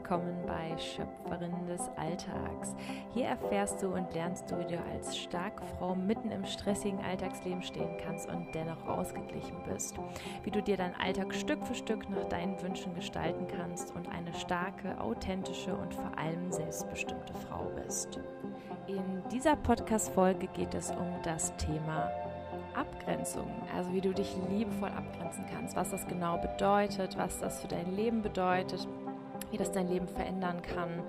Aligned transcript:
willkommen 0.00 0.46
bei 0.46 0.78
Schöpferin 0.78 1.66
des 1.66 1.90
Alltags. 1.98 2.74
Hier 3.12 3.26
erfährst 3.26 3.82
du 3.82 3.88
und 3.88 4.14
lernst 4.14 4.50
du, 4.50 4.58
wie 4.58 4.64
du 4.64 4.78
als 4.94 5.14
starke 5.14 5.62
Frau 5.76 5.94
mitten 5.94 6.30
im 6.30 6.46
stressigen 6.46 6.98
Alltagsleben 7.04 7.62
stehen 7.62 7.98
kannst 8.02 8.26
und 8.30 8.46
dennoch 8.54 8.88
ausgeglichen 8.88 9.58
bist. 9.70 9.96
Wie 10.42 10.50
du 10.50 10.62
dir 10.62 10.78
deinen 10.78 10.94
Alltag 10.94 11.34
Stück 11.34 11.66
für 11.66 11.74
Stück 11.74 12.08
nach 12.08 12.24
deinen 12.30 12.60
Wünschen 12.62 12.94
gestalten 12.94 13.46
kannst 13.46 13.94
und 13.94 14.08
eine 14.08 14.32
starke, 14.32 14.98
authentische 14.98 15.76
und 15.76 15.92
vor 15.92 16.10
allem 16.16 16.50
selbstbestimmte 16.50 17.34
Frau 17.34 17.70
bist. 17.84 18.18
In 18.86 19.22
dieser 19.30 19.54
Podcast-Folge 19.54 20.46
geht 20.46 20.72
es 20.72 20.90
um 20.92 21.08
das 21.24 21.54
Thema 21.58 22.10
Abgrenzung, 22.74 23.50
also 23.76 23.92
wie 23.92 24.00
du 24.00 24.12
dich 24.12 24.34
liebevoll 24.48 24.90
abgrenzen 24.90 25.44
kannst, 25.52 25.76
was 25.76 25.90
das 25.90 26.06
genau 26.06 26.38
bedeutet, 26.38 27.16
was 27.18 27.38
das 27.38 27.60
für 27.60 27.68
dein 27.68 27.94
Leben 27.94 28.22
bedeutet, 28.22 28.86
wie 29.50 29.56
das 29.56 29.72
dein 29.72 29.88
Leben 29.88 30.08
verändern 30.08 30.62
kann. 30.62 31.02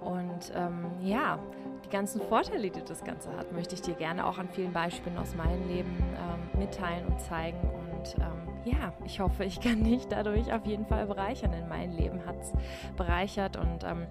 Und 0.00 0.52
ähm, 0.54 0.86
ja, 1.00 1.38
die 1.84 1.90
ganzen 1.90 2.20
Vorteile, 2.22 2.70
die 2.70 2.82
das 2.84 3.04
Ganze 3.04 3.34
hat, 3.36 3.52
möchte 3.52 3.74
ich 3.74 3.82
dir 3.82 3.94
gerne 3.94 4.26
auch 4.26 4.38
an 4.38 4.48
vielen 4.48 4.72
Beispielen 4.72 5.16
aus 5.16 5.34
meinem 5.36 5.66
Leben 5.68 5.96
ähm, 6.00 6.60
mitteilen 6.60 7.06
und 7.06 7.20
zeigen. 7.20 7.60
Und 7.60 8.16
ähm, 8.18 8.52
ja, 8.64 8.92
ich 9.04 9.20
hoffe, 9.20 9.44
ich 9.44 9.60
kann 9.60 9.84
dich 9.84 10.06
dadurch 10.08 10.52
auf 10.52 10.66
jeden 10.66 10.86
Fall 10.86 11.06
bereichern, 11.06 11.52
denn 11.52 11.68
mein 11.68 11.92
Leben 11.92 12.24
hat 12.26 12.40
es 12.40 12.52
bereichert 12.96 13.56
und 13.56 13.84
ähm, 13.84 14.06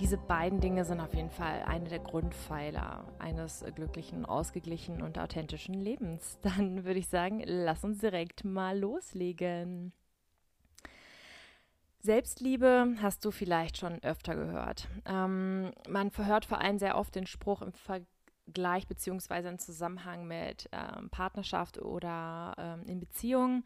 diese 0.00 0.18
beiden 0.18 0.60
Dinge 0.60 0.84
sind 0.84 1.00
auf 1.00 1.14
jeden 1.14 1.30
Fall 1.30 1.62
eine 1.66 1.88
der 1.88 2.00
Grundpfeiler 2.00 3.04
eines 3.20 3.64
glücklichen, 3.76 4.24
ausgeglichenen 4.24 5.02
und 5.02 5.18
authentischen 5.18 5.74
Lebens. 5.74 6.38
Dann 6.42 6.84
würde 6.84 6.98
ich 6.98 7.08
sagen, 7.08 7.42
lass 7.44 7.84
uns 7.84 7.98
direkt 7.98 8.44
mal 8.44 8.78
loslegen. 8.78 9.92
Selbstliebe 12.04 12.96
hast 13.00 13.24
du 13.24 13.30
vielleicht 13.30 13.78
schon 13.78 14.02
öfter 14.02 14.36
gehört. 14.36 14.88
Ähm, 15.06 15.70
man 15.88 16.10
verhört 16.10 16.44
vor 16.44 16.60
allem 16.60 16.78
sehr 16.78 16.98
oft 16.98 17.14
den 17.14 17.26
Spruch 17.26 17.62
im 17.62 17.72
Vergleich 17.72 18.86
bzw. 18.86 19.48
im 19.48 19.58
Zusammenhang 19.58 20.26
mit 20.26 20.68
ähm, 20.70 21.08
Partnerschaft 21.08 21.78
oder 21.78 22.52
ähm, 22.58 22.82
in 22.86 23.00
Beziehungen. 23.00 23.64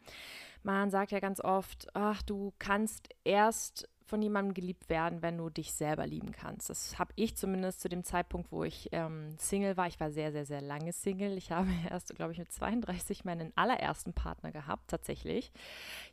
Man 0.63 0.89
sagt 0.89 1.11
ja 1.11 1.19
ganz 1.19 1.41
oft, 1.41 1.89
ach, 1.93 2.21
du 2.21 2.53
kannst 2.59 3.09
erst 3.25 3.89
von 4.09 4.21
jemandem 4.21 4.53
geliebt 4.53 4.89
werden, 4.89 5.21
wenn 5.21 5.37
du 5.37 5.49
dich 5.49 5.73
selber 5.73 6.05
lieben 6.05 6.31
kannst. 6.31 6.69
Das 6.69 6.97
habe 6.97 7.13
ich 7.15 7.37
zumindest 7.37 7.79
zu 7.79 7.87
dem 7.87 8.03
Zeitpunkt, 8.03 8.51
wo 8.51 8.63
ich 8.63 8.89
ähm, 8.91 9.35
Single 9.37 9.77
war. 9.77 9.87
Ich 9.87 9.99
war 9.99 10.11
sehr, 10.11 10.31
sehr, 10.31 10.45
sehr 10.45 10.61
lange 10.61 10.91
Single. 10.91 11.37
Ich 11.37 11.51
habe 11.51 11.69
erst, 11.89 12.13
glaube 12.15 12.33
ich, 12.33 12.39
mit 12.39 12.51
32 12.51 13.23
meinen 13.23 13.53
allerersten 13.55 14.13
Partner 14.13 14.51
gehabt, 14.51 14.89
tatsächlich. 14.89 15.51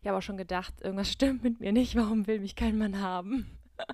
Ich 0.03 0.07
habe 0.07 0.19
auch 0.19 0.23
schon 0.23 0.37
gedacht, 0.37 0.75
irgendwas 0.83 1.11
stimmt 1.13 1.43
mit 1.43 1.61
mir 1.61 1.73
nicht. 1.73 1.97
Warum 1.97 2.27
will 2.27 2.41
mich 2.41 2.55
kein 2.55 2.79
Mann 2.79 3.01
haben? 3.01 3.59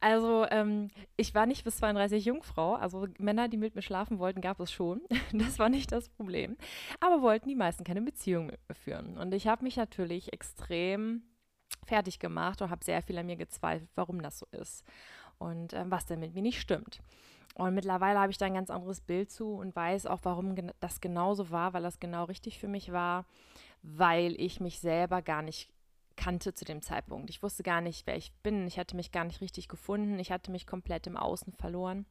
Also 0.00 0.44
ähm, 0.50 0.90
ich 1.16 1.34
war 1.34 1.46
nicht 1.46 1.64
bis 1.64 1.78
32 1.78 2.26
Jungfrau, 2.26 2.74
also 2.74 3.06
Männer, 3.18 3.48
die 3.48 3.56
mit 3.56 3.74
mir 3.74 3.80
schlafen 3.80 4.18
wollten, 4.18 4.42
gab 4.42 4.60
es 4.60 4.70
schon. 4.70 5.00
Das 5.32 5.58
war 5.58 5.70
nicht 5.70 5.92
das 5.92 6.10
Problem. 6.10 6.58
Aber 7.00 7.22
wollten 7.22 7.48
die 7.48 7.54
meisten 7.54 7.84
keine 7.84 8.02
Beziehung 8.02 8.46
mit 8.46 8.58
mir 8.68 8.74
führen. 8.74 9.16
Und 9.16 9.32
ich 9.32 9.46
habe 9.46 9.64
mich 9.64 9.76
natürlich 9.76 10.34
extrem 10.34 11.22
fertig 11.84 12.18
gemacht 12.18 12.62
und 12.62 12.70
habe 12.70 12.84
sehr 12.84 13.02
viel 13.02 13.18
an 13.18 13.26
mir 13.26 13.36
gezweifelt, 13.36 13.90
warum 13.94 14.22
das 14.22 14.38
so 14.38 14.46
ist 14.52 14.84
und 15.38 15.72
äh, 15.72 15.84
was 15.88 16.06
denn 16.06 16.20
mit 16.20 16.34
mir 16.34 16.42
nicht 16.42 16.60
stimmt. 16.60 17.00
Und 17.54 17.74
mittlerweile 17.74 18.18
habe 18.18 18.32
ich 18.32 18.38
da 18.38 18.46
ein 18.46 18.54
ganz 18.54 18.70
anderes 18.70 19.00
Bild 19.00 19.30
zu 19.30 19.54
und 19.54 19.76
weiß 19.76 20.06
auch, 20.06 20.20
warum 20.24 20.56
das 20.80 21.00
genauso 21.00 21.50
war, 21.50 21.72
weil 21.72 21.82
das 21.82 22.00
genau 22.00 22.24
richtig 22.24 22.58
für 22.58 22.66
mich 22.66 22.90
war, 22.90 23.26
weil 23.82 24.34
ich 24.40 24.60
mich 24.60 24.80
selber 24.80 25.22
gar 25.22 25.42
nicht 25.42 25.70
kannte 26.16 26.54
zu 26.54 26.64
dem 26.64 26.82
Zeitpunkt. 26.82 27.30
Ich 27.30 27.42
wusste 27.42 27.62
gar 27.62 27.80
nicht, 27.80 28.06
wer 28.06 28.16
ich 28.16 28.32
bin. 28.42 28.66
Ich 28.66 28.78
hatte 28.78 28.96
mich 28.96 29.12
gar 29.12 29.24
nicht 29.24 29.40
richtig 29.40 29.68
gefunden. 29.68 30.18
Ich 30.18 30.32
hatte 30.32 30.50
mich 30.50 30.66
komplett 30.66 31.06
im 31.06 31.16
Außen 31.16 31.52
verloren. 31.52 32.06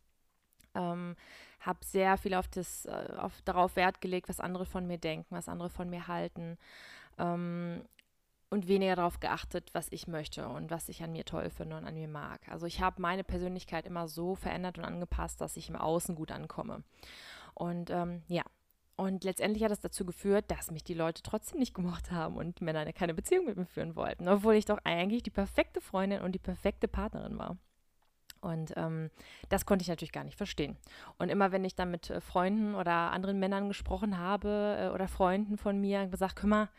Ähm, 0.75 1.15
habe 1.59 1.79
sehr 1.85 2.17
viel 2.17 2.33
auf 2.33 2.47
das, 2.47 2.85
äh, 2.85 3.13
auf, 3.17 3.41
darauf 3.43 3.75
Wert 3.75 4.01
gelegt, 4.01 4.29
was 4.29 4.39
andere 4.39 4.65
von 4.65 4.87
mir 4.87 4.97
denken, 4.97 5.35
was 5.35 5.49
andere 5.49 5.69
von 5.69 5.89
mir 5.89 6.07
halten. 6.07 6.57
Ähm, 7.17 7.83
und 8.53 8.67
weniger 8.67 8.95
darauf 8.95 9.19
geachtet, 9.19 9.71
was 9.73 9.87
ich 9.91 10.07
möchte 10.07 10.47
und 10.47 10.69
was 10.69 10.87
ich 10.87 11.01
an 11.01 11.11
mir 11.11 11.25
toll 11.25 11.49
finde 11.49 11.75
und 11.75 11.85
an 11.85 11.95
mir 11.95 12.07
mag. 12.07 12.39
Also 12.47 12.67
ich 12.67 12.81
habe 12.81 13.01
meine 13.01 13.23
Persönlichkeit 13.23 13.87
immer 13.87 14.07
so 14.07 14.35
verändert 14.35 14.77
und 14.77 14.85
angepasst, 14.85 15.41
dass 15.41 15.57
ich 15.57 15.69
im 15.69 15.75
Außen 15.75 16.13
gut 16.13 16.31
ankomme. 16.31 16.83
Und 17.55 17.89
ähm, 17.89 18.21
ja, 18.27 18.43
und 18.95 19.23
letztendlich 19.23 19.63
hat 19.63 19.71
das 19.71 19.79
dazu 19.79 20.05
geführt, 20.05 20.45
dass 20.51 20.69
mich 20.69 20.83
die 20.83 20.93
Leute 20.93 21.23
trotzdem 21.23 21.59
nicht 21.59 21.73
gemocht 21.73 22.11
haben 22.11 22.37
und 22.37 22.61
Männer 22.61 22.93
keine 22.93 23.15
Beziehung 23.15 23.45
mit 23.45 23.57
mir 23.57 23.65
führen 23.65 23.95
wollten, 23.95 24.27
obwohl 24.27 24.53
ich 24.53 24.65
doch 24.65 24.77
eigentlich 24.83 25.23
die 25.23 25.31
perfekte 25.31 25.81
Freundin 25.81 26.21
und 26.21 26.33
die 26.33 26.39
perfekte 26.39 26.87
Partnerin 26.87 27.39
war. 27.39 27.57
Und 28.39 28.73
ähm, 28.75 29.09
das 29.49 29.65
konnte 29.65 29.81
ich 29.81 29.89
natürlich 29.89 30.11
gar 30.11 30.25
nicht 30.25 30.37
verstehen. 30.37 30.77
Und 31.17 31.29
immer 31.29 31.51
wenn 31.51 31.65
ich 31.65 31.75
dann 31.75 31.89
mit 31.89 32.11
äh, 32.11 32.21
Freunden 32.21 32.75
oder 32.75 33.11
anderen 33.11 33.39
Männern 33.39 33.67
gesprochen 33.67 34.19
habe 34.19 34.77
äh, 34.79 34.93
oder 34.93 35.07
Freunden 35.07 35.57
von 35.57 35.81
mir 35.81 36.05
gesagt, 36.05 36.43
mal, 36.43 36.69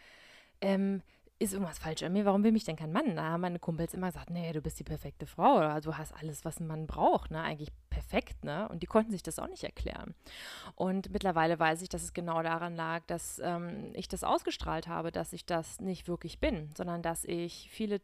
ähm, 0.61 1.03
ist 1.45 1.53
irgendwas 1.53 1.79
falsch 1.79 2.03
an 2.03 2.13
mir? 2.13 2.25
Warum 2.25 2.43
will 2.43 2.53
mich 2.53 2.65
denn 2.65 2.77
kein 2.77 2.93
Mann? 2.93 3.17
Da 3.17 3.23
haben 3.25 3.43
meine 3.43 3.59
Kumpels 3.59 3.95
immer 3.95 4.09
gesagt, 4.09 4.31
nee, 4.31 4.53
du 4.53 4.61
bist 4.61 4.79
die 4.81 4.85
perfekte 4.85 5.27
Frau 5.27 5.59
oder 5.59 5.81
du 5.81 5.97
hast 5.97 6.13
alles, 6.15 6.45
was 6.45 6.61
ein 6.61 6.67
Mann 6.67 6.87
braucht, 6.87 7.31
ne? 7.31 7.43
Eigentlich 7.43 7.71
perfekt, 7.91 8.45
ne? 8.45 8.69
Und 8.69 8.83
die 8.83 8.87
konnten 8.87 9.13
sich 9.13 9.23
das 9.23 9.39
auch 9.39 9.49
nicht 9.49 9.65
erklären. 9.65 10.15
Und 10.75 11.11
mittlerweile 11.11 11.59
weiß 11.59 11.83
ich, 11.83 11.89
dass 11.89 12.03
es 12.03 12.13
genau 12.13 12.43
daran 12.43 12.75
lag, 12.75 13.03
dass 13.07 13.41
ähm, 13.45 13.93
ich 13.95 14.09
das 14.09 14.25
ausgestrahlt 14.25 14.89
habe, 14.89 15.13
dass 15.13 15.33
ich 15.33 15.47
das 15.47 15.81
nicht 15.81 16.09
wirklich 16.09 16.41
bin, 16.41 16.71
sondern 16.77 17.03
dass 17.03 17.25
ich 17.25 17.69
viele, 17.71 18.01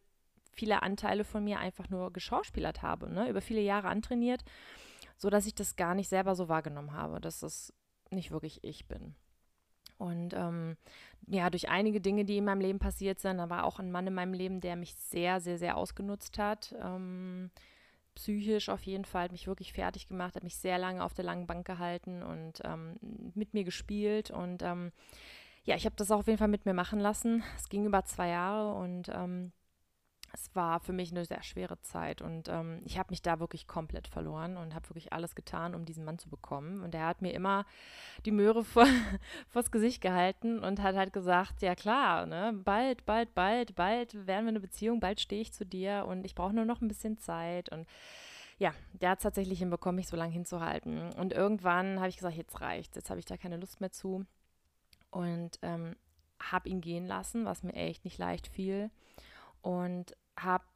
viele 0.53 0.83
Anteile 0.83 1.25
von 1.25 1.43
mir 1.43 1.59
einfach 1.59 1.89
nur 1.91 2.13
geschauspielert 2.13 2.83
habe, 2.83 3.11
ne? 3.11 3.29
Über 3.29 3.41
viele 3.41 3.61
Jahre 3.61 3.89
antrainiert, 3.89 4.45
sodass 5.17 5.47
ich 5.47 5.55
das 5.55 5.77
gar 5.77 5.95
nicht 5.95 6.09
selber 6.09 6.35
so 6.35 6.49
wahrgenommen 6.49 6.93
habe, 6.93 7.21
dass 7.21 7.43
es 7.43 7.73
nicht 8.11 8.31
wirklich 8.31 8.63
ich 8.63 8.87
bin. 8.87 9.15
Und 10.01 10.33
ähm, 10.35 10.77
ja, 11.27 11.51
durch 11.51 11.69
einige 11.69 12.01
Dinge, 12.01 12.25
die 12.25 12.39
in 12.39 12.45
meinem 12.47 12.63
Leben 12.63 12.79
passiert 12.79 13.21
sind, 13.21 13.37
da 13.37 13.51
war 13.51 13.65
auch 13.65 13.79
ein 13.79 13.93
Mann 13.93 14.07
in 14.07 14.15
meinem 14.15 14.33
Leben, 14.33 14.61
der 14.61 14.75
mich 14.75 14.95
sehr, 14.95 15.41
sehr, 15.41 15.59
sehr 15.59 15.77
ausgenutzt 15.77 16.39
hat. 16.39 16.75
Ähm, 16.83 17.51
psychisch 18.15 18.71
auf 18.71 18.83
jeden 18.83 19.05
Fall, 19.05 19.25
hat 19.25 19.33
mich 19.33 19.47
wirklich 19.47 19.75
fertig 19.75 20.09
gemacht, 20.09 20.37
hat 20.37 20.43
mich 20.43 20.57
sehr 20.57 20.79
lange 20.79 21.05
auf 21.05 21.13
der 21.13 21.25
langen 21.27 21.47
Bank 21.47 21.67
gehalten 21.67 22.23
und 22.23 22.61
ähm, 22.65 22.97
mit 23.35 23.53
mir 23.53 23.65
gespielt. 23.65 24.31
Und 24.31 24.63
ähm, 24.63 24.91
ja, 25.65 25.77
ich 25.77 25.85
habe 25.85 25.97
das 25.97 26.11
auch 26.11 26.21
auf 26.21 26.27
jeden 26.27 26.39
Fall 26.39 26.49
mit 26.49 26.65
mir 26.65 26.75
machen 26.75 26.99
lassen. 26.99 27.45
Es 27.57 27.69
ging 27.69 27.85
über 27.85 28.05
zwei 28.05 28.29
Jahre 28.29 28.73
und 28.73 29.11
ähm, 29.15 29.53
es 30.33 30.55
war 30.55 30.81
für 30.81 30.93
mich 30.93 31.11
eine 31.11 31.25
sehr 31.25 31.43
schwere 31.43 31.81
Zeit 31.83 32.23
und 32.23 32.49
ähm, 32.49 32.81
ich 32.85 32.99
habe 32.99 33.11
mich 33.11 33.23
da 33.23 33.41
wirklich 33.41 33.67
komplett 33.67 34.07
verloren 34.07 34.57
und 34.57 34.75
habe 34.75 34.89
wirklich 34.89 35.13
alles 35.13 35.35
getan, 35.35 35.75
um 35.75 35.85
diesen 35.85 36.05
Mann 36.05 36.19
zu 36.19 36.29
bekommen. 36.29 36.83
Und 36.83 36.95
er 36.95 37.07
hat 37.07 37.21
mir 37.21 37.33
immer 37.33 37.65
die 38.25 38.31
Möhre 38.31 38.65
vor, 38.65 38.87
vors 39.49 39.71
Gesicht 39.71 40.01
gehalten 40.01 40.61
und 40.61 40.83
hat 40.83 40.95
halt 40.95 41.13
gesagt, 41.13 41.63
ja 41.63 41.75
klar, 41.75 42.27
ne, 42.27 42.53
bald, 42.65 43.05
bald, 43.07 43.35
bald, 43.35 43.75
bald 43.75 44.27
werden 44.27 44.45
wir 44.45 44.51
eine 44.51 44.61
Beziehung, 44.61 45.01
bald 45.01 45.21
stehe 45.21 45.43
ich 45.43 45.53
zu 45.53 45.67
dir 45.67 46.07
und 46.07 46.25
ich 46.25 46.35
brauche 46.35 46.55
nur 46.55 46.65
noch 46.65 46.81
ein 46.81 46.89
bisschen 46.89 47.19
Zeit 47.19 47.71
und 47.71 47.87
ja, 48.59 48.75
der 48.93 49.11
hat 49.11 49.19
es 49.19 49.23
tatsächlich 49.23 49.59
hinbekommen, 49.59 49.97
mich 49.97 50.09
so 50.09 50.19
lange 50.19 50.35
hinzuhalten. 50.35 51.15
Und 51.15 51.33
irgendwann 51.33 51.99
habe 51.99 52.11
ich 52.11 52.17
gesagt, 52.17 52.37
jetzt 52.37 52.61
reicht, 52.61 52.95
jetzt 52.95 53.09
habe 53.09 53.19
ich 53.19 53.25
da 53.25 53.39
keine 53.39 53.57
Lust 53.57 53.81
mehr 53.81 53.91
zu 53.91 54.27
und 55.11 55.59
ähm, 55.63 55.97
habe 56.39 56.69
ihn 56.69 56.83
gehen 56.83 57.07
lassen, 57.07 57.47
was 57.47 57.63
mir 57.63 57.73
echt 57.73 58.05
nicht 58.05 58.19
leicht 58.19 58.49
fiel 58.49 58.91
und 59.63 60.17
hab, 60.39 60.67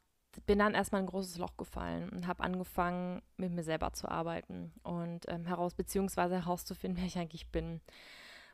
bin 0.46 0.58
dann 0.58 0.74
erstmal 0.74 1.02
ein 1.02 1.06
großes 1.06 1.38
Loch 1.38 1.56
gefallen 1.56 2.08
und 2.10 2.26
habe 2.26 2.42
angefangen, 2.42 3.22
mit 3.36 3.52
mir 3.52 3.62
selber 3.62 3.92
zu 3.92 4.08
arbeiten 4.08 4.72
und 4.82 5.20
ähm, 5.28 5.46
heraus, 5.46 5.74
beziehungsweise 5.74 6.36
herauszufinden, 6.36 6.98
wer 7.00 7.06
ich 7.06 7.18
eigentlich 7.18 7.48
bin. 7.50 7.80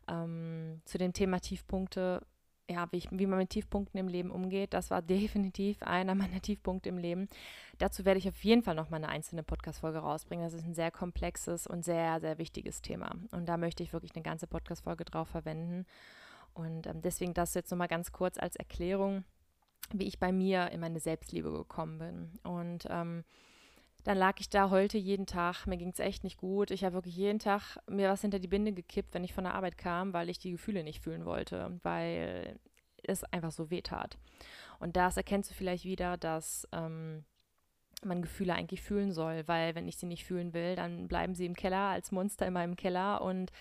Ähm, 0.09 0.83
zu 0.85 0.99
dem 0.99 1.13
Thema 1.13 1.41
Tiefpunkte, 1.41 2.27
ja, 2.71 2.87
wie, 2.93 2.99
ich, 2.99 3.09
wie 3.11 3.27
man 3.27 3.39
mit 3.39 3.51
Tiefpunkten 3.51 3.99
im 3.99 4.09
Leben 4.09 4.31
umgeht, 4.31 4.73
das 4.75 4.91
war 4.91 5.03
definitiv 5.03 5.83
einer 5.83 6.15
meiner 6.15 6.41
Tiefpunkte 6.41 6.89
im 6.89 6.99
Leben. 6.99 7.29
Dazu 7.79 8.05
werde 8.05 8.19
ich 8.19 8.29
auf 8.29 8.43
jeden 8.45 8.63
Fall 8.63 8.75
noch 8.75 8.91
mal 8.91 8.97
eine 8.97 9.09
einzelne 9.09 9.43
Podcast-Folge 9.43 9.99
rausbringen. 9.99 10.45
Das 10.45 10.55
ist 10.55 10.65
ein 10.65 10.75
sehr 10.75 10.91
komplexes 10.91 11.67
und 11.67 11.85
sehr, 11.85 12.21
sehr 12.21 12.39
wichtiges 12.39 12.83
Thema. 12.83 13.13
Und 13.33 13.47
da 13.47 13.57
möchte 13.57 13.83
ich 13.83 13.93
wirklich 13.93 14.15
eine 14.15 14.23
ganze 14.23 14.47
Podcast-Folge 14.47 15.05
drauf 15.05 15.29
verwenden. 15.29 15.87
Und 16.55 16.87
ähm, 16.87 17.01
deswegen 17.03 17.35
das 17.35 17.55
jetzt 17.55 17.71
nochmal 17.71 17.89
ganz 17.89 18.13
kurz 18.13 18.39
als 18.39 18.57
Erklärung 18.57 19.25
wie 19.99 20.07
ich 20.07 20.19
bei 20.19 20.33
mir 20.33 20.71
in 20.71 20.81
meine 20.81 21.01
Selbstliebe 21.01 21.51
gekommen 21.51 21.99
bin. 21.99 22.31
Und 22.43 22.87
ähm, 22.89 23.25
dann 24.05 24.17
lag 24.17 24.41
ich 24.41 24.49
da, 24.49 24.71
heulte 24.71 24.99
jeden 24.99 25.27
Tag, 25.27 25.67
mir 25.67 25.77
ging 25.77 25.91
es 25.91 25.99
echt 25.99 26.25
nicht 26.25 26.39
gut. 26.39 26.71
Ich 26.71 26.85
habe 26.85 26.95
wirklich 26.95 27.17
jeden 27.17 27.39
Tag 27.39 27.79
mir 27.89 28.09
was 28.09 28.23
hinter 28.23 28.39
die 28.39 28.49
Binde 28.49 28.73
gekippt, 28.73 29.15
wenn 29.15 29.25
ich 29.25 29.35
von 29.35 29.45
der 29.45 29.55
Arbeit 29.55 29.77
kam, 29.77 30.13
weil 30.13 30.31
ich 30.31 30.39
die 30.39 30.53
Gefühle 30.53 30.83
nicht 30.85 31.03
fühlen 31.03 31.25
wollte, 31.25 31.79
weil 31.83 32.59
es 33.03 33.25
einfach 33.25 33.53
so 33.53 33.71
weh 33.71 33.83
tat. 33.83 34.17
Und 34.79 34.97
das 34.97 35.17
erkennst 35.17 35.51
du 35.51 35.55
vielleicht 35.55 35.85
wieder, 35.85 36.17
dass 36.17 36.67
ähm, 36.73 37.25
man 38.03 38.23
Gefühle 38.23 38.55
eigentlich 38.55 38.83
fühlen 38.83 39.13
soll, 39.13 39.47
weil 39.47 39.75
wenn 39.75 39.89
ich 39.89 39.97
sie 39.97 40.07
nicht 40.07 40.25
fühlen 40.25 40.55
will, 40.55 40.77
dann 40.77 41.09
bleiben 41.09 41.35
sie 41.35 41.47
im 41.47 41.55
Keller 41.55 41.91
als 41.91 42.13
Monster 42.13 42.47
in 42.47 42.55
meinem 42.55 42.77
Keller 42.77 43.21
und 43.21 43.53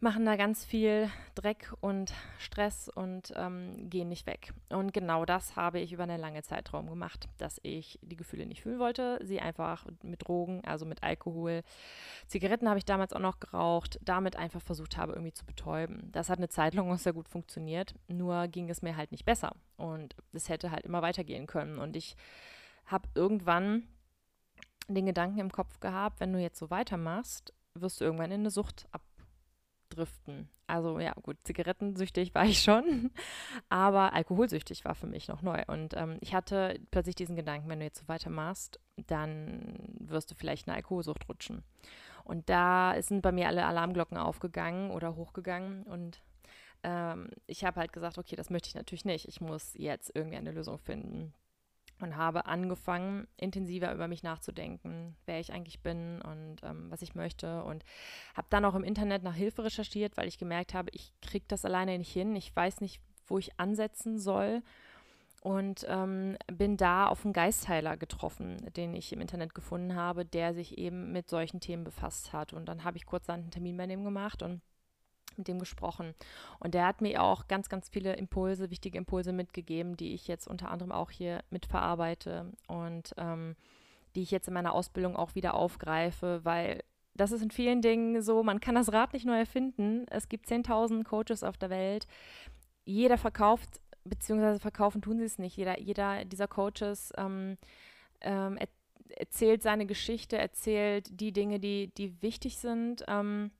machen 0.00 0.24
da 0.24 0.36
ganz 0.36 0.64
viel 0.64 1.10
Dreck 1.34 1.72
und 1.80 2.14
Stress 2.38 2.88
und 2.88 3.34
ähm, 3.36 3.90
gehen 3.90 4.08
nicht 4.08 4.26
weg. 4.26 4.54
Und 4.70 4.94
genau 4.94 5.26
das 5.26 5.56
habe 5.56 5.78
ich 5.78 5.92
über 5.92 6.04
einen 6.04 6.20
langen 6.20 6.42
Zeitraum 6.42 6.88
gemacht, 6.88 7.28
dass 7.36 7.60
ich 7.62 7.98
die 8.02 8.16
Gefühle 8.16 8.46
nicht 8.46 8.62
fühlen 8.62 8.78
wollte, 8.78 9.18
sie 9.22 9.40
einfach 9.40 9.86
mit 10.02 10.26
Drogen, 10.26 10.62
also 10.64 10.86
mit 10.86 11.02
Alkohol, 11.02 11.62
Zigaretten 12.26 12.68
habe 12.68 12.78
ich 12.78 12.86
damals 12.86 13.12
auch 13.12 13.20
noch 13.20 13.40
geraucht, 13.40 13.98
damit 14.02 14.36
einfach 14.36 14.62
versucht 14.62 14.96
habe, 14.96 15.12
irgendwie 15.12 15.34
zu 15.34 15.44
betäuben. 15.44 16.10
Das 16.12 16.30
hat 16.30 16.38
eine 16.38 16.48
Zeit 16.48 16.74
lang 16.74 16.90
auch 16.90 16.98
sehr 16.98 17.12
gut 17.12 17.28
funktioniert, 17.28 17.94
nur 18.08 18.48
ging 18.48 18.70
es 18.70 18.80
mir 18.80 18.96
halt 18.96 19.12
nicht 19.12 19.26
besser 19.26 19.54
und 19.76 20.16
es 20.32 20.48
hätte 20.48 20.70
halt 20.70 20.86
immer 20.86 21.02
weitergehen 21.02 21.46
können. 21.46 21.78
Und 21.78 21.94
ich 21.94 22.16
habe 22.86 23.08
irgendwann 23.14 23.82
den 24.88 25.06
Gedanken 25.06 25.38
im 25.38 25.52
Kopf 25.52 25.78
gehabt, 25.78 26.20
wenn 26.20 26.32
du 26.32 26.40
jetzt 26.40 26.58
so 26.58 26.70
weitermachst, 26.70 27.52
wirst 27.74 28.00
du 28.00 28.04
irgendwann 28.04 28.32
in 28.32 28.40
eine 28.40 28.50
Sucht 28.50 28.86
ab 28.90 29.02
abdriften. 29.90 30.48
Also 30.66 31.00
ja, 31.00 31.12
gut, 31.22 31.36
zigarettensüchtig 31.42 32.34
war 32.34 32.44
ich 32.44 32.62
schon, 32.62 33.10
aber 33.68 34.12
alkoholsüchtig 34.12 34.84
war 34.84 34.94
für 34.94 35.06
mich 35.06 35.28
noch 35.28 35.42
neu. 35.42 35.62
Und 35.66 35.94
ähm, 35.96 36.18
ich 36.20 36.34
hatte 36.34 36.80
plötzlich 36.90 37.16
diesen 37.16 37.36
Gedanken, 37.36 37.68
wenn 37.68 37.80
du 37.80 37.84
jetzt 37.84 38.00
so 38.00 38.08
weitermachst, 38.08 38.78
dann 39.06 39.74
wirst 39.98 40.30
du 40.30 40.34
vielleicht 40.34 40.66
in 40.66 40.70
eine 40.70 40.76
Alkoholsucht 40.78 41.28
rutschen. 41.28 41.64
Und 42.24 42.48
da 42.48 42.94
sind 43.00 43.22
bei 43.22 43.32
mir 43.32 43.48
alle 43.48 43.66
Alarmglocken 43.66 44.16
aufgegangen 44.16 44.90
oder 44.90 45.16
hochgegangen 45.16 45.82
und 45.84 46.22
ähm, 46.82 47.30
ich 47.46 47.64
habe 47.64 47.80
halt 47.80 47.92
gesagt, 47.92 48.16
okay, 48.16 48.36
das 48.36 48.50
möchte 48.50 48.68
ich 48.68 48.74
natürlich 48.74 49.04
nicht. 49.04 49.26
Ich 49.28 49.40
muss 49.40 49.74
jetzt 49.74 50.12
irgendwie 50.14 50.38
eine 50.38 50.52
Lösung 50.52 50.78
finden 50.78 51.34
und 52.00 52.16
habe 52.16 52.46
angefangen, 52.46 53.26
intensiver 53.36 53.92
über 53.92 54.08
mich 54.08 54.22
nachzudenken, 54.22 55.16
wer 55.26 55.40
ich 55.40 55.52
eigentlich 55.52 55.80
bin 55.80 56.20
und 56.22 56.56
ähm, 56.62 56.90
was 56.90 57.02
ich 57.02 57.14
möchte. 57.14 57.62
Und 57.64 57.84
habe 58.34 58.48
dann 58.50 58.64
auch 58.64 58.74
im 58.74 58.84
Internet 58.84 59.22
nach 59.22 59.34
Hilfe 59.34 59.64
recherchiert, 59.64 60.16
weil 60.16 60.28
ich 60.28 60.38
gemerkt 60.38 60.74
habe, 60.74 60.90
ich 60.92 61.12
kriege 61.20 61.44
das 61.48 61.64
alleine 61.64 61.96
nicht 61.98 62.12
hin. 62.12 62.34
Ich 62.36 62.54
weiß 62.54 62.80
nicht, 62.80 63.00
wo 63.26 63.38
ich 63.38 63.58
ansetzen 63.58 64.18
soll. 64.18 64.62
Und 65.42 65.86
ähm, 65.88 66.36
bin 66.52 66.76
da 66.76 67.06
auf 67.06 67.24
einen 67.24 67.32
Geistheiler 67.32 67.96
getroffen, 67.96 68.58
den 68.76 68.94
ich 68.94 69.10
im 69.10 69.22
Internet 69.22 69.54
gefunden 69.54 69.94
habe, 69.94 70.26
der 70.26 70.52
sich 70.52 70.76
eben 70.76 71.12
mit 71.12 71.30
solchen 71.30 71.60
Themen 71.60 71.82
befasst 71.82 72.34
hat. 72.34 72.52
Und 72.52 72.66
dann 72.66 72.84
habe 72.84 72.98
ich 72.98 73.06
kurz 73.06 73.30
einen 73.30 73.50
Termin 73.50 73.78
bei 73.78 73.86
dem 73.86 74.04
gemacht 74.04 74.42
und 74.42 74.60
mit 75.36 75.48
dem 75.48 75.58
gesprochen. 75.58 76.14
Und 76.58 76.74
der 76.74 76.86
hat 76.86 77.00
mir 77.00 77.22
auch 77.22 77.48
ganz, 77.48 77.68
ganz 77.68 77.88
viele 77.88 78.14
Impulse, 78.14 78.70
wichtige 78.70 78.98
Impulse 78.98 79.32
mitgegeben, 79.32 79.96
die 79.96 80.14
ich 80.14 80.28
jetzt 80.28 80.46
unter 80.46 80.70
anderem 80.70 80.92
auch 80.92 81.10
hier 81.10 81.42
mitverarbeite 81.50 82.52
und 82.68 83.14
ähm, 83.16 83.56
die 84.14 84.22
ich 84.22 84.30
jetzt 84.30 84.48
in 84.48 84.54
meiner 84.54 84.74
Ausbildung 84.74 85.16
auch 85.16 85.34
wieder 85.34 85.54
aufgreife, 85.54 86.40
weil 86.44 86.82
das 87.14 87.32
ist 87.32 87.42
in 87.42 87.50
vielen 87.50 87.82
Dingen 87.82 88.22
so, 88.22 88.42
man 88.42 88.60
kann 88.60 88.74
das 88.74 88.92
Rad 88.92 89.12
nicht 89.12 89.26
neu 89.26 89.38
erfinden. 89.38 90.06
Es 90.08 90.28
gibt 90.28 90.48
10.000 90.48 91.04
Coaches 91.04 91.42
auf 91.42 91.58
der 91.58 91.70
Welt. 91.70 92.06
Jeder 92.84 93.18
verkauft, 93.18 93.80
beziehungsweise 94.04 94.58
verkaufen 94.58 95.02
tun 95.02 95.18
sie 95.18 95.24
es 95.24 95.38
nicht. 95.38 95.56
Jeder, 95.56 95.78
jeder 95.78 96.24
dieser 96.24 96.48
Coaches 96.48 97.12
ähm, 97.16 97.58
ähm, 98.20 98.56
er, 98.56 98.68
erzählt 99.16 99.62
seine 99.62 99.86
Geschichte, 99.86 100.38
erzählt 100.38 101.08
die 101.20 101.32
Dinge, 101.32 101.58
die, 101.58 101.92
die 101.94 102.22
wichtig 102.22 102.58
sind. 102.58 103.04
Ähm, 103.08 103.50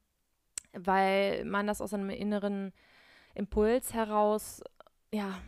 weil 0.72 1.44
man 1.44 1.66
das 1.66 1.80
aus 1.80 1.94
einem 1.94 2.10
inneren 2.10 2.72
Impuls 3.34 3.94
heraus, 3.94 4.62
ja, 5.12 5.38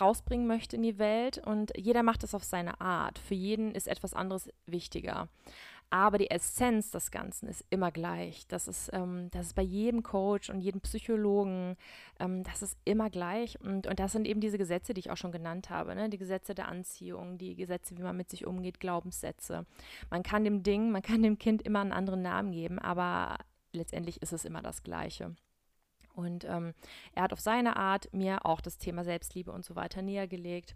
rausbringen 0.00 0.46
möchte 0.46 0.76
in 0.76 0.82
die 0.82 0.98
Welt 0.98 1.38
und 1.44 1.72
jeder 1.76 2.02
macht 2.02 2.24
es 2.24 2.34
auf 2.34 2.44
seine 2.44 2.80
Art. 2.80 3.18
Für 3.18 3.34
jeden 3.34 3.74
ist 3.74 3.88
etwas 3.88 4.14
anderes 4.14 4.50
wichtiger. 4.66 5.28
Aber 5.92 6.16
die 6.16 6.30
Essenz 6.30 6.90
des 6.90 7.10
Ganzen 7.10 7.48
ist 7.48 7.66
immer 7.68 7.90
gleich. 7.90 8.46
Das 8.48 8.66
ist, 8.66 8.88
ähm, 8.94 9.28
das 9.30 9.48
ist 9.48 9.54
bei 9.54 9.62
jedem 9.62 10.02
Coach 10.02 10.48
und 10.48 10.62
jedem 10.62 10.80
Psychologen, 10.80 11.76
ähm, 12.18 12.44
das 12.44 12.62
ist 12.62 12.78
immer 12.86 13.10
gleich. 13.10 13.60
Und, 13.60 13.86
und 13.86 14.00
das 14.00 14.12
sind 14.12 14.26
eben 14.26 14.40
diese 14.40 14.56
Gesetze, 14.56 14.94
die 14.94 15.00
ich 15.00 15.10
auch 15.10 15.18
schon 15.18 15.32
genannt 15.32 15.68
habe. 15.68 15.94
Ne? 15.94 16.08
Die 16.08 16.16
Gesetze 16.16 16.54
der 16.54 16.68
Anziehung, 16.68 17.36
die 17.36 17.54
Gesetze, 17.54 17.98
wie 17.98 18.02
man 18.02 18.16
mit 18.16 18.30
sich 18.30 18.46
umgeht, 18.46 18.80
Glaubenssätze. 18.80 19.66
Man 20.08 20.22
kann 20.22 20.44
dem 20.44 20.62
Ding, 20.62 20.90
man 20.92 21.02
kann 21.02 21.22
dem 21.22 21.38
Kind 21.38 21.60
immer 21.60 21.80
einen 21.80 21.92
anderen 21.92 22.22
Namen 22.22 22.52
geben, 22.52 22.78
aber 22.78 23.36
letztendlich 23.72 24.22
ist 24.22 24.32
es 24.32 24.44
immer 24.44 24.62
das 24.62 24.82
Gleiche. 24.82 25.34
Und 26.14 26.44
ähm, 26.44 26.74
er 27.14 27.22
hat 27.24 27.32
auf 27.32 27.40
seine 27.40 27.76
Art 27.76 28.12
mir 28.12 28.44
auch 28.44 28.60
das 28.60 28.78
Thema 28.78 29.04
Selbstliebe 29.04 29.50
und 29.50 29.64
so 29.64 29.76
weiter 29.76 30.02
näher 30.02 30.28
gelegt. 30.28 30.74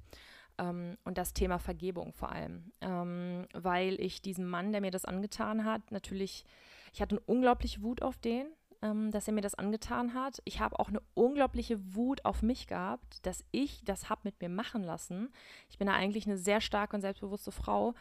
Ähm, 0.59 0.97
und 1.05 1.19
das 1.19 1.35
Thema 1.35 1.59
Vergebung 1.59 2.13
vor 2.13 2.33
allem. 2.33 2.73
Ähm, 2.81 3.47
weil 3.53 4.01
ich 4.01 4.23
diesem 4.23 4.47
Mann, 4.47 4.73
der 4.73 4.81
mir 4.81 4.91
das 4.91 5.05
angetan 5.05 5.65
hat, 5.65 5.91
natürlich, 5.91 6.45
ich 6.93 7.03
hatte 7.03 7.17
eine 7.17 7.25
unglaubliche 7.27 7.83
Wut 7.83 8.03
auf 8.03 8.17
den, 8.17 8.47
ähm, 8.83 9.11
dass 9.11 9.27
er 9.27 9.35
mir 9.35 9.43
das 9.43 9.55
angetan 9.55 10.15
hat. 10.15 10.41
Ich 10.45 10.61
habe 10.61 10.79
auch 10.79 10.89
eine 10.89 11.03
unglaubliche 11.15 11.95
Wut 11.95 12.25
auf 12.25 12.43
mich 12.43 12.67
gehabt, 12.67 13.25
dass 13.27 13.45
ich 13.51 13.85
das 13.85 14.09
habe 14.09 14.23
mit 14.25 14.41
mir 14.41 14.49
machen 14.49 14.83
lassen. 14.83 15.31
Ich 15.69 15.79
bin 15.79 15.87
da 15.87 15.95
eigentlich 15.95 16.27
eine 16.27 16.39
sehr 16.39 16.61
starke 16.61 16.97
und 16.97 17.03
selbstbewusste 17.03 17.53
Frau. 17.53 17.95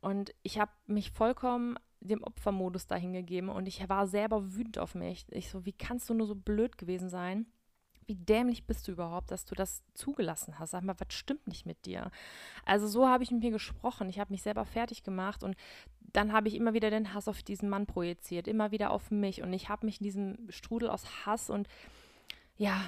Und 0.00 0.34
ich 0.42 0.58
habe 0.58 0.72
mich 0.86 1.12
vollkommen 1.12 1.78
dem 2.08 2.22
Opfermodus 2.22 2.86
dahingegeben 2.86 3.48
und 3.48 3.66
ich 3.66 3.88
war 3.88 4.06
selber 4.06 4.54
wütend 4.54 4.78
auf 4.78 4.94
mich. 4.94 5.24
Ich 5.30 5.50
so, 5.50 5.64
wie 5.64 5.72
kannst 5.72 6.10
du 6.10 6.14
nur 6.14 6.26
so 6.26 6.34
blöd 6.34 6.78
gewesen 6.78 7.08
sein? 7.08 7.46
Wie 8.06 8.16
dämlich 8.16 8.66
bist 8.66 8.88
du 8.88 8.92
überhaupt, 8.92 9.30
dass 9.30 9.44
du 9.44 9.54
das 9.54 9.82
zugelassen 9.94 10.58
hast? 10.58 10.72
Sag 10.72 10.82
mal, 10.82 10.98
was 10.98 11.14
stimmt 11.14 11.46
nicht 11.46 11.66
mit 11.66 11.86
dir? 11.86 12.10
Also 12.64 12.88
so 12.88 13.08
habe 13.08 13.22
ich 13.22 13.30
mit 13.30 13.42
mir 13.42 13.52
gesprochen. 13.52 14.08
Ich 14.08 14.18
habe 14.18 14.32
mich 14.32 14.42
selber 14.42 14.64
fertig 14.64 15.04
gemacht 15.04 15.44
und 15.44 15.56
dann 16.00 16.32
habe 16.32 16.48
ich 16.48 16.56
immer 16.56 16.74
wieder 16.74 16.90
den 16.90 17.14
Hass 17.14 17.28
auf 17.28 17.42
diesen 17.42 17.68
Mann 17.68 17.86
projiziert, 17.86 18.48
immer 18.48 18.70
wieder 18.70 18.90
auf 18.90 19.10
mich 19.10 19.42
und 19.42 19.52
ich 19.52 19.68
habe 19.68 19.86
mich 19.86 20.00
in 20.00 20.04
diesem 20.04 20.50
Strudel 20.50 20.90
aus 20.90 21.24
Hass 21.24 21.48
und 21.48 21.68
ja, 22.56 22.82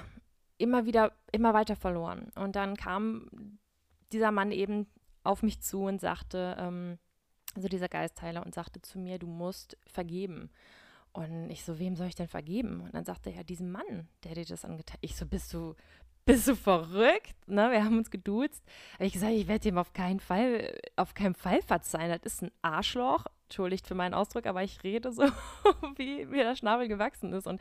immer 0.58 0.84
wieder, 0.84 1.12
immer 1.32 1.55
weiter 1.55 1.76
verloren. 1.76 2.31
Und 2.34 2.56
dann 2.56 2.76
kam 2.76 3.58
dieser 4.12 4.31
Mann 4.31 4.52
eben 4.52 4.87
auf 5.22 5.43
mich 5.43 5.61
zu 5.62 5.84
und 5.84 6.00
sagte, 6.00 6.56
ähm, 6.58 6.99
also 7.56 7.68
dieser 7.68 7.88
Geistheiler, 7.88 8.44
und 8.44 8.54
sagte 8.54 8.80
zu 8.82 8.98
mir, 8.98 9.18
du 9.18 9.26
musst 9.26 9.76
vergeben. 9.86 10.50
Und 11.12 11.48
ich 11.50 11.64
so, 11.64 11.78
wem 11.78 11.94
soll 11.94 12.08
ich 12.08 12.16
denn 12.16 12.28
vergeben? 12.28 12.80
Und 12.80 12.94
dann 12.94 13.04
sagte 13.04 13.30
er, 13.30 13.36
ja, 13.36 13.42
diesem 13.44 13.70
Mann, 13.70 14.08
der 14.24 14.34
dir 14.34 14.44
das 14.44 14.64
angetan 14.64 14.98
Ich 15.00 15.16
so, 15.16 15.26
bist 15.26 15.54
du, 15.54 15.76
bist 16.24 16.48
du 16.48 16.56
verrückt? 16.56 17.36
Ne? 17.46 17.70
Wir 17.70 17.84
haben 17.84 17.98
uns 17.98 18.10
geduzt. 18.10 18.64
Ich 18.98 19.12
gesagt, 19.12 19.32
ich 19.32 19.46
werde 19.46 19.68
ihm 19.68 19.78
auf 19.78 19.92
keinen 19.92 20.18
Fall, 20.18 20.76
auf 20.96 21.14
keinen 21.14 21.34
Fall 21.34 21.62
verzeihen. 21.62 22.10
Das 22.10 22.32
ist 22.32 22.42
ein 22.42 22.50
Arschloch. 22.62 23.26
Entschuldigt 23.44 23.87
für 23.87 23.94
meinen 23.94 24.14
Ausdruck, 24.14 24.46
aber 24.46 24.64
ich 24.64 24.82
rede 24.82 25.12
so, 25.12 25.23
wie 25.96 26.25
mir 26.25 26.42
der 26.42 26.56
Schnabel 26.56 26.88
gewachsen 26.88 27.32
ist. 27.32 27.46
Und 27.46 27.61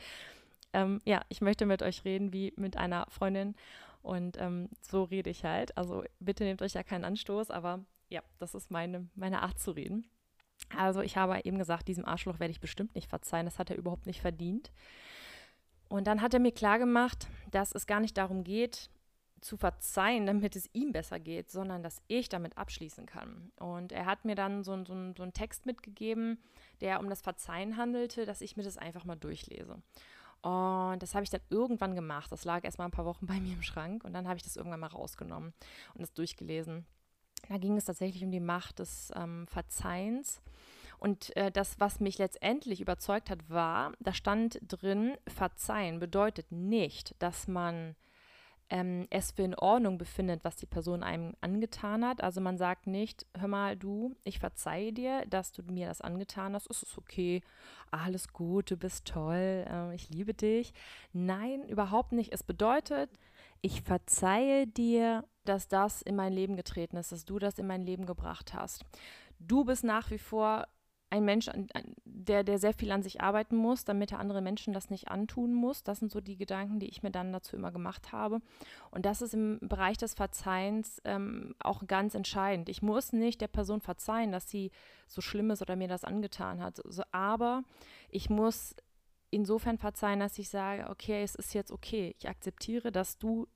ähm, 0.74 1.02
ja, 1.06 1.22
ich 1.30 1.42
möchte 1.42 1.68
mit 1.68 1.84
euch 1.84 2.06
reden 2.06 2.34
wie 2.34 2.54
mit 2.56 2.78
einer 2.78 3.06
Freundin. 3.10 3.56
Und 4.02 4.38
ähm, 4.40 4.70
so 4.82 5.04
rede 5.04 5.30
ich 5.30 5.46
halt. 5.46 5.78
Also 5.78 6.04
bitte 6.20 6.44
nehmt 6.44 6.62
euch 6.64 6.74
ja 6.74 6.84
keinen 6.84 7.06
Anstoß, 7.06 7.52
aber 7.52 7.86
ja, 8.14 8.22
das 8.38 8.54
ist 8.54 8.70
meine, 8.72 9.10
meine 9.16 9.42
Art 9.42 9.60
zu 9.60 9.72
reden. 9.72 10.06
Also 10.78 11.02
ich 11.02 11.18
habe 11.18 11.42
eben 11.44 11.58
gesagt, 11.58 11.88
diesem 11.88 12.06
Arschloch 12.06 12.40
werde 12.40 12.52
ich 12.52 12.62
bestimmt 12.62 12.96
nicht 12.96 13.10
verzeihen. 13.10 13.46
Das 13.46 13.58
hat 13.58 13.72
er 13.72 13.76
überhaupt 13.76 14.06
nicht 14.06 14.22
verdient. 14.22 14.72
Und 15.90 16.06
dann 16.06 16.22
hat 16.22 16.34
er 16.34 16.40
mir 16.40 16.52
klargemacht, 16.52 17.28
dass 17.52 17.74
es 17.74 17.88
gar 17.88 18.00
nicht 18.00 18.18
darum 18.18 18.44
geht, 18.44 18.90
zu 19.42 19.58
verzeihen, 19.58 20.26
damit 20.26 20.56
es 20.56 20.70
ihm 20.74 20.92
besser 20.92 21.20
geht, 21.20 21.52
sondern 21.52 21.84
dass 21.84 22.02
ich 22.08 22.30
damit 22.30 22.58
abschließen 22.58 23.06
kann. 23.06 23.52
Und 23.60 23.92
er 23.92 24.06
hat 24.06 24.26
mir 24.26 24.36
dann 24.36 24.64
so, 24.64 24.78
so, 24.86 24.94
so 25.18 25.24
einen 25.24 25.34
Text 25.34 25.66
mitgegeben, 25.66 26.38
der 26.82 27.00
um 27.00 27.10
das 27.10 27.22
Verzeihen 27.22 27.78
handelte, 27.78 28.26
dass 28.26 28.42
ich 28.42 28.56
mir 28.56 28.64
das 28.64 28.78
einfach 28.78 29.06
mal 29.06 29.16
durchlese. 29.16 29.82
Und 30.42 31.00
das 31.00 31.16
habe 31.16 31.24
ich 31.24 31.30
dann 31.30 31.42
irgendwann 31.50 31.96
gemacht. 31.96 32.32
Das 32.32 32.46
lag 32.46 32.64
erst 32.64 32.78
mal 32.78 32.86
ein 32.86 32.92
paar 32.92 33.06
Wochen 33.06 33.26
bei 33.28 33.40
mir 33.40 33.54
im 33.54 33.64
Schrank 33.64 34.04
und 34.04 34.14
dann 34.14 34.28
habe 34.28 34.38
ich 34.38 34.44
das 34.44 34.56
irgendwann 34.56 34.80
mal 34.80 34.88
rausgenommen 34.88 35.54
und 35.94 36.02
das 36.02 36.14
durchgelesen. 36.14 36.86
Da 37.50 37.58
ging 37.58 37.78
es 37.78 37.86
tatsächlich 37.86 38.24
um 38.24 38.32
die 38.32 38.40
Macht 38.40 38.80
des 38.80 39.12
ähm, 39.16 39.48
Verzeihens. 39.48 40.42
Und 41.00 41.36
äh, 41.36 41.52
das, 41.52 41.80
was 41.80 42.00
mich 42.00 42.18
letztendlich 42.18 42.80
überzeugt 42.80 43.30
hat, 43.30 43.50
war, 43.50 43.92
da 44.00 44.14
stand 44.14 44.60
drin, 44.68 45.18
verzeihen 45.28 46.00
bedeutet 46.00 46.52
nicht, 46.52 47.16
dass 47.20 47.48
man 47.48 47.96
ähm, 48.70 49.08
es 49.10 49.32
für 49.32 49.44
in 49.44 49.56
Ordnung 49.56 49.98
befindet, 49.98 50.44
was 50.44 50.56
die 50.56 50.66
Person 50.66 51.04
einem 51.04 51.36
angetan 51.42 52.06
hat. 52.06 52.24
Also 52.24 52.42
man 52.42 52.58
sagt 52.58 52.88
nicht, 52.88 53.26
hör 53.38 53.48
mal, 53.48 53.76
du, 53.76 54.16
ich 54.24 54.40
verzeihe 54.40 54.94
dir, 54.94 55.26
dass 55.28 55.52
du 55.52 55.62
mir 55.64 55.88
das 55.88 56.02
angetan 56.02 56.56
hast, 56.56 56.70
es 56.72 56.84
ist 56.84 56.98
okay, 56.98 57.42
alles 57.92 58.30
gut, 58.30 58.72
du 58.72 58.78
bist 58.78 59.06
toll, 59.06 59.66
äh, 59.70 59.94
ich 59.94 60.10
liebe 60.10 60.34
dich. 60.34 60.74
Nein, 61.12 61.68
überhaupt 61.68 62.14
nicht. 62.14 62.34
Es 62.34 62.44
bedeutet, 62.44 63.10
ich 63.64 63.82
verzeihe 63.82 64.68
dir, 64.68 65.26
dass 65.46 65.68
das 65.68 66.02
in 66.02 66.16
mein 66.16 66.34
Leben 66.34 66.56
getreten 66.56 66.98
ist, 66.98 67.12
dass 67.12 67.26
du 67.26 67.40
das 67.40 67.58
in 67.58 67.66
mein 67.66 67.86
Leben 67.86 68.06
gebracht 68.06 68.54
hast. 68.54 68.86
Du 69.40 69.64
bist 69.64 69.84
nach 69.84 70.12
wie 70.12 70.18
vor 70.20 70.68
ein 71.10 71.26
Mensch, 71.26 71.50
der, 72.04 72.44
der 72.44 72.58
sehr 72.58 72.74
viel 72.74 72.92
an 72.92 73.04
sich 73.04 73.22
arbeiten 73.22 73.56
muss, 73.56 73.86
damit 73.86 74.12
er 74.12 74.20
andere 74.20 74.42
Menschen 74.42 74.74
das 74.74 74.90
nicht 74.90 75.10
antun 75.10 75.54
muss. 75.54 75.84
Das 75.84 76.00
sind 76.00 76.12
so 76.12 76.20
die 76.20 76.38
Gedanken, 76.38 76.80
die 76.80 76.90
ich 76.90 77.04
mir 77.04 77.12
dann 77.12 77.32
dazu 77.32 77.56
immer 77.56 77.72
gemacht 77.72 78.12
habe. 78.12 78.42
Und 78.92 79.06
das 79.06 79.22
ist 79.22 79.34
im 79.34 79.60
Bereich 79.62 79.98
des 79.98 80.14
Verzeihens 80.14 81.02
ähm, 81.06 81.56
auch 81.60 81.86
ganz 81.88 82.16
entscheidend. 82.16 82.68
Ich 82.68 82.82
muss 82.82 83.14
nicht 83.14 83.42
der 83.42 83.48
Person 83.48 83.80
verzeihen, 83.80 84.32
dass 84.32 84.50
sie 84.50 84.72
so 85.08 85.22
schlimm 85.22 85.52
ist 85.52 85.62
oder 85.62 85.76
mir 85.76 85.88
das 85.88 86.04
angetan 86.04 86.62
hat. 86.62 86.82
So, 86.84 87.04
aber 87.12 87.64
ich 88.10 88.30
muss 88.30 88.76
insofern 89.34 89.78
verzeihen, 89.78 90.20
dass 90.20 90.38
ich 90.38 90.50
sage, 90.50 90.90
okay, 90.90 91.24
es 91.24 91.36
ist 91.36 91.54
jetzt 91.54 91.72
okay. 91.72 92.16
Ich 92.18 92.30
akzeptiere, 92.30 92.92
dass 92.92 93.18
du 93.18 93.48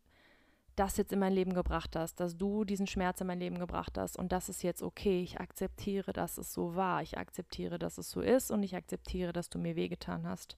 das 0.75 0.97
jetzt 0.97 1.11
in 1.11 1.19
mein 1.19 1.33
Leben 1.33 1.53
gebracht 1.53 1.95
hast, 1.95 2.19
dass 2.19 2.37
du 2.37 2.63
diesen 2.63 2.85
Schmerz 2.85 3.19
in 3.19 3.27
mein 3.27 3.39
Leben 3.39 3.57
gebracht 3.57 3.97
hast 3.97 4.17
und 4.17 4.31
das 4.31 4.47
ist 4.47 4.61
jetzt 4.61 4.83
okay. 4.83 5.21
Ich 5.21 5.39
akzeptiere, 5.39 6.13
dass 6.13 6.37
es 6.37 6.53
so 6.53 6.75
war. 6.75 7.01
Ich 7.01 7.17
akzeptiere, 7.17 7.79
dass 7.79 7.97
es 7.97 8.11
so 8.11 8.21
ist 8.21 8.51
und 8.51 8.61
ich 8.61 8.75
akzeptiere, 8.75 9.33
dass 9.33 9.49
du 9.49 9.57
mir 9.57 9.75
wehgetan 9.75 10.27
hast. 10.27 10.55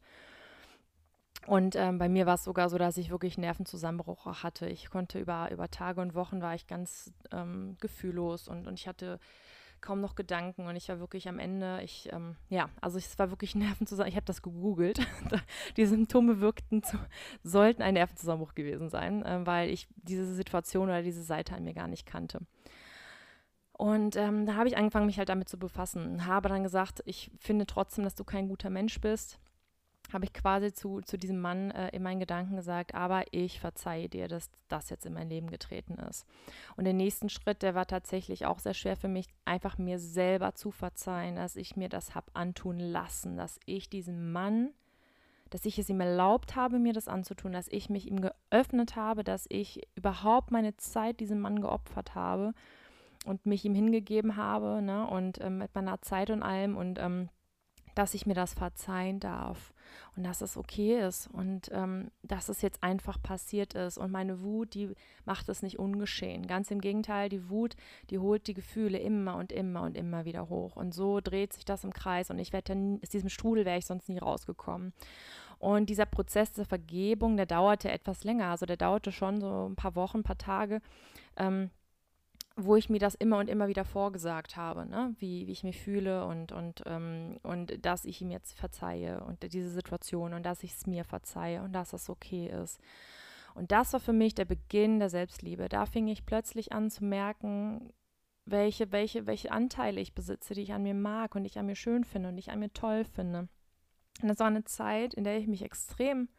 Und 1.48 1.76
ähm, 1.78 1.98
bei 1.98 2.10
mir 2.10 2.26
war 2.26 2.36
es 2.36 2.44
sogar 2.44 2.70
so, 2.70 2.78
dass 2.78 2.98
ich 2.98 3.10
wirklich 3.10 3.38
Nervenzusammenbruch 3.38 4.26
hatte. 4.44 4.68
Ich 4.68 4.90
konnte 4.90 5.20
über, 5.20 5.50
über 5.52 5.72
Tage 5.72 6.02
und 6.02 6.14
Wochen 6.16 6.42
war 6.42 6.54
ich 6.54 6.68
ganz 6.68 7.14
ähm, 7.32 7.78
gefühllos 7.80 8.50
und, 8.50 8.68
und 8.68 8.78
ich 8.78 8.88
hatte 8.88 9.20
kaum 9.82 10.02
noch 10.02 10.16
Gedanken 10.16 10.68
und 10.68 10.76
ich 10.76 10.90
war 10.90 11.00
wirklich 11.00 11.28
am 11.28 11.40
Ende, 11.40 11.82
ich, 11.84 12.10
ähm, 12.12 12.36
ja, 12.50 12.70
also 12.82 12.98
es 12.98 13.18
war 13.20 13.30
wirklich 13.30 13.56
Nervenzusammenbruch. 13.56 14.10
Ich 14.10 14.16
habe 14.16 14.26
das 14.26 14.42
gegoogelt. 14.42 15.00
die 15.78 15.86
Symptome 15.86 16.40
wirkten, 16.40 16.84
zu, 16.84 16.98
sollten 17.44 17.82
ein 17.82 17.94
Nervenzusammenbruch 17.94 18.56
gewesen 18.56 18.90
sein, 18.90 19.24
äh, 19.24 19.46
weil 19.46 19.70
ich 19.70 19.88
diese 19.96 20.34
Situation 20.34 20.90
oder 20.90 21.02
diese 21.02 21.24
Seite 21.24 21.56
an 21.56 21.64
mir 21.64 21.74
gar 21.74 21.88
nicht 21.88 22.06
kannte. 22.06 22.40
Und 23.74 24.18
ähm, 24.18 24.46
da 24.46 24.56
habe 24.56 24.68
ich 24.68 24.76
angefangen, 24.76 25.06
mich 25.06 25.20
halt 25.20 25.30
damit 25.30 25.48
zu 25.48 25.58
befassen. 25.58 26.26
Habe 26.26 26.50
dann 26.50 26.64
gesagt, 26.64 27.02
ich 27.06 27.32
finde 27.40 27.66
trotzdem, 27.66 28.04
dass 28.04 28.16
du 28.16 28.26
kein 28.26 28.50
guter 28.50 28.70
Mensch 28.70 29.00
bist 29.00 29.40
habe 30.12 30.26
ich 30.26 30.34
quasi 30.34 30.74
zu, 30.74 31.02
zu 31.02 31.18
diesem 31.18 31.40
Mann 31.40 31.72
äh, 31.72 31.90
in 31.90 32.04
meinen 32.04 32.20
Gedanken 32.20 32.56
gesagt, 32.56 32.96
aber 32.96 33.24
ich 33.32 33.60
verzeihe 33.60 34.10
dir, 34.10 34.28
dass 34.28 34.50
das 34.68 34.90
jetzt 34.90 35.06
in 35.06 35.14
mein 35.14 35.30
Leben 35.30 35.50
getreten 35.50 35.96
ist. 36.10 36.26
Und 36.76 36.86
der 36.86 36.94
nächsten 36.94 37.30
Schritt, 37.30 37.62
der 37.62 37.76
war 37.76 37.88
tatsächlich 37.88 38.46
auch 38.46 38.60
sehr 38.60 38.74
schwer 38.74 38.96
für 38.96 39.08
mich, 39.08 39.28
einfach 39.46 39.78
mir 39.78 40.00
selber 40.00 40.56
zu 40.56 40.72
verzeihen, 40.72 41.36
dass 41.36 41.56
ich 41.56 41.76
mir 41.76 41.90
das 41.90 42.16
habe 42.16 42.28
antun 42.34 42.80
lassen, 42.80 43.38
dass 43.38 43.60
ich 43.66 43.90
diesem 43.90 44.32
Mann, 44.32 44.72
dass 45.50 45.66
ich 45.66 45.80
es 45.80 45.90
ihm 45.90 46.00
erlaubt 46.00 46.56
habe, 46.56 46.80
mir 46.80 46.94
das 46.94 47.08
anzutun, 47.08 47.54
dass 47.54 47.68
ich 47.70 47.90
mich 47.90 48.10
ihm 48.10 48.22
geöffnet 48.22 48.96
habe, 48.96 49.24
dass 49.24 49.46
ich 49.50 49.88
überhaupt 49.96 50.52
meine 50.52 50.78
Zeit 50.78 51.20
diesem 51.20 51.40
Mann 51.40 51.62
geopfert 51.62 52.16
habe 52.16 52.54
und 53.26 53.46
mich 53.46 53.66
ihm 53.66 53.76
hingegeben 53.76 54.38
habe, 54.38 54.82
ne, 54.82 55.08
und 55.08 55.42
ähm, 55.42 55.58
mit 55.58 55.74
meiner 55.76 56.02
Zeit 56.02 56.30
und 56.30 56.44
allem 56.44 56.78
und 56.78 57.00
ähm, 57.00 57.30
dass 57.96 58.14
ich 58.14 58.26
mir 58.26 58.34
das 58.34 58.54
verzeihen 58.54 59.20
darf 59.20 59.74
und 60.16 60.24
dass 60.24 60.42
es 60.42 60.58
okay 60.58 61.00
ist 61.00 61.28
und 61.28 61.70
ähm, 61.72 62.12
dass 62.24 62.50
es 62.50 62.62
jetzt 62.62 62.84
einfach 62.84 63.22
passiert 63.22 63.74
ist. 63.74 63.98
Und 63.98 64.12
meine 64.12 64.42
Wut, 64.42 64.74
die 64.74 64.96
macht 65.26 65.50
es 65.50 65.62
nicht 65.62 65.80
ungeschehen. 65.80 66.48
Ganz 66.48 66.72
im 66.72 66.82
Gegenteil, 66.82 67.30
die 67.30 67.50
Wut, 67.50 67.76
die 68.10 68.20
holt 68.20 68.48
die 68.48 68.54
Gefühle 68.54 68.98
immer 69.00 69.36
und 69.36 69.52
immer 69.52 69.84
und 69.84 69.98
immer 69.98 70.26
wieder 70.26 70.50
hoch. 70.50 70.76
Und 70.76 70.94
so 70.94 71.20
dreht 71.22 71.54
sich 71.54 71.66
das 71.66 71.84
im 71.84 71.94
Kreis 71.94 72.30
und 72.30 72.40
ich 72.40 72.54
werde 72.54 72.74
dann, 72.74 73.00
aus 73.02 73.10
diesem 73.10 73.30
Strudel 73.30 73.66
wäre 73.66 73.78
ich 73.78 73.86
sonst 73.86 74.10
nie 74.10 74.20
rausgekommen. 74.20 74.94
Und 75.60 75.90
dieser 75.90 76.06
Prozess 76.06 76.54
der 76.54 76.66
Vergebung, 76.66 77.36
der 77.36 77.46
dauerte 77.46 77.92
etwas 77.92 78.24
länger. 78.24 78.48
Also 78.48 78.66
der 78.66 78.78
dauerte 78.78 79.12
schon 79.12 79.42
so 79.42 79.68
ein 79.70 79.76
paar 79.76 79.96
Wochen, 79.96 80.20
ein 80.20 80.24
paar 80.24 80.38
Tage. 80.38 80.82
Ähm, 81.36 81.70
wo 82.56 82.76
ich 82.76 82.90
mir 82.90 83.00
das 83.00 83.16
immer 83.16 83.38
und 83.38 83.50
immer 83.50 83.68
wieder 83.68 83.86
vorgesagt 83.86 84.58
habe, 84.58 84.86
ne? 84.86 85.16
wie, 85.20 85.48
wie 85.48 85.52
ich 85.52 85.64
mich 85.64 85.80
fühle 85.82 86.26
und, 86.26 86.52
und, 86.52 86.84
ähm, 86.86 87.40
und 87.44 87.86
dass 87.86 88.06
ich 88.06 88.22
ihm 88.22 88.32
jetzt 88.32 88.58
verzeihe 88.58 89.24
und 89.24 89.54
diese 89.54 89.70
Situation 89.70 90.34
und 90.34 90.46
dass 90.46 90.64
ich 90.64 90.74
es 90.74 90.88
mir 90.88 91.06
verzeihe 91.06 91.62
und 91.62 91.74
dass 91.74 91.92
das 91.92 92.10
okay 92.10 92.48
ist. 92.48 92.80
Und 93.56 93.72
das 93.72 93.94
war 93.94 94.00
für 94.00 94.14
mich 94.14 94.36
der 94.36 94.46
Beginn 94.46 95.00
der 95.00 95.10
Selbstliebe. 95.10 95.70
Da 95.70 95.86
fing 95.86 96.08
ich 96.08 96.26
plötzlich 96.26 96.72
an 96.72 96.90
zu 96.90 97.04
merken, 97.04 97.94
welche, 98.46 98.92
welche, 98.92 99.28
welche 99.28 99.52
Anteile 99.52 100.00
ich 100.02 100.14
besitze, 100.14 100.54
die 100.54 100.62
ich 100.62 100.74
an 100.74 100.84
mir 100.84 100.94
mag 100.94 101.36
und 101.36 101.46
ich 101.46 101.58
an 101.60 101.66
mir 101.66 101.76
schön 101.76 102.04
finde 102.04 102.30
und 102.30 102.38
ich 102.38 102.52
an 102.52 102.60
mir 102.60 102.74
toll 102.74 103.06
finde. 103.06 103.48
Und 104.22 104.28
das 104.28 104.40
war 104.40 104.48
eine 104.48 104.66
Zeit, 104.66 105.14
in 105.14 105.24
der 105.24 105.38
ich 105.38 105.48
mich 105.48 105.64
extrem 105.64 106.30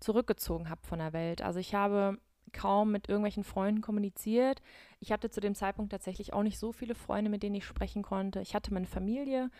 zurückgezogen 0.00 0.70
habe 0.70 0.86
von 0.86 0.98
der 0.98 1.12
Welt. 1.12 1.42
Also 1.42 1.58
ich 1.58 1.74
habe 1.74 2.18
kaum 2.50 2.92
mit 2.92 3.08
irgendwelchen 3.08 3.44
Freunden 3.44 3.80
kommuniziert. 3.80 4.62
Ich 5.00 5.12
hatte 5.12 5.30
zu 5.30 5.40
dem 5.40 5.54
Zeitpunkt 5.54 5.92
tatsächlich 5.92 6.32
auch 6.32 6.42
nicht 6.42 6.58
so 6.58 6.72
viele 6.72 6.94
Freunde, 6.94 7.30
mit 7.30 7.42
denen 7.42 7.56
ich 7.56 7.64
sprechen 7.64 8.02
konnte. 8.02 8.40
Ich 8.40 8.54
hatte 8.54 8.72
meine 8.72 8.86
Familie. 8.86 9.50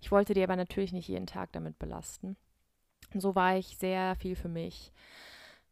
Ich 0.00 0.10
wollte 0.10 0.34
die 0.34 0.42
aber 0.42 0.56
natürlich 0.56 0.92
nicht 0.92 1.08
jeden 1.08 1.26
Tag 1.26 1.52
damit 1.52 1.78
belasten. 1.78 2.36
Und 3.12 3.20
so 3.20 3.34
war 3.34 3.56
ich 3.56 3.76
sehr 3.78 4.16
viel 4.16 4.36
für 4.36 4.48
mich. 4.48 4.92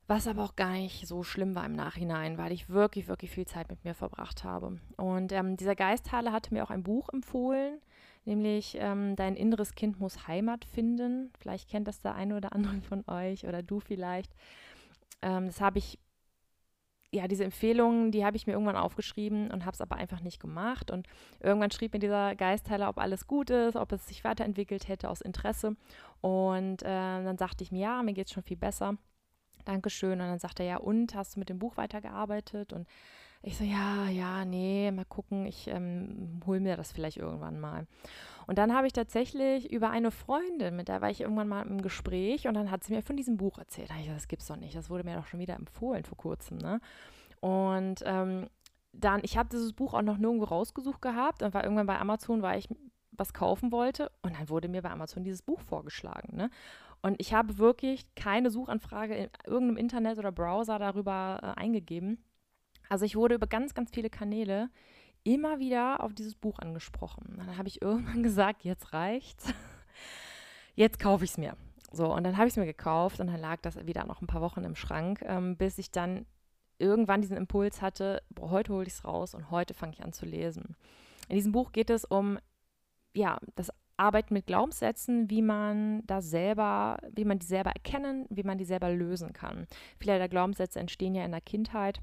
Was 0.09 0.29
aber 0.29 0.45
auch 0.45 0.55
gar 0.55 0.73
nicht 0.73 1.09
so 1.09 1.25
schlimm 1.25 1.57
war 1.57 1.67
im 1.67 1.73
Nachhinein, 1.73 2.39
weil 2.39 2.53
ich 2.53 2.69
wirklich, 2.69 3.09
wirklich 3.09 3.33
viel 3.33 3.47
Zeit 3.47 3.69
mit 3.69 3.85
mir 3.85 3.95
verbracht 3.95 4.45
habe. 4.45 4.79
Und 4.97 5.33
ähm, 5.33 5.57
dieser 5.57 5.75
Geistheiler 5.75 6.33
hatte 6.33 6.55
mir 6.55 6.63
auch 6.63 6.71
ein 6.71 6.85
Buch 6.85 7.09
empfohlen, 7.13 7.81
nämlich 8.25 8.77
ähm, 8.79 9.17
Dein 9.17 9.35
inneres 9.35 9.75
Kind 9.75 9.99
muss 9.99 10.29
Heimat 10.29 10.65
finden. 10.65 11.33
Vielleicht 11.41 11.69
kennt 11.69 11.89
das 11.89 12.01
der 12.01 12.15
eine 12.15 12.37
oder 12.37 12.53
andere 12.53 12.81
von 12.83 13.05
euch 13.09 13.49
oder 13.49 13.65
du 13.65 13.81
vielleicht. 13.81 14.33
Ähm, 15.23 15.47
das 15.47 15.61
habe 15.61 15.79
ich 15.79 15.99
ja, 17.17 17.29
diese 17.29 17.45
Empfehlungen, 17.45 18.13
die 18.13 18.25
habe 18.25 18.37
ich 18.37 18.47
mir 18.47 18.53
irgendwann 18.55 18.77
aufgeschrieben 18.77 19.51
und 19.51 19.65
habe 19.65 19.75
es 19.75 19.81
aber 19.81 19.97
einfach 19.97 20.21
nicht 20.21 20.41
gemacht. 20.41 20.91
Und 20.91 21.07
irgendwann 21.41 21.71
schrieb 21.71 21.93
mir 21.93 21.99
dieser 21.99 22.35
Geistheiler, 22.35 22.89
ob 22.89 22.99
alles 22.99 23.27
gut 23.27 23.51
ist, 23.51 23.77
ob 23.77 23.93
es 23.93 24.07
sich 24.07 24.25
weiterentwickelt 24.25 24.89
hätte 24.89 25.11
aus 25.11 25.21
Interesse. 25.21 25.77
Und 26.21 26.83
äh, 26.83 26.87
dann 26.87 27.39
sagte 27.39 27.65
ich 27.65 27.73
mir, 27.73 27.81
ja, 27.81 28.03
mir 28.03 28.13
geht 28.13 28.27
es 28.27 28.33
schon 28.33 28.43
viel 28.43 28.57
besser. 28.57 28.97
Dankeschön. 29.65 30.13
Und 30.13 30.27
dann 30.27 30.39
sagte 30.39 30.63
er, 30.63 30.69
ja, 30.69 30.77
und 30.79 31.15
hast 31.15 31.37
du 31.37 31.41
mit 31.41 31.49
dem 31.49 31.59
Buch 31.59 31.77
weitergearbeitet? 31.77 32.73
Und 32.73 32.87
ich 33.47 33.57
so, 33.57 33.65
ja, 33.65 34.09
ja, 34.09 34.45
nee, 34.45 34.91
mal 34.91 35.05
gucken, 35.05 35.47
ich 35.47 35.69
ähm, 35.69 36.41
hole 36.47 36.59
mir 36.59 36.77
das 36.77 36.91
vielleicht 36.91 37.17
irgendwann 37.17 37.61
mal. 37.61 37.87
Und 38.49 38.59
dann 38.59 38.75
habe 38.75 38.89
ich 38.89 38.93
tatsächlich 38.93 39.73
über 39.73 39.91
eine 39.91 40.11
Freundin, 40.11 40.75
mit 40.75 40.89
der 40.89 41.01
war 41.01 41.11
ich 41.11 41.21
irgendwann 41.21 41.47
mal 41.47 41.65
im 41.65 41.81
Gespräch 41.81 42.49
und 42.49 42.55
dann 42.55 42.73
hat 42.73 42.83
sie 42.83 42.93
mir 42.93 43.03
von 43.03 43.17
diesem 43.17 43.37
Buch 43.37 43.59
erzählt. 43.59 43.91
Da 43.91 43.95
ich, 44.01 44.09
das 44.09 44.27
gibt's 44.27 44.49
doch 44.49 44.57
nicht, 44.57 44.75
das 44.75 44.91
wurde 44.91 45.05
mir 45.05 45.15
doch 45.15 45.27
schon 45.27 45.39
wieder 45.39 45.55
empfohlen 45.55 46.05
vor 46.05 46.19
kurzem, 46.19 46.59
ne? 46.59 46.81
Und 47.41 48.03
ähm, 48.05 48.49
dann, 48.93 49.21
ich 49.23 49.39
habe 49.39 49.49
dieses 49.49 49.73
Buch 49.73 49.95
auch 49.95 50.03
noch 50.03 50.19
nirgendwo 50.19 50.47
rausgesucht 50.47 51.01
gehabt 51.01 51.43
und 51.45 51.55
war 51.55 51.63
irgendwann 51.63 51.87
bei 51.87 52.01
Amazon, 52.01 52.43
weil 52.43 52.59
ich 52.59 52.69
was 53.13 53.33
kaufen 53.33 53.71
wollte 53.71 54.11
und 54.23 54.37
dann 54.37 54.49
wurde 54.49 54.69
mir 54.69 54.83
bei 54.83 54.91
Amazon 54.91 55.23
dieses 55.23 55.43
Buch 55.43 55.61
vorgeschlagen, 55.61 56.37
ne? 56.37 56.51
Und 57.01 57.21
ich 57.21 57.33
habe 57.33 57.59
wirklich 57.59 58.13
keine 58.17 58.51
Suchanfrage 58.51 59.15
in 59.15 59.31
irgendeinem 59.47 59.77
Internet 59.77 60.19
oder 60.19 60.33
Browser 60.33 60.81
darüber 60.81 61.39
äh, 61.43 61.61
eingegeben. 61.61 62.19
Also 62.89 63.05
ich 63.05 63.17
wurde 63.17 63.35
über 63.35 63.47
ganz, 63.47 63.75
ganz 63.75 63.91
viele 63.91 64.11
Kanäle 64.11 64.71
immer 65.25 65.59
wieder 65.59 66.03
auf 66.03 66.15
dieses 66.15 66.35
Buch 66.35 66.59
angesprochen. 66.59 67.35
Dann 67.37 67.59
habe 67.59 67.69
ich 67.69 67.83
irgendwann 67.83 68.23
gesagt, 68.23 68.65
jetzt 68.65 68.93
reicht's. 68.93 69.53
Jetzt 70.75 70.99
kaufe 70.99 71.25
ich 71.25 71.31
es 71.31 71.39
mir. 71.39 71.57
So, 71.91 72.13
und 72.13 72.25
dann 72.25 72.37
habe 72.37 72.47
ich 72.47 72.53
es 72.53 72.57
mir 72.59 72.67
gekauft 72.67 73.21
und 73.21 73.29
dann 73.29 73.41
lag 73.41 73.61
das 73.63 73.87
wieder 73.87 74.05
noch 74.05 74.21
ein 74.21 74.27
paar 74.27 74.43
Wochen 74.43 74.65
im 74.65 74.77
Schrank, 74.77 75.23
ähm, 75.23 75.57
bis 75.57 75.79
ich 75.79 75.91
dann 75.91 76.27
irgendwann 76.79 77.23
diesen 77.23 77.37
Impuls 77.37 77.81
hatte, 77.81 78.23
boah, 78.29 78.51
heute 78.51 78.75
hole 78.75 78.87
ich 78.87 78.93
es 78.93 79.05
raus 79.05 79.35
und 79.35 79.51
heute 79.51 79.73
fange 79.73 79.95
ich 79.95 80.05
an 80.05 80.13
zu 80.13 80.27
lesen. 80.27 80.77
In 81.29 81.37
diesem 81.37 81.53
Buch 81.53 81.73
geht 81.73 81.91
es 81.91 82.05
um 82.05 82.39
ja, 83.15 83.39
das 83.55 83.71
Arbeiten 83.97 84.35
mit 84.35 84.47
Glaubenssätzen, 84.47 85.31
wie 85.31 85.41
man 85.41 86.07
das 86.07 86.29
selber, 86.29 86.99
wie 87.13 87.25
man 87.25 87.39
die 87.39 87.47
selber 87.47 87.71
erkennen, 87.71 88.27
wie 88.29 88.43
man 88.43 88.59
die 88.59 88.67
selber 88.67 88.91
lösen 88.91 89.33
kann. 89.33 89.67
Viele 89.99 90.19
der 90.19 90.29
Glaubenssätze 90.29 90.79
entstehen 90.79 91.15
ja 91.15 91.25
in 91.25 91.31
der 91.31 91.41
Kindheit 91.41 92.03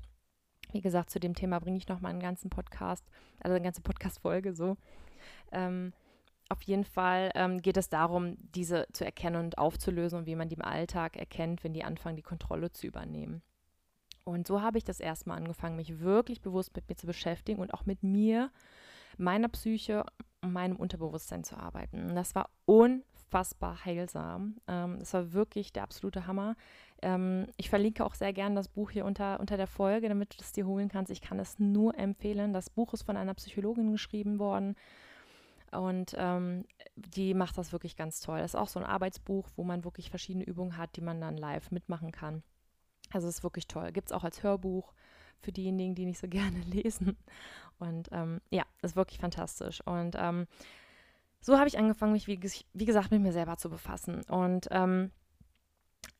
wie 0.73 0.81
gesagt, 0.81 1.09
zu 1.09 1.19
dem 1.19 1.35
Thema 1.35 1.59
bringe 1.59 1.77
ich 1.77 1.87
noch 1.87 2.01
mal 2.01 2.09
einen 2.09 2.19
ganzen 2.19 2.49
Podcast, 2.49 3.05
also 3.39 3.55
eine 3.55 3.63
ganze 3.63 3.81
Podcast-Folge 3.81 4.53
so. 4.53 4.77
Ähm, 5.51 5.93
auf 6.49 6.61
jeden 6.63 6.83
Fall 6.83 7.31
ähm, 7.35 7.61
geht 7.61 7.77
es 7.77 7.89
darum, 7.89 8.35
diese 8.53 8.87
zu 8.93 9.05
erkennen 9.05 9.37
und 9.37 9.57
aufzulösen 9.57 10.19
und 10.19 10.25
wie 10.25 10.35
man 10.35 10.49
die 10.49 10.55
im 10.55 10.61
Alltag 10.61 11.17
erkennt, 11.17 11.63
wenn 11.63 11.73
die 11.73 11.83
anfangen, 11.83 12.15
die 12.15 12.21
Kontrolle 12.21 12.71
zu 12.71 12.85
übernehmen. 12.85 13.41
Und 14.23 14.47
so 14.47 14.61
habe 14.61 14.77
ich 14.77 14.83
das 14.83 14.99
erstmal 14.99 15.37
angefangen, 15.37 15.75
mich 15.75 15.99
wirklich 15.99 16.41
bewusst 16.41 16.75
mit 16.75 16.87
mir 16.87 16.95
zu 16.95 17.07
beschäftigen 17.07 17.59
und 17.59 17.73
auch 17.73 17.85
mit 17.85 18.03
mir, 18.03 18.51
meiner 19.17 19.49
Psyche 19.49 20.05
und 20.41 20.53
meinem 20.53 20.75
Unterbewusstsein 20.75 21.43
zu 21.43 21.57
arbeiten. 21.57 22.09
Und 22.09 22.15
das 22.15 22.35
war 22.35 22.49
unfassbar 22.65 23.12
heilsam. 23.33 24.57
Ähm, 24.67 24.99
das 24.99 25.13
war 25.13 25.33
wirklich 25.33 25.73
der 25.73 25.83
absolute 25.83 26.27
Hammer. 26.27 26.55
Ähm, 27.01 27.47
ich 27.57 27.69
verlinke 27.69 28.05
auch 28.05 28.15
sehr 28.15 28.33
gerne 28.33 28.55
das 28.55 28.67
Buch 28.67 28.91
hier 28.91 29.05
unter, 29.05 29.39
unter 29.39 29.57
der 29.57 29.67
Folge, 29.67 30.09
damit 30.09 30.33
du 30.33 30.37
es 30.41 30.53
dir 30.53 30.65
holen 30.65 30.89
kannst. 30.89 31.11
Ich 31.11 31.21
kann 31.21 31.39
es 31.39 31.59
nur 31.59 31.97
empfehlen. 31.97 32.53
Das 32.53 32.69
Buch 32.69 32.93
ist 32.93 33.03
von 33.03 33.17
einer 33.17 33.33
Psychologin 33.33 33.91
geschrieben 33.91 34.39
worden. 34.39 34.75
Und 35.71 36.15
ähm, 36.17 36.65
die 36.95 37.33
macht 37.33 37.57
das 37.57 37.71
wirklich 37.71 37.95
ganz 37.95 38.21
toll. 38.21 38.39
Das 38.39 38.53
ist 38.53 38.59
auch 38.59 38.67
so 38.67 38.79
ein 38.79 38.85
Arbeitsbuch, 38.85 39.49
wo 39.55 39.63
man 39.63 39.83
wirklich 39.83 40.09
verschiedene 40.09 40.45
Übungen 40.45 40.77
hat, 40.77 40.95
die 40.95 41.01
man 41.01 41.19
dann 41.19 41.35
live 41.35 41.71
mitmachen 41.71 42.11
kann. 42.11 42.43
Also 43.11 43.27
es 43.27 43.37
ist 43.37 43.43
wirklich 43.43 43.67
toll. 43.67 43.91
Gibt 43.91 44.09
es 44.09 44.11
auch 44.11 44.23
als 44.23 44.43
Hörbuch 44.43 44.93
für 45.39 45.51
diejenigen, 45.51 45.95
die 45.95 46.05
nicht 46.05 46.19
so 46.19 46.27
gerne 46.29 46.59
lesen. 46.61 47.17
Und 47.79 48.09
ähm, 48.11 48.39
ja, 48.49 48.63
ist 48.81 48.95
wirklich 48.95 49.19
fantastisch. 49.19 49.81
Und 49.85 50.15
ähm, 50.17 50.47
so 51.43 51.57
habe 51.57 51.67
ich 51.67 51.77
angefangen, 51.77 52.13
mich, 52.13 52.27
wie, 52.27 52.39
wie, 52.73 52.85
gesagt, 52.85 53.11
mit 53.11 53.21
mir 53.21 53.33
selber 53.33 53.57
zu 53.57 53.69
befassen. 53.69 54.23
Und 54.29 54.69
ähm, 54.71 55.11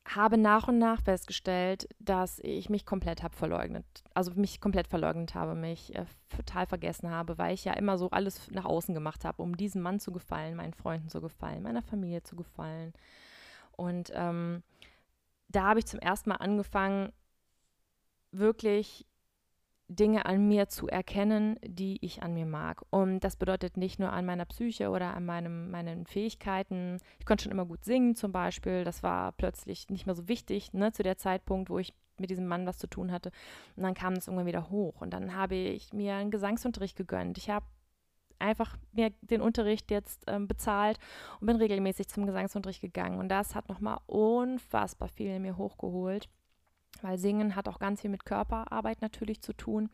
habe 0.06 0.36
nach 0.36 0.68
und 0.68 0.78
nach 0.78 1.00
festgestellt, 1.00 1.88
dass 1.98 2.38
ich 2.40 2.68
mich 2.68 2.84
komplett 2.84 3.22
habe 3.22 3.34
verleugnet, 3.34 3.86
also 4.12 4.32
mich 4.34 4.60
komplett 4.60 4.86
verleugnet 4.86 5.34
habe, 5.34 5.54
mich 5.54 5.94
äh, 5.94 6.04
total 6.28 6.66
vergessen 6.66 7.10
habe, 7.10 7.38
weil 7.38 7.54
ich 7.54 7.64
ja 7.64 7.72
immer 7.72 7.96
so 7.96 8.10
alles 8.10 8.50
nach 8.50 8.66
außen 8.66 8.92
gemacht 8.92 9.24
habe, 9.24 9.42
um 9.42 9.56
diesem 9.56 9.80
Mann 9.80 9.98
zu 9.98 10.12
gefallen, 10.12 10.56
meinen 10.56 10.74
Freunden 10.74 11.08
zu 11.08 11.22
gefallen, 11.22 11.62
meiner 11.62 11.82
Familie 11.82 12.22
zu 12.22 12.36
gefallen. 12.36 12.92
Und 13.72 14.12
ähm, 14.14 14.62
da 15.48 15.68
habe 15.68 15.78
ich 15.78 15.86
zum 15.86 16.00
ersten 16.00 16.28
Mal 16.28 16.36
angefangen, 16.36 17.12
wirklich 18.30 19.06
Dinge 19.88 20.24
an 20.24 20.48
mir 20.48 20.68
zu 20.68 20.88
erkennen, 20.88 21.58
die 21.62 21.98
ich 22.00 22.22
an 22.22 22.34
mir 22.34 22.46
mag. 22.46 22.82
Und 22.90 23.20
das 23.20 23.36
bedeutet 23.36 23.76
nicht 23.76 23.98
nur 23.98 24.12
an 24.12 24.24
meiner 24.24 24.46
Psyche 24.46 24.90
oder 24.90 25.14
an 25.14 25.26
meinem, 25.26 25.70
meinen 25.70 26.06
Fähigkeiten. 26.06 26.98
Ich 27.18 27.26
konnte 27.26 27.44
schon 27.44 27.52
immer 27.52 27.66
gut 27.66 27.84
singen 27.84 28.16
zum 28.16 28.32
Beispiel. 28.32 28.84
Das 28.84 29.02
war 29.02 29.32
plötzlich 29.32 29.90
nicht 29.90 30.06
mehr 30.06 30.14
so 30.14 30.26
wichtig 30.28 30.72
ne, 30.72 30.92
zu 30.92 31.02
der 31.02 31.18
Zeitpunkt, 31.18 31.68
wo 31.68 31.78
ich 31.78 31.92
mit 32.18 32.30
diesem 32.30 32.46
Mann 32.46 32.66
was 32.66 32.78
zu 32.78 32.86
tun 32.86 33.12
hatte. 33.12 33.30
Und 33.76 33.82
dann 33.82 33.94
kam 33.94 34.14
es 34.14 34.26
irgendwann 34.26 34.46
wieder 34.46 34.70
hoch. 34.70 35.00
Und 35.00 35.10
dann 35.10 35.34
habe 35.34 35.54
ich 35.54 35.92
mir 35.92 36.14
einen 36.14 36.30
Gesangsunterricht 36.30 36.96
gegönnt. 36.96 37.36
Ich 37.36 37.50
habe 37.50 37.66
einfach 38.38 38.76
mir 38.92 39.10
den 39.20 39.40
Unterricht 39.40 39.90
jetzt 39.90 40.24
ähm, 40.26 40.48
bezahlt 40.48 40.98
und 41.40 41.46
bin 41.46 41.56
regelmäßig 41.56 42.08
zum 42.08 42.26
Gesangsunterricht 42.26 42.80
gegangen. 42.80 43.18
Und 43.18 43.28
das 43.28 43.54
hat 43.54 43.68
nochmal 43.68 43.98
unfassbar 44.06 45.08
viel 45.08 45.30
in 45.30 45.42
mir 45.42 45.56
hochgeholt. 45.56 46.28
Weil 47.02 47.18
Singen 47.18 47.56
hat 47.56 47.68
auch 47.68 47.78
ganz 47.78 48.00
viel 48.00 48.10
mit 48.10 48.24
Körperarbeit 48.24 49.02
natürlich 49.02 49.40
zu 49.40 49.52
tun. 49.52 49.90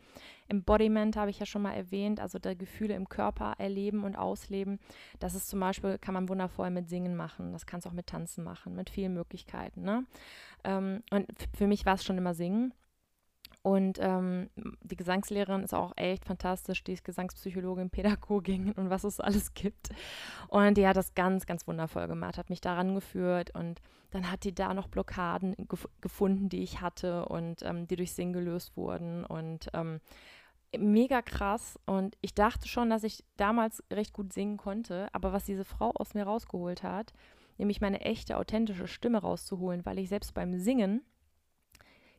Embodiment 0.48 1.16
habe 1.16 1.30
ich 1.30 1.38
ja 1.38 1.46
schon 1.46 1.62
mal 1.62 1.72
erwähnt, 1.72 2.20
also 2.20 2.38
der 2.38 2.54
Gefühle 2.54 2.94
im 2.94 3.08
Körper 3.08 3.54
erleben 3.58 4.04
und 4.04 4.16
ausleben. 4.16 4.78
Das 5.18 5.34
ist 5.34 5.48
zum 5.48 5.60
Beispiel, 5.60 5.98
kann 5.98 6.14
man 6.14 6.28
wundervoll 6.28 6.70
mit 6.70 6.88
Singen 6.88 7.16
machen. 7.16 7.52
Das 7.52 7.66
kannst 7.66 7.86
du 7.86 7.90
auch 7.90 7.94
mit 7.94 8.06
Tanzen 8.06 8.44
machen, 8.44 8.74
mit 8.74 8.90
vielen 8.90 9.14
Möglichkeiten. 9.14 9.82
Ne? 9.82 10.04
Ähm, 10.64 11.02
und 11.10 11.26
für 11.56 11.66
mich 11.66 11.86
war 11.86 11.94
es 11.94 12.04
schon 12.04 12.18
immer 12.18 12.34
Singen. 12.34 12.74
Und 13.62 13.98
ähm, 14.00 14.48
die 14.82 14.96
Gesangslehrerin 14.96 15.62
ist 15.62 15.74
auch 15.74 15.92
echt 15.96 16.24
fantastisch, 16.24 16.82
die 16.82 16.94
ist 16.94 17.04
Gesangspsychologin, 17.04 17.90
Pädagogin 17.90 18.72
und 18.72 18.88
was 18.88 19.04
es 19.04 19.20
alles 19.20 19.52
gibt. 19.52 19.90
Und 20.48 20.76
die 20.78 20.86
hat 20.86 20.96
das 20.96 21.14
ganz, 21.14 21.44
ganz 21.44 21.66
wundervoll 21.66 22.08
gemacht, 22.08 22.38
hat 22.38 22.48
mich 22.48 22.62
daran 22.62 22.94
geführt 22.94 23.54
und 23.54 23.80
dann 24.12 24.30
hat 24.30 24.44
die 24.44 24.54
da 24.54 24.72
noch 24.72 24.88
Blockaden 24.88 25.54
gef 25.68 25.86
gefunden, 26.00 26.48
die 26.48 26.62
ich 26.62 26.80
hatte 26.80 27.26
und 27.26 27.62
ähm, 27.62 27.86
die 27.86 27.96
durch 27.96 28.12
Singen 28.12 28.32
gelöst 28.32 28.76
wurden 28.76 29.24
und 29.24 29.68
ähm, 29.74 30.00
mega 30.76 31.20
krass. 31.20 31.78
Und 31.84 32.16
ich 32.22 32.34
dachte 32.34 32.66
schon, 32.66 32.90
dass 32.90 33.04
ich 33.04 33.24
damals 33.36 33.84
recht 33.92 34.12
gut 34.12 34.32
singen 34.32 34.56
konnte, 34.56 35.08
aber 35.12 35.32
was 35.32 35.44
diese 35.44 35.64
Frau 35.64 35.92
aus 35.94 36.14
mir 36.14 36.24
rausgeholt 36.24 36.82
hat, 36.82 37.12
nämlich 37.58 37.80
meine 37.80 38.00
echte, 38.00 38.38
authentische 38.38 38.86
Stimme 38.86 39.18
rauszuholen, 39.18 39.84
weil 39.84 39.98
ich 39.98 40.08
selbst 40.08 40.32
beim 40.32 40.58
Singen 40.58 41.02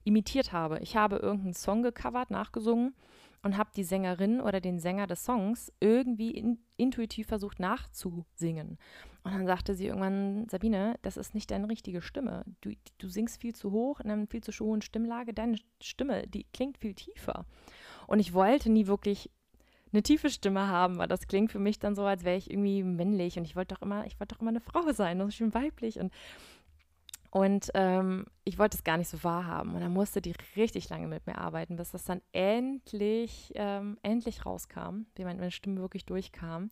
imitiert 0.04 0.52
habe. 0.52 0.80
Ich 0.80 0.96
habe 0.96 1.18
irgendeinen 1.18 1.54
Song 1.54 1.84
gecovert, 1.84 2.32
nachgesungen 2.32 2.96
und 3.44 3.58
habe 3.58 3.72
die 3.76 3.84
Sängerin 3.84 4.40
oder 4.40 4.62
den 4.62 4.80
Sänger 4.80 5.08
des 5.08 5.24
Songs 5.24 5.72
irgendwie 5.80 6.32
in, 6.32 6.60
intuitiv 6.78 7.28
versucht 7.28 7.60
nachzusingen. 7.60 8.78
Und 9.24 9.34
dann 9.34 9.46
sagte 9.46 9.76
sie 9.76 9.88
irgendwann, 9.88 10.48
Sabine, 10.50 10.98
das 11.02 11.18
ist 11.18 11.36
nicht 11.36 11.52
deine 11.52 11.70
richtige 11.70 12.02
Stimme. 12.02 12.44
Du, 12.62 12.72
du 12.98 13.08
singst 13.08 13.42
viel 13.42 13.54
zu 13.54 13.72
hoch, 13.72 14.00
in 14.00 14.10
einer 14.10 14.28
viel 14.28 14.42
zu 14.42 14.52
hohen 14.64 14.82
Stimmlage. 14.82 15.34
Deine 15.34 15.58
Stimme, 15.82 16.28
die 16.28 16.46
klingt 16.54 16.78
viel 16.78 16.94
tiefer. 16.94 17.46
Und 18.08 18.20
ich 18.20 18.34
wollte 18.34 18.72
nie 18.72 18.88
wirklich 18.88 19.30
eine 19.94 20.04
tiefe 20.04 20.30
Stimme 20.30 20.68
haben, 20.68 20.98
weil 20.98 21.08
das 21.08 21.28
klingt 21.28 21.52
für 21.52 21.60
mich 21.60 21.80
dann 21.80 21.96
so, 21.96 22.04
als 22.04 22.24
wäre 22.24 22.38
ich 22.38 22.50
irgendwie 22.50 22.84
männlich 22.84 23.38
und 23.38 23.44
ich 23.44 23.56
wollte 23.56 23.76
doch 23.76 23.82
immer, 23.82 24.06
ich 24.06 24.20
wollte 24.20 24.36
doch 24.36 24.42
immer 24.42 24.50
eine 24.50 24.62
Frau 24.62 24.92
sein, 24.94 25.20
so 25.20 25.30
schön 25.30 25.54
weiblich 25.54 26.00
und 26.00 26.14
und 27.32 27.72
ähm, 27.76 28.26
ich 28.44 28.60
wollte 28.60 28.76
es 28.76 28.84
gar 28.84 28.98
nicht 28.98 29.08
so 29.08 29.24
wahrhaben. 29.24 29.74
Und 29.74 29.80
dann 29.80 29.94
musste 29.94 30.22
die 30.22 30.36
richtig 30.58 30.90
lange 30.90 31.08
mit 31.08 31.26
mir 31.26 31.38
arbeiten, 31.38 31.78
bis 31.78 31.92
das 31.92 32.04
dann 32.04 32.22
endlich, 32.34 33.54
ähm, 33.56 33.98
endlich 34.04 34.46
rauskam, 34.46 35.06
wie 35.16 35.24
meine 35.24 35.50
Stimme 35.50 35.80
wirklich 35.80 36.06
durchkam. 36.06 36.70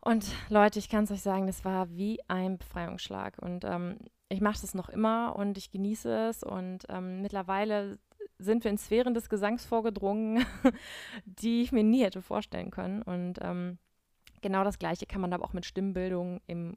Und 0.00 0.26
Leute, 0.50 0.78
ich 0.78 0.90
kann 0.90 1.04
es 1.04 1.10
euch 1.10 1.22
sagen, 1.22 1.46
das 1.46 1.64
war 1.64 1.88
wie 1.90 2.20
ein 2.28 2.58
Befreiungsschlag. 2.58 3.38
Und 3.40 3.64
ähm, 3.64 3.96
ich 4.28 4.42
mache 4.42 4.60
das 4.60 4.74
noch 4.74 4.90
immer 4.90 5.34
und 5.36 5.56
ich 5.56 5.70
genieße 5.70 6.28
es. 6.28 6.42
Und 6.42 6.84
ähm, 6.90 7.22
mittlerweile 7.22 7.98
sind 8.38 8.62
wir 8.62 8.70
in 8.70 8.76
Sphären 8.76 9.14
des 9.14 9.30
Gesangs 9.30 9.64
vorgedrungen, 9.64 10.44
die 11.24 11.62
ich 11.62 11.72
mir 11.72 11.82
nie 11.82 12.04
hätte 12.04 12.20
vorstellen 12.20 12.70
können. 12.70 13.00
Und 13.00 13.38
ähm, 13.40 13.78
genau 14.42 14.64
das 14.64 14.78
Gleiche 14.78 15.06
kann 15.06 15.22
man 15.22 15.32
aber 15.32 15.44
auch 15.44 15.54
mit 15.54 15.64
Stimmbildung 15.64 16.42
im 16.46 16.76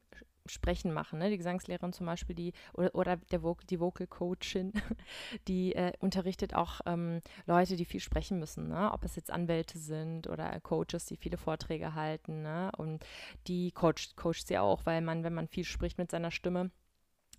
Sprechen 0.49 0.93
machen. 0.93 1.19
Ne? 1.19 1.29
Die 1.29 1.38
Gesangslehrerin 1.38 1.93
zum 1.93 2.05
Beispiel, 2.05 2.35
die 2.35 2.53
oder, 2.73 2.93
oder 2.95 3.17
der 3.17 3.43
Vocal, 3.43 3.65
die 3.67 3.79
Vocal 3.79 4.07
Coachin, 4.07 4.73
die 5.47 5.75
äh, 5.75 5.93
unterrichtet 5.99 6.53
auch 6.53 6.81
ähm, 6.85 7.21
Leute, 7.45 7.75
die 7.75 7.85
viel 7.85 7.99
sprechen 7.99 8.39
müssen. 8.39 8.67
Ne? 8.67 8.91
Ob 8.91 9.03
es 9.03 9.15
jetzt 9.15 9.31
Anwälte 9.31 9.77
sind 9.77 10.27
oder 10.27 10.59
Coaches, 10.62 11.05
die 11.05 11.17
viele 11.17 11.38
Vorträge 11.38 11.95
halten. 11.95 12.41
Ne? 12.41 12.71
Und 12.77 13.05
die 13.47 13.71
coacht, 13.71 14.15
coacht 14.15 14.47
sie 14.47 14.57
auch, 14.57 14.85
weil 14.85 15.01
man, 15.01 15.23
wenn 15.23 15.33
man 15.33 15.47
viel 15.47 15.65
spricht 15.65 15.97
mit 15.97 16.12
seiner 16.12 16.31
Stimme, 16.31 16.71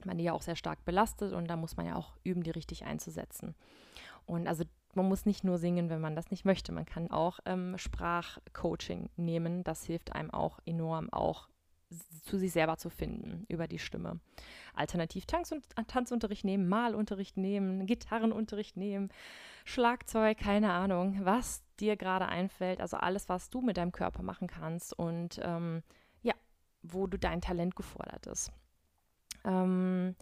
man 0.04 0.18
die 0.18 0.24
ja 0.24 0.32
auch 0.32 0.42
sehr 0.42 0.56
stark 0.56 0.84
belastet 0.84 1.32
und 1.32 1.48
da 1.48 1.56
muss 1.56 1.76
man 1.76 1.86
ja 1.86 1.96
auch 1.96 2.16
üben, 2.24 2.42
die 2.42 2.50
richtig 2.50 2.84
einzusetzen. 2.84 3.54
Und 4.26 4.46
also 4.46 4.64
man 4.94 5.08
muss 5.08 5.26
nicht 5.26 5.44
nur 5.44 5.58
singen, 5.58 5.90
wenn 5.90 6.00
man 6.00 6.16
das 6.16 6.30
nicht 6.30 6.44
möchte. 6.44 6.72
Man 6.72 6.84
kann 6.84 7.10
auch 7.10 7.38
ähm, 7.46 7.78
Sprachcoaching 7.78 9.10
nehmen. 9.16 9.64
Das 9.64 9.84
hilft 9.84 10.12
einem 10.12 10.30
auch 10.30 10.58
enorm, 10.64 11.12
auch 11.12 11.48
zu 12.22 12.38
sich 12.38 12.53
selber 12.53 12.76
zu 12.76 12.90
finden 12.90 13.44
über 13.48 13.66
die 13.66 13.79
Stimme. 13.79 14.20
Alternativ 14.74 15.26
Tanz 15.26 15.53
und, 15.53 15.64
Tanzunterricht 15.88 16.44
nehmen, 16.44 16.68
Malunterricht 16.68 17.37
nehmen, 17.37 17.87
Gitarrenunterricht 17.87 18.76
nehmen, 18.76 19.11
Schlagzeug, 19.64 20.38
keine 20.38 20.72
Ahnung, 20.72 21.20
was 21.24 21.62
dir 21.81 21.96
gerade 21.96 22.26
einfällt. 22.26 22.81
Also 22.81 22.96
alles, 22.96 23.29
was 23.29 23.50
du 23.50 23.61
mit 23.61 23.76
deinem 23.76 23.92
Körper 23.92 24.22
machen 24.22 24.46
kannst 24.46 24.92
und 24.96 25.40
ähm, 25.42 25.83
ja, 26.22 26.35
wo 26.83 27.07
du 27.07 27.18
dein 27.18 27.40
Talent 27.40 27.76
gefordert 27.76 28.26
ist. 28.26 28.53
Ähm, 29.44 30.14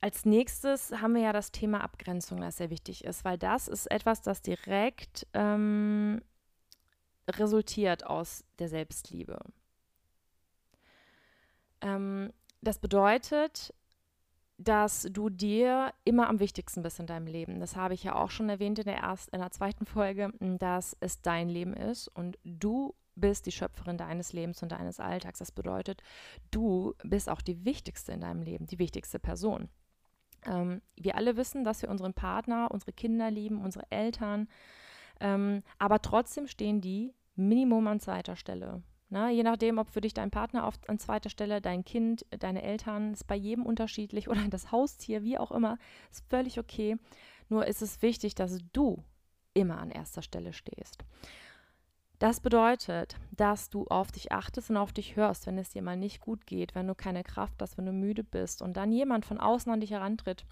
als 0.00 0.24
nächstes 0.24 0.92
haben 0.92 1.14
wir 1.14 1.22
ja 1.22 1.32
das 1.32 1.52
Thema 1.52 1.82
Abgrenzung, 1.82 2.40
das 2.40 2.56
sehr 2.56 2.70
wichtig 2.70 3.04
ist, 3.04 3.24
weil 3.24 3.36
das 3.36 3.68
ist 3.68 3.90
etwas, 3.90 4.22
das 4.22 4.40
direkt 4.40 5.26
ähm, 5.34 6.22
resultiert 7.38 8.06
aus 8.06 8.44
der 8.58 8.68
Selbstliebe. 8.68 9.38
Ähm, 11.80 12.32
das 12.60 12.78
bedeutet, 12.78 13.74
dass 14.58 15.08
du 15.10 15.30
dir 15.30 15.94
immer 16.04 16.28
am 16.28 16.38
wichtigsten 16.38 16.82
bist 16.82 17.00
in 17.00 17.06
deinem 17.06 17.26
Leben. 17.26 17.60
Das 17.60 17.76
habe 17.76 17.94
ich 17.94 18.04
ja 18.04 18.14
auch 18.14 18.30
schon 18.30 18.50
erwähnt 18.50 18.78
in 18.78 18.84
der, 18.84 18.98
ersten, 18.98 19.34
in 19.34 19.40
der 19.40 19.50
zweiten 19.50 19.86
Folge, 19.86 20.32
dass 20.38 20.94
es 21.00 21.22
dein 21.22 21.48
Leben 21.48 21.72
ist 21.72 22.08
und 22.08 22.38
du 22.44 22.94
bist 23.16 23.46
die 23.46 23.52
Schöpferin 23.52 23.96
deines 23.96 24.34
Lebens 24.34 24.62
und 24.62 24.72
deines 24.72 25.00
Alltags. 25.00 25.38
Das 25.38 25.50
bedeutet, 25.50 26.02
du 26.50 26.94
bist 27.02 27.30
auch 27.30 27.40
die 27.40 27.64
wichtigste 27.64 28.12
in 28.12 28.20
deinem 28.20 28.42
Leben, 28.42 28.66
die 28.66 28.78
wichtigste 28.78 29.18
Person. 29.18 29.70
Ähm, 30.44 30.82
wir 30.96 31.16
alle 31.16 31.36
wissen, 31.36 31.64
dass 31.64 31.80
wir 31.80 31.88
unseren 31.88 32.12
Partner, 32.12 32.68
unsere 32.70 32.92
Kinder 32.92 33.30
lieben, 33.30 33.62
unsere 33.62 33.90
Eltern, 33.90 34.46
ähm, 35.20 35.62
aber 35.78 36.02
trotzdem 36.02 36.46
stehen 36.46 36.80
die 36.80 37.14
Minimum 37.48 37.86
an 37.86 38.00
zweiter 38.00 38.36
Stelle. 38.36 38.82
Na, 39.08 39.28
je 39.28 39.42
nachdem, 39.42 39.78
ob 39.78 39.90
für 39.90 40.00
dich 40.00 40.14
dein 40.14 40.30
Partner 40.30 40.64
auf, 40.66 40.78
an 40.86 40.98
zweiter 40.98 41.30
Stelle, 41.30 41.60
dein 41.60 41.84
Kind, 41.84 42.24
deine 42.30 42.62
Eltern, 42.62 43.12
ist 43.12 43.26
bei 43.26 43.34
jedem 43.34 43.66
unterschiedlich 43.66 44.28
oder 44.30 44.46
das 44.48 44.70
Haustier, 44.70 45.22
wie 45.24 45.38
auch 45.38 45.50
immer, 45.50 45.78
ist 46.10 46.24
völlig 46.28 46.58
okay. 46.58 46.96
Nur 47.48 47.66
ist 47.66 47.82
es 47.82 48.02
wichtig, 48.02 48.36
dass 48.36 48.58
du 48.72 49.02
immer 49.52 49.78
an 49.78 49.90
erster 49.90 50.22
Stelle 50.22 50.52
stehst. 50.52 51.04
Das 52.20 52.40
bedeutet, 52.40 53.16
dass 53.32 53.70
du 53.70 53.86
auf 53.86 54.12
dich 54.12 54.30
achtest 54.30 54.70
und 54.70 54.76
auf 54.76 54.92
dich 54.92 55.16
hörst, 55.16 55.46
wenn 55.46 55.58
es 55.58 55.70
dir 55.70 55.82
mal 55.82 55.96
nicht 55.96 56.20
gut 56.20 56.46
geht, 56.46 56.74
wenn 56.74 56.86
du 56.86 56.94
keine 56.94 57.24
Kraft 57.24 57.60
hast, 57.62 57.78
wenn 57.78 57.86
du 57.86 57.92
müde 57.92 58.22
bist 58.22 58.62
und 58.62 58.76
dann 58.76 58.92
jemand 58.92 59.24
von 59.24 59.40
außen 59.40 59.72
an 59.72 59.80
dich 59.80 59.90
herantritt 59.90 60.44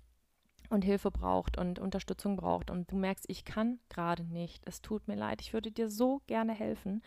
und 0.71 0.85
Hilfe 0.85 1.11
braucht 1.11 1.59
und 1.59 1.79
Unterstützung 1.79 2.37
braucht. 2.37 2.71
Und 2.71 2.91
du 2.91 2.97
merkst, 2.97 3.25
ich 3.29 3.45
kann 3.45 3.79
gerade 3.89 4.25
nicht, 4.25 4.63
es 4.67 4.83
tut 4.83 5.09
mir 5.09 5.17
leid, 5.17 5.41
ich 5.41 5.53
würde 5.53 5.71
dir 5.71 5.89
so 5.89 6.21
gerne 6.27 6.53
helfen. 6.53 7.03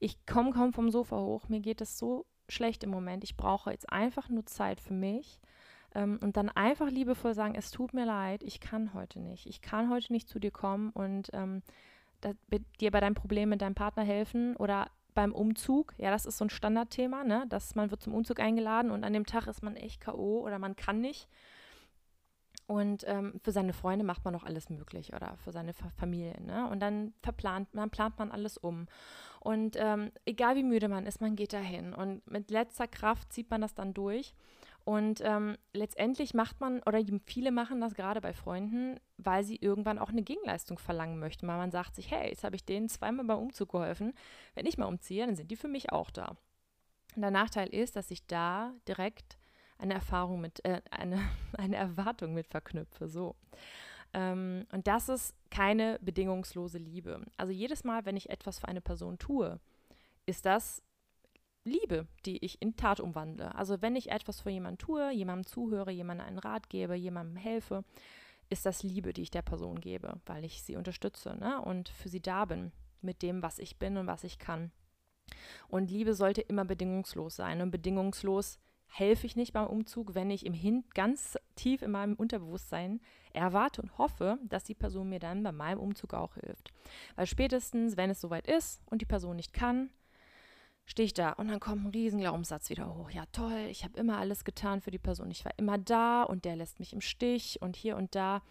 Ich 0.00 0.24
komme 0.26 0.52
kaum 0.52 0.72
vom 0.72 0.90
Sofa 0.90 1.18
hoch, 1.18 1.48
mir 1.48 1.60
geht 1.60 1.80
es 1.80 1.98
so 1.98 2.26
schlecht 2.48 2.84
im 2.84 2.90
Moment, 2.90 3.24
ich 3.24 3.36
brauche 3.36 3.70
jetzt 3.70 3.90
einfach 3.90 4.28
nur 4.28 4.44
Zeit 4.46 4.80
für 4.80 4.92
mich 4.92 5.40
ähm, 5.94 6.18
und 6.22 6.36
dann 6.36 6.50
einfach 6.50 6.90
liebevoll 6.90 7.34
sagen, 7.34 7.54
es 7.54 7.70
tut 7.70 7.94
mir 7.94 8.04
leid, 8.04 8.42
ich 8.42 8.60
kann 8.60 8.92
heute 8.94 9.20
nicht, 9.20 9.46
ich 9.46 9.62
kann 9.62 9.90
heute 9.90 10.12
nicht 10.12 10.28
zu 10.28 10.38
dir 10.38 10.50
kommen 10.50 10.90
und 10.90 11.30
ähm, 11.32 11.62
da, 12.20 12.32
dir 12.80 12.90
bei 12.90 13.00
deinem 13.00 13.14
Problem 13.14 13.48
mit 13.48 13.62
deinem 13.62 13.74
Partner 13.74 14.02
helfen 14.02 14.56
oder 14.56 14.90
beim 15.14 15.32
Umzug, 15.32 15.94
ja, 15.96 16.10
das 16.10 16.26
ist 16.26 16.38
so 16.38 16.44
ein 16.44 16.50
Standardthema, 16.50 17.24
ne, 17.24 17.46
dass 17.48 17.74
man 17.74 17.90
wird 17.90 18.02
zum 18.02 18.14
Umzug 18.14 18.40
eingeladen 18.40 18.90
und 18.90 19.04
an 19.04 19.12
dem 19.12 19.26
Tag 19.26 19.46
ist 19.46 19.62
man 19.62 19.76
echt 19.76 20.00
K.O. 20.00 20.40
oder 20.40 20.58
man 20.58 20.76
kann 20.76 21.00
nicht 21.00 21.28
und 22.66 23.04
ähm, 23.06 23.40
für 23.42 23.52
seine 23.52 23.74
Freunde 23.74 24.04
macht 24.04 24.24
man 24.24 24.34
auch 24.34 24.44
alles 24.44 24.70
möglich 24.70 25.12
oder 25.12 25.36
für 25.36 25.52
seine 25.52 25.74
Familie. 25.74 26.40
Ne? 26.40 26.66
Und 26.68 26.80
dann 26.80 27.12
verplant, 27.22 27.68
dann 27.72 27.90
plant 27.90 28.18
man 28.18 28.30
alles 28.30 28.56
um. 28.56 28.86
Und 29.40 29.76
ähm, 29.78 30.10
egal 30.24 30.56
wie 30.56 30.62
müde 30.62 30.88
man 30.88 31.04
ist, 31.04 31.20
man 31.20 31.36
geht 31.36 31.52
dahin. 31.52 31.92
Und 31.92 32.28
mit 32.30 32.50
letzter 32.50 32.88
Kraft 32.88 33.32
zieht 33.32 33.50
man 33.50 33.60
das 33.60 33.74
dann 33.74 33.92
durch. 33.92 34.34
Und 34.84 35.20
ähm, 35.22 35.56
letztendlich 35.74 36.32
macht 36.32 36.60
man, 36.60 36.82
oder 36.84 37.02
viele 37.26 37.52
machen 37.52 37.80
das 37.80 37.94
gerade 37.94 38.22
bei 38.22 38.32
Freunden, 38.32 38.98
weil 39.18 39.44
sie 39.44 39.56
irgendwann 39.56 39.98
auch 39.98 40.10
eine 40.10 40.22
Gegenleistung 40.22 40.78
verlangen 40.78 41.18
möchten. 41.18 41.46
Weil 41.46 41.58
man 41.58 41.70
sagt 41.70 41.94
sich, 41.94 42.10
hey, 42.10 42.30
jetzt 42.30 42.44
habe 42.44 42.56
ich 42.56 42.64
denen 42.64 42.88
zweimal 42.88 43.26
beim 43.26 43.38
Umzug 43.38 43.72
geholfen. 43.72 44.14
Wenn 44.54 44.66
ich 44.66 44.78
mal 44.78 44.86
umziehe, 44.86 45.26
dann 45.26 45.36
sind 45.36 45.50
die 45.50 45.56
für 45.56 45.68
mich 45.68 45.92
auch 45.92 46.10
da. 46.10 46.36
der 47.14 47.30
Nachteil 47.30 47.68
ist, 47.68 47.96
dass 47.96 48.10
ich 48.10 48.26
da 48.26 48.72
direkt 48.88 49.36
eine 49.78 49.94
Erfahrung 49.94 50.40
mit, 50.40 50.64
äh, 50.64 50.80
eine, 50.90 51.20
eine 51.58 51.76
Erwartung 51.76 52.34
mit 52.34 52.46
verknüpfe. 52.46 53.08
So. 53.08 53.36
Ähm, 54.12 54.66
und 54.72 54.86
das 54.86 55.08
ist 55.08 55.34
keine 55.50 55.98
bedingungslose 56.00 56.78
Liebe. 56.78 57.20
Also 57.36 57.52
jedes 57.52 57.84
Mal, 57.84 58.04
wenn 58.06 58.16
ich 58.16 58.30
etwas 58.30 58.58
für 58.58 58.68
eine 58.68 58.80
Person 58.80 59.18
tue, 59.18 59.60
ist 60.26 60.46
das 60.46 60.82
Liebe, 61.64 62.06
die 62.26 62.44
ich 62.44 62.60
in 62.60 62.76
Tat 62.76 63.00
umwandle. 63.00 63.54
Also 63.54 63.80
wenn 63.80 63.96
ich 63.96 64.10
etwas 64.10 64.40
für 64.40 64.50
jemanden 64.50 64.78
tue, 64.78 65.10
jemandem 65.12 65.46
zuhöre, 65.46 65.90
jemandem 65.90 66.26
einen 66.26 66.38
Rat 66.38 66.68
gebe, 66.68 66.94
jemandem 66.94 67.36
helfe, 67.36 67.84
ist 68.50 68.66
das 68.66 68.82
Liebe, 68.82 69.12
die 69.14 69.22
ich 69.22 69.30
der 69.30 69.42
Person 69.42 69.80
gebe, 69.80 70.20
weil 70.26 70.44
ich 70.44 70.62
sie 70.62 70.76
unterstütze 70.76 71.34
ne? 71.36 71.60
und 71.62 71.88
für 71.88 72.10
sie 72.10 72.20
da 72.20 72.44
bin 72.44 72.72
mit 73.00 73.22
dem, 73.22 73.42
was 73.42 73.58
ich 73.58 73.78
bin 73.78 73.96
und 73.96 74.06
was 74.06 74.24
ich 74.24 74.38
kann. 74.38 74.70
Und 75.68 75.90
Liebe 75.90 76.14
sollte 76.14 76.42
immer 76.42 76.64
bedingungslos 76.64 77.36
sein. 77.36 77.60
Und 77.62 77.70
bedingungslos 77.70 78.58
helfe 78.96 79.26
ich 79.26 79.34
nicht 79.34 79.52
beim 79.52 79.66
Umzug, 79.66 80.14
wenn 80.14 80.30
ich 80.30 80.46
im 80.46 80.54
Hin 80.54 80.84
ganz 80.94 81.36
tief 81.56 81.82
in 81.82 81.90
meinem 81.90 82.14
Unterbewusstsein 82.14 83.00
erwarte 83.32 83.82
und 83.82 83.98
hoffe, 83.98 84.38
dass 84.44 84.62
die 84.62 84.76
Person 84.76 85.08
mir 85.08 85.18
dann 85.18 85.42
bei 85.42 85.50
meinem 85.50 85.80
Umzug 85.80 86.14
auch 86.14 86.34
hilft. 86.34 86.72
Weil 87.16 87.26
spätestens, 87.26 87.96
wenn 87.96 88.10
es 88.10 88.20
soweit 88.20 88.46
ist 88.46 88.82
und 88.86 89.02
die 89.02 89.06
Person 89.06 89.34
nicht 89.34 89.52
kann, 89.52 89.90
stehe 90.86 91.06
ich 91.06 91.12
da 91.12 91.32
und 91.32 91.48
dann 91.48 91.58
kommt 91.58 91.84
ein 91.84 91.90
riesen 91.90 92.20
Glaubenssatz 92.20 92.70
wieder 92.70 92.94
hoch. 92.94 93.10
Ja, 93.10 93.24
toll, 93.32 93.66
ich 93.68 93.82
habe 93.82 93.98
immer 93.98 94.18
alles 94.18 94.44
getan 94.44 94.80
für 94.80 94.92
die 94.92 95.00
Person. 95.00 95.28
Ich 95.32 95.44
war 95.44 95.52
immer 95.56 95.76
da 95.76 96.22
und 96.22 96.44
der 96.44 96.54
lässt 96.54 96.78
mich 96.78 96.92
im 96.92 97.00
Stich 97.00 97.60
und 97.60 97.74
hier 97.74 97.96
und 97.96 98.14
da. 98.14 98.42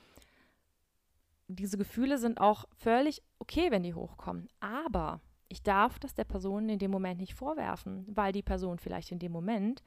Diese 1.47 1.77
Gefühle 1.77 2.17
sind 2.17 2.41
auch 2.41 2.65
völlig 2.75 3.23
okay, 3.39 3.71
wenn 3.71 3.83
die 3.83 3.93
hochkommen. 3.93 4.49
Aber 4.59 5.21
ich 5.47 5.63
darf 5.63 5.99
das 5.99 6.15
der 6.15 6.25
Person 6.25 6.67
in 6.67 6.79
dem 6.79 6.91
Moment 6.91 7.21
nicht 7.21 7.33
vorwerfen, 7.33 8.05
weil 8.07 8.33
die 8.33 8.43
Person 8.43 8.77
vielleicht 8.77 9.13
in 9.13 9.19
dem 9.19 9.31
Moment 9.31 9.81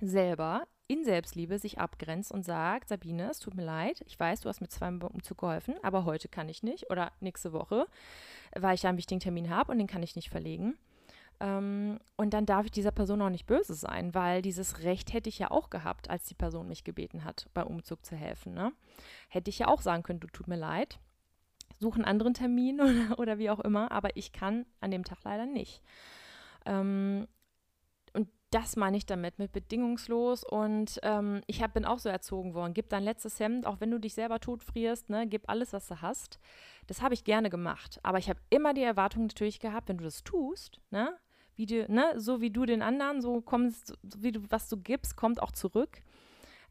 selber 0.00 0.66
in 0.88 1.04
Selbstliebe 1.04 1.58
sich 1.58 1.78
abgrenzt 1.78 2.32
und 2.32 2.44
sagt, 2.44 2.88
Sabine, 2.88 3.30
es 3.30 3.38
tut 3.38 3.54
mir 3.54 3.64
leid, 3.64 4.02
ich 4.06 4.18
weiß, 4.18 4.40
du 4.40 4.48
hast 4.48 4.60
mir 4.60 4.68
zweimal 4.68 5.08
beim 5.08 5.16
Umzug 5.16 5.38
geholfen, 5.38 5.74
aber 5.82 6.04
heute 6.04 6.28
kann 6.28 6.48
ich 6.48 6.64
nicht 6.64 6.90
oder 6.90 7.12
nächste 7.20 7.52
Woche, 7.52 7.86
weil 8.56 8.74
ich 8.74 8.80
da 8.80 8.88
einen 8.88 8.98
wichtigen 8.98 9.20
Termin 9.20 9.50
habe 9.50 9.70
und 9.70 9.78
den 9.78 9.86
kann 9.86 10.02
ich 10.02 10.16
nicht 10.16 10.30
verlegen. 10.30 10.76
Ähm, 11.38 11.98
und 12.16 12.34
dann 12.34 12.44
darf 12.44 12.66
ich 12.66 12.72
dieser 12.72 12.90
Person 12.90 13.22
auch 13.22 13.30
nicht 13.30 13.46
böse 13.46 13.74
sein, 13.74 14.14
weil 14.14 14.42
dieses 14.42 14.82
Recht 14.82 15.12
hätte 15.12 15.28
ich 15.28 15.38
ja 15.38 15.50
auch 15.50 15.70
gehabt, 15.70 16.10
als 16.10 16.24
die 16.26 16.34
Person 16.34 16.68
mich 16.68 16.84
gebeten 16.84 17.24
hat, 17.24 17.48
beim 17.54 17.68
Umzug 17.68 18.04
zu 18.04 18.16
helfen. 18.16 18.52
Ne? 18.52 18.72
Hätte 19.28 19.48
ich 19.48 19.60
ja 19.60 19.68
auch 19.68 19.80
sagen 19.80 20.02
können, 20.02 20.20
du 20.20 20.26
tut 20.26 20.48
mir 20.48 20.56
leid, 20.56 20.98
suche 21.78 21.96
einen 21.96 22.04
anderen 22.04 22.34
Termin 22.34 22.80
oder, 22.80 23.18
oder 23.18 23.38
wie 23.38 23.50
auch 23.50 23.60
immer, 23.60 23.90
aber 23.90 24.16
ich 24.16 24.32
kann 24.32 24.66
an 24.80 24.90
dem 24.90 25.04
Tag 25.04 25.18
leider 25.24 25.46
nicht. 25.46 25.82
Ähm, 26.66 27.26
das 28.50 28.76
meine 28.76 28.96
ich 28.96 29.06
damit, 29.06 29.38
mit 29.38 29.52
bedingungslos. 29.52 30.44
Und 30.44 30.98
ähm, 31.02 31.40
ich 31.46 31.62
hab, 31.62 31.74
bin 31.74 31.84
auch 31.84 31.98
so 31.98 32.08
erzogen 32.08 32.54
worden. 32.54 32.74
Gib 32.74 32.88
dein 32.88 33.04
letztes 33.04 33.38
Hemd, 33.38 33.66
auch 33.66 33.80
wenn 33.80 33.90
du 33.90 33.98
dich 33.98 34.14
selber 34.14 34.40
totfrierst, 34.40 35.08
ne, 35.08 35.26
gib 35.26 35.48
alles, 35.48 35.72
was 35.72 35.86
du 35.86 36.02
hast. 36.02 36.38
Das 36.86 37.00
habe 37.00 37.14
ich 37.14 37.24
gerne 37.24 37.50
gemacht. 37.50 38.00
Aber 38.02 38.18
ich 38.18 38.28
habe 38.28 38.40
immer 38.50 38.74
die 38.74 38.82
Erwartung 38.82 39.22
natürlich 39.22 39.60
gehabt, 39.60 39.88
wenn 39.88 39.98
du 39.98 40.04
das 40.04 40.24
tust, 40.24 40.80
ne, 40.90 41.16
wie 41.54 41.66
du, 41.66 41.90
ne, 41.90 42.14
so 42.16 42.40
wie 42.40 42.50
du 42.50 42.66
den 42.66 42.82
anderen, 42.82 43.22
so 43.22 43.40
kommst, 43.40 43.88
so 44.02 44.22
wie 44.22 44.32
du, 44.32 44.40
was 44.50 44.68
du 44.68 44.76
gibst, 44.76 45.16
kommt 45.16 45.40
auch 45.40 45.52
zurück. 45.52 46.02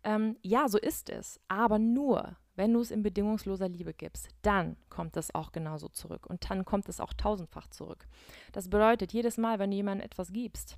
Ähm, 0.03 0.37
ja, 0.41 0.67
so 0.67 0.77
ist 0.77 1.09
es. 1.09 1.39
Aber 1.47 1.79
nur, 1.79 2.37
wenn 2.55 2.73
du 2.73 2.81
es 2.81 2.91
in 2.91 3.03
bedingungsloser 3.03 3.69
Liebe 3.69 3.93
gibst, 3.93 4.29
dann 4.41 4.75
kommt 4.89 5.15
es 5.15 5.33
auch 5.33 5.53
genauso 5.53 5.87
zurück. 5.87 6.25
Und 6.25 6.49
dann 6.49 6.65
kommt 6.65 6.89
es 6.89 6.99
auch 6.99 7.13
tausendfach 7.13 7.67
zurück. 7.67 8.05
Das 8.51 8.69
bedeutet, 8.69 9.13
jedes 9.13 9.37
Mal, 9.37 9.59
wenn 9.59 9.71
du 9.71 9.77
jemandem 9.77 10.05
etwas 10.05 10.31
gibst 10.33 10.77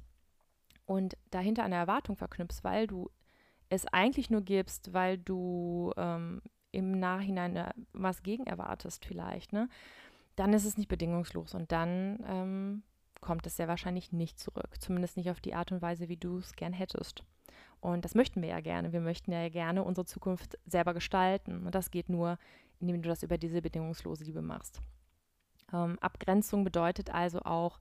und 0.91 1.15
dahinter 1.29 1.63
eine 1.63 1.75
Erwartung 1.75 2.17
verknüpfst, 2.17 2.63
weil 2.63 2.85
du 2.85 3.09
es 3.69 3.85
eigentlich 3.87 4.29
nur 4.29 4.41
gibst, 4.41 4.91
weil 4.91 5.17
du 5.17 5.93
ähm, 5.95 6.41
im 6.73 6.99
Nachhinein 6.99 7.55
äh, 7.55 7.71
was 7.93 8.23
gegen 8.23 8.45
erwartest 8.45 9.05
vielleicht, 9.05 9.53
ne? 9.53 9.69
Dann 10.35 10.51
ist 10.51 10.65
es 10.65 10.77
nicht 10.77 10.89
bedingungslos 10.89 11.53
und 11.53 11.71
dann 11.71 12.19
ähm, 12.27 12.83
kommt 13.21 13.47
es 13.47 13.55
sehr 13.55 13.69
wahrscheinlich 13.69 14.11
nicht 14.11 14.37
zurück. 14.37 14.69
Zumindest 14.79 15.15
nicht 15.15 15.29
auf 15.29 15.39
die 15.39 15.53
Art 15.53 15.71
und 15.71 15.81
Weise, 15.81 16.09
wie 16.09 16.17
du 16.17 16.39
es 16.39 16.57
gern 16.57 16.73
hättest. 16.73 17.23
Und 17.79 18.03
das 18.03 18.13
möchten 18.13 18.41
wir 18.41 18.49
ja 18.49 18.59
gerne. 18.59 18.91
Wir 18.91 19.01
möchten 19.01 19.31
ja 19.31 19.47
gerne 19.47 19.83
unsere 19.83 20.05
Zukunft 20.05 20.57
selber 20.65 20.93
gestalten. 20.93 21.65
Und 21.65 21.73
das 21.73 21.91
geht 21.91 22.09
nur, 22.09 22.37
indem 22.79 23.01
du 23.01 23.09
das 23.09 23.23
über 23.23 23.37
diese 23.37 23.61
bedingungslose 23.61 24.23
Liebe 24.25 24.41
machst. 24.41 24.81
Ähm, 25.71 25.99
Abgrenzung 25.99 26.63
bedeutet 26.63 27.13
also 27.13 27.39
auch, 27.41 27.79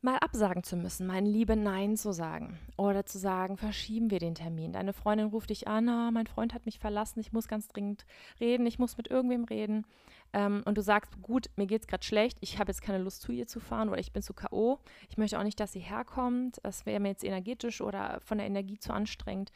mal 0.00 0.16
absagen 0.18 0.62
zu 0.62 0.76
müssen, 0.76 1.06
mein 1.06 1.26
Liebe 1.26 1.56
Nein 1.56 1.96
zu 1.96 2.12
sagen. 2.12 2.58
Oder 2.76 3.04
zu 3.04 3.18
sagen, 3.18 3.56
verschieben 3.56 4.10
wir 4.10 4.20
den 4.20 4.34
Termin. 4.34 4.72
Deine 4.72 4.92
Freundin 4.92 5.28
ruft 5.28 5.50
dich 5.50 5.66
an, 5.66 5.88
oh, 5.88 6.10
mein 6.12 6.26
Freund 6.26 6.54
hat 6.54 6.66
mich 6.66 6.78
verlassen, 6.78 7.20
ich 7.20 7.32
muss 7.32 7.48
ganz 7.48 7.66
dringend 7.68 8.06
reden, 8.38 8.66
ich 8.66 8.78
muss 8.78 8.96
mit 8.96 9.08
irgendwem 9.08 9.44
reden. 9.44 9.84
Ähm, 10.32 10.62
und 10.66 10.78
du 10.78 10.82
sagst, 10.82 11.20
gut, 11.22 11.50
mir 11.56 11.66
geht 11.66 11.82
es 11.82 11.88
gerade 11.88 12.04
schlecht, 12.04 12.38
ich 12.40 12.58
habe 12.58 12.70
jetzt 12.70 12.82
keine 12.82 13.02
Lust 13.02 13.22
zu 13.22 13.32
ihr 13.32 13.46
zu 13.46 13.60
fahren 13.60 13.88
oder 13.88 13.98
ich 13.98 14.12
bin 14.12 14.22
zu 14.22 14.34
K.O. 14.34 14.78
Ich 15.08 15.18
möchte 15.18 15.38
auch 15.38 15.44
nicht, 15.44 15.58
dass 15.58 15.72
sie 15.72 15.80
herkommt. 15.80 16.58
Das 16.62 16.86
wäre 16.86 17.00
mir 17.00 17.08
jetzt 17.08 17.24
energetisch 17.24 17.80
oder 17.80 18.20
von 18.20 18.38
der 18.38 18.46
Energie 18.46 18.78
zu 18.78 18.92
anstrengend. 18.92 19.50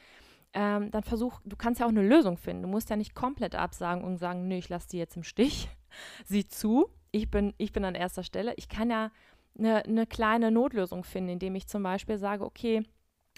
Ähm, 0.54 0.90
dann 0.90 1.02
versuch, 1.02 1.40
du 1.44 1.56
kannst 1.56 1.80
ja 1.80 1.86
auch 1.86 1.90
eine 1.90 2.06
Lösung 2.06 2.36
finden. 2.36 2.62
Du 2.62 2.68
musst 2.68 2.90
ja 2.90 2.96
nicht 2.96 3.14
komplett 3.14 3.54
absagen 3.54 4.04
und 4.04 4.18
sagen, 4.18 4.48
nö, 4.48 4.56
ich 4.56 4.68
lasse 4.68 4.88
die 4.88 4.98
jetzt 4.98 5.16
im 5.16 5.22
Stich. 5.22 5.68
Sieh 6.24 6.46
zu, 6.46 6.90
ich 7.10 7.30
bin, 7.30 7.54
ich 7.58 7.72
bin 7.72 7.84
an 7.84 7.94
erster 7.94 8.22
Stelle. 8.22 8.54
Ich 8.56 8.68
kann 8.68 8.90
ja 8.90 9.10
eine, 9.58 9.84
eine 9.84 10.06
kleine 10.06 10.50
Notlösung 10.50 11.04
finden, 11.04 11.30
indem 11.30 11.54
ich 11.54 11.66
zum 11.66 11.82
Beispiel 11.82 12.18
sage, 12.18 12.44
okay, 12.44 12.82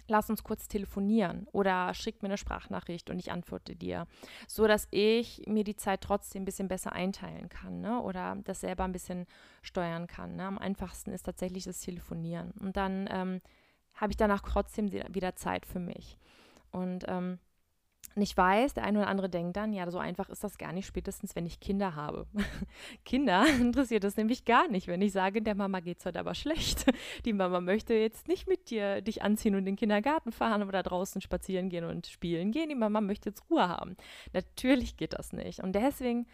lass 0.09 0.29
uns 0.29 0.42
kurz 0.42 0.68
telefonieren 0.68 1.46
oder 1.53 1.94
schick 1.94 2.22
mir 2.22 2.29
eine 2.29 2.37
Sprachnachricht 2.37 3.11
und 3.11 3.18
ich 3.18 3.33
antworte 3.33 3.74
dir, 3.74 4.07
so 4.46 4.66
dass 4.66 4.87
ich 4.90 5.42
mir 5.46 5.64
die 5.64 5.77
Zeit 5.77 6.03
trotzdem 6.03 6.42
ein 6.42 6.44
bisschen 6.44 6.68
besser 6.68 6.92
einteilen 6.92 7.48
kann 7.48 7.81
ne? 7.81 8.00
oder 8.00 8.37
das 8.44 8.61
selber 8.61 8.85
ein 8.85 8.92
bisschen 8.92 9.27
steuern 9.62 10.07
kann. 10.07 10.37
Ne? 10.37 10.44
Am 10.44 10.59
einfachsten 10.59 11.12
ist 11.12 11.24
tatsächlich 11.24 11.64
das 11.64 11.81
Telefonieren 11.81 12.53
und 12.61 12.77
dann 12.77 13.09
ähm, 13.11 13.40
habe 13.94 14.12
ich 14.12 14.16
danach 14.16 14.42
trotzdem 14.42 14.92
wieder 14.92 15.37
Zeit 15.37 15.66
für 15.66 15.81
mich. 15.81 16.18
Und 16.70 17.05
ähm, 17.09 17.38
und 18.16 18.22
ich 18.22 18.37
weiß, 18.37 18.74
der 18.74 18.85
eine 18.85 19.00
oder 19.00 19.09
andere 19.09 19.29
denkt 19.29 19.57
dann, 19.57 19.72
ja, 19.72 19.90
so 19.90 19.98
einfach 19.98 20.29
ist 20.29 20.44
das 20.44 20.59
gar 20.59 20.72
nicht, 20.72 20.87
spätestens 20.87 21.35
wenn 21.35 21.46
ich 21.46 21.61
Kinder 21.61 21.96
habe. 21.96 22.27
Kinder 23.05 23.44
interessiert 23.61 24.05
das 24.05 24.16
nämlich 24.16 24.44
gar 24.44 24.68
nicht, 24.68 24.87
wenn 24.87 25.03
ich 25.03 25.12
sage, 25.12 25.42
der 25.42 25.55
Mama 25.55 25.81
geht 25.81 25.98
es 25.98 26.07
heute 26.07 26.20
aber 26.20 26.35
schlecht. 26.35 26.87
Die 27.24 27.33
Mama 27.33 27.61
möchte 27.61 27.94
jetzt 27.94 28.29
nicht 28.29 28.46
mit 28.46 28.70
dir 28.70 29.00
dich 29.00 29.22
anziehen 29.22 29.55
und 29.55 29.61
in 29.61 29.66
den 29.66 29.77
Kindergarten 29.77 30.33
fahren 30.33 30.62
oder 30.62 30.83
draußen 30.83 31.20
spazieren 31.20 31.68
gehen 31.68 31.85
und 31.85 32.07
spielen 32.07 32.53
gehen. 32.53 32.68
Die 32.68 32.74
Mama 32.74 33.00
möchte 33.00 33.31
jetzt 33.31 33.50
Ruhe 33.50 33.68
haben. 33.68 33.96
Natürlich 34.33 34.96
geht 34.96 35.14
das 35.14 35.33
nicht. 35.33 35.61
Und 35.61 35.72
deswegen 35.72 36.27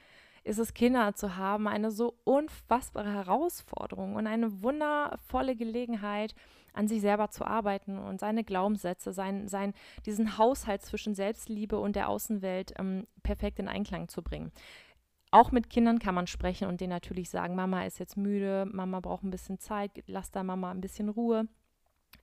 ist 0.44 0.58
es, 0.58 0.74
Kinder 0.74 1.14
zu 1.14 1.36
haben, 1.36 1.68
eine 1.68 1.90
so 1.90 2.14
unfassbare 2.24 3.12
Herausforderung 3.12 4.16
und 4.16 4.26
eine 4.26 4.62
wundervolle 4.62 5.56
Gelegenheit, 5.56 6.34
an 6.72 6.88
sich 6.88 7.00
selber 7.00 7.30
zu 7.30 7.44
arbeiten 7.44 7.98
und 7.98 8.20
seine 8.20 8.44
Glaubenssätze, 8.44 9.12
sein, 9.12 9.48
sein, 9.48 9.74
diesen 10.06 10.38
Haushalt 10.38 10.82
zwischen 10.82 11.14
Selbstliebe 11.14 11.78
und 11.78 11.96
der 11.96 12.08
Außenwelt 12.08 12.74
ähm, 12.78 13.06
perfekt 13.22 13.58
in 13.58 13.68
Einklang 13.68 14.08
zu 14.08 14.22
bringen. 14.22 14.52
Auch 15.32 15.52
mit 15.52 15.70
Kindern 15.70 16.00
kann 16.00 16.14
man 16.14 16.26
sprechen 16.26 16.66
und 16.68 16.80
denen 16.80 16.90
natürlich 16.90 17.30
sagen, 17.30 17.54
Mama 17.54 17.84
ist 17.84 18.00
jetzt 18.00 18.16
müde, 18.16 18.66
Mama 18.70 19.00
braucht 19.00 19.22
ein 19.22 19.30
bisschen 19.30 19.58
Zeit, 19.60 19.92
lass 20.06 20.30
da 20.30 20.42
Mama 20.42 20.70
ein 20.70 20.80
bisschen 20.80 21.08
Ruhe. 21.08 21.46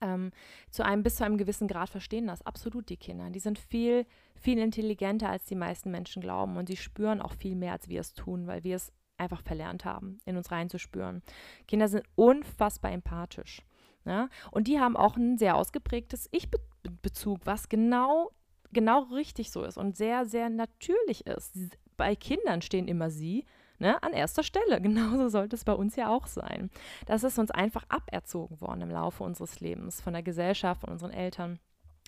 Ähm, 0.01 0.31
zu 0.69 0.83
einem 0.83 1.03
bis 1.03 1.15
zu 1.15 1.25
einem 1.25 1.37
gewissen 1.37 1.67
Grad 1.67 1.89
verstehen 1.89 2.27
das 2.27 2.45
absolut 2.45 2.89
die 2.89 2.97
Kinder. 2.97 3.29
Die 3.29 3.39
sind 3.39 3.57
viel, 3.57 4.05
viel 4.35 4.59
intelligenter, 4.59 5.29
als 5.29 5.45
die 5.45 5.55
meisten 5.55 5.89
Menschen 5.89 6.21
glauben 6.21 6.57
und 6.57 6.67
sie 6.67 6.75
spüren 6.75 7.21
auch 7.21 7.33
viel 7.33 7.55
mehr, 7.55 7.71
als 7.71 7.87
wir 7.87 8.01
es 8.01 8.13
tun, 8.13 8.45
weil 8.45 8.63
wir 8.65 8.75
es 8.75 8.91
einfach 9.17 9.41
verlernt 9.41 9.85
haben, 9.85 10.19
in 10.25 10.37
uns 10.37 10.51
reinzuspüren. 10.51 11.23
Kinder 11.67 11.87
sind 11.87 12.05
unfassbar 12.15 12.91
empathisch. 12.91 13.63
Ja? 14.07 14.29
Und 14.51 14.67
die 14.67 14.79
haben 14.79 14.97
auch 14.97 15.17
ein 15.17 15.37
sehr 15.37 15.55
ausgeprägtes 15.55 16.27
Ich-Bezug, 16.31 17.41
was 17.45 17.69
genau, 17.69 18.31
genau 18.71 19.03
richtig 19.03 19.51
so 19.51 19.63
ist 19.63 19.77
und 19.77 19.95
sehr, 19.95 20.25
sehr 20.25 20.49
natürlich 20.49 21.27
ist. 21.27 21.55
Bei 21.97 22.15
Kindern 22.15 22.61
stehen 22.61 22.87
immer 22.87 23.09
sie 23.09 23.45
ne, 23.79 24.01
an 24.03 24.13
erster 24.13 24.43
Stelle. 24.43 24.81
Genauso 24.81 25.29
sollte 25.29 25.55
es 25.55 25.63
bei 25.63 25.73
uns 25.73 25.95
ja 25.95 26.09
auch 26.09 26.27
sein. 26.27 26.69
Das 27.05 27.23
ist 27.23 27.39
uns 27.39 27.51
einfach 27.51 27.83
aberzogen 27.89 28.59
worden 28.61 28.81
im 28.81 28.91
Laufe 28.91 29.23
unseres 29.23 29.59
Lebens, 29.59 30.01
von 30.01 30.13
der 30.13 30.23
Gesellschaft, 30.23 30.81
von 30.81 30.91
unseren 30.91 31.11
Eltern 31.11 31.59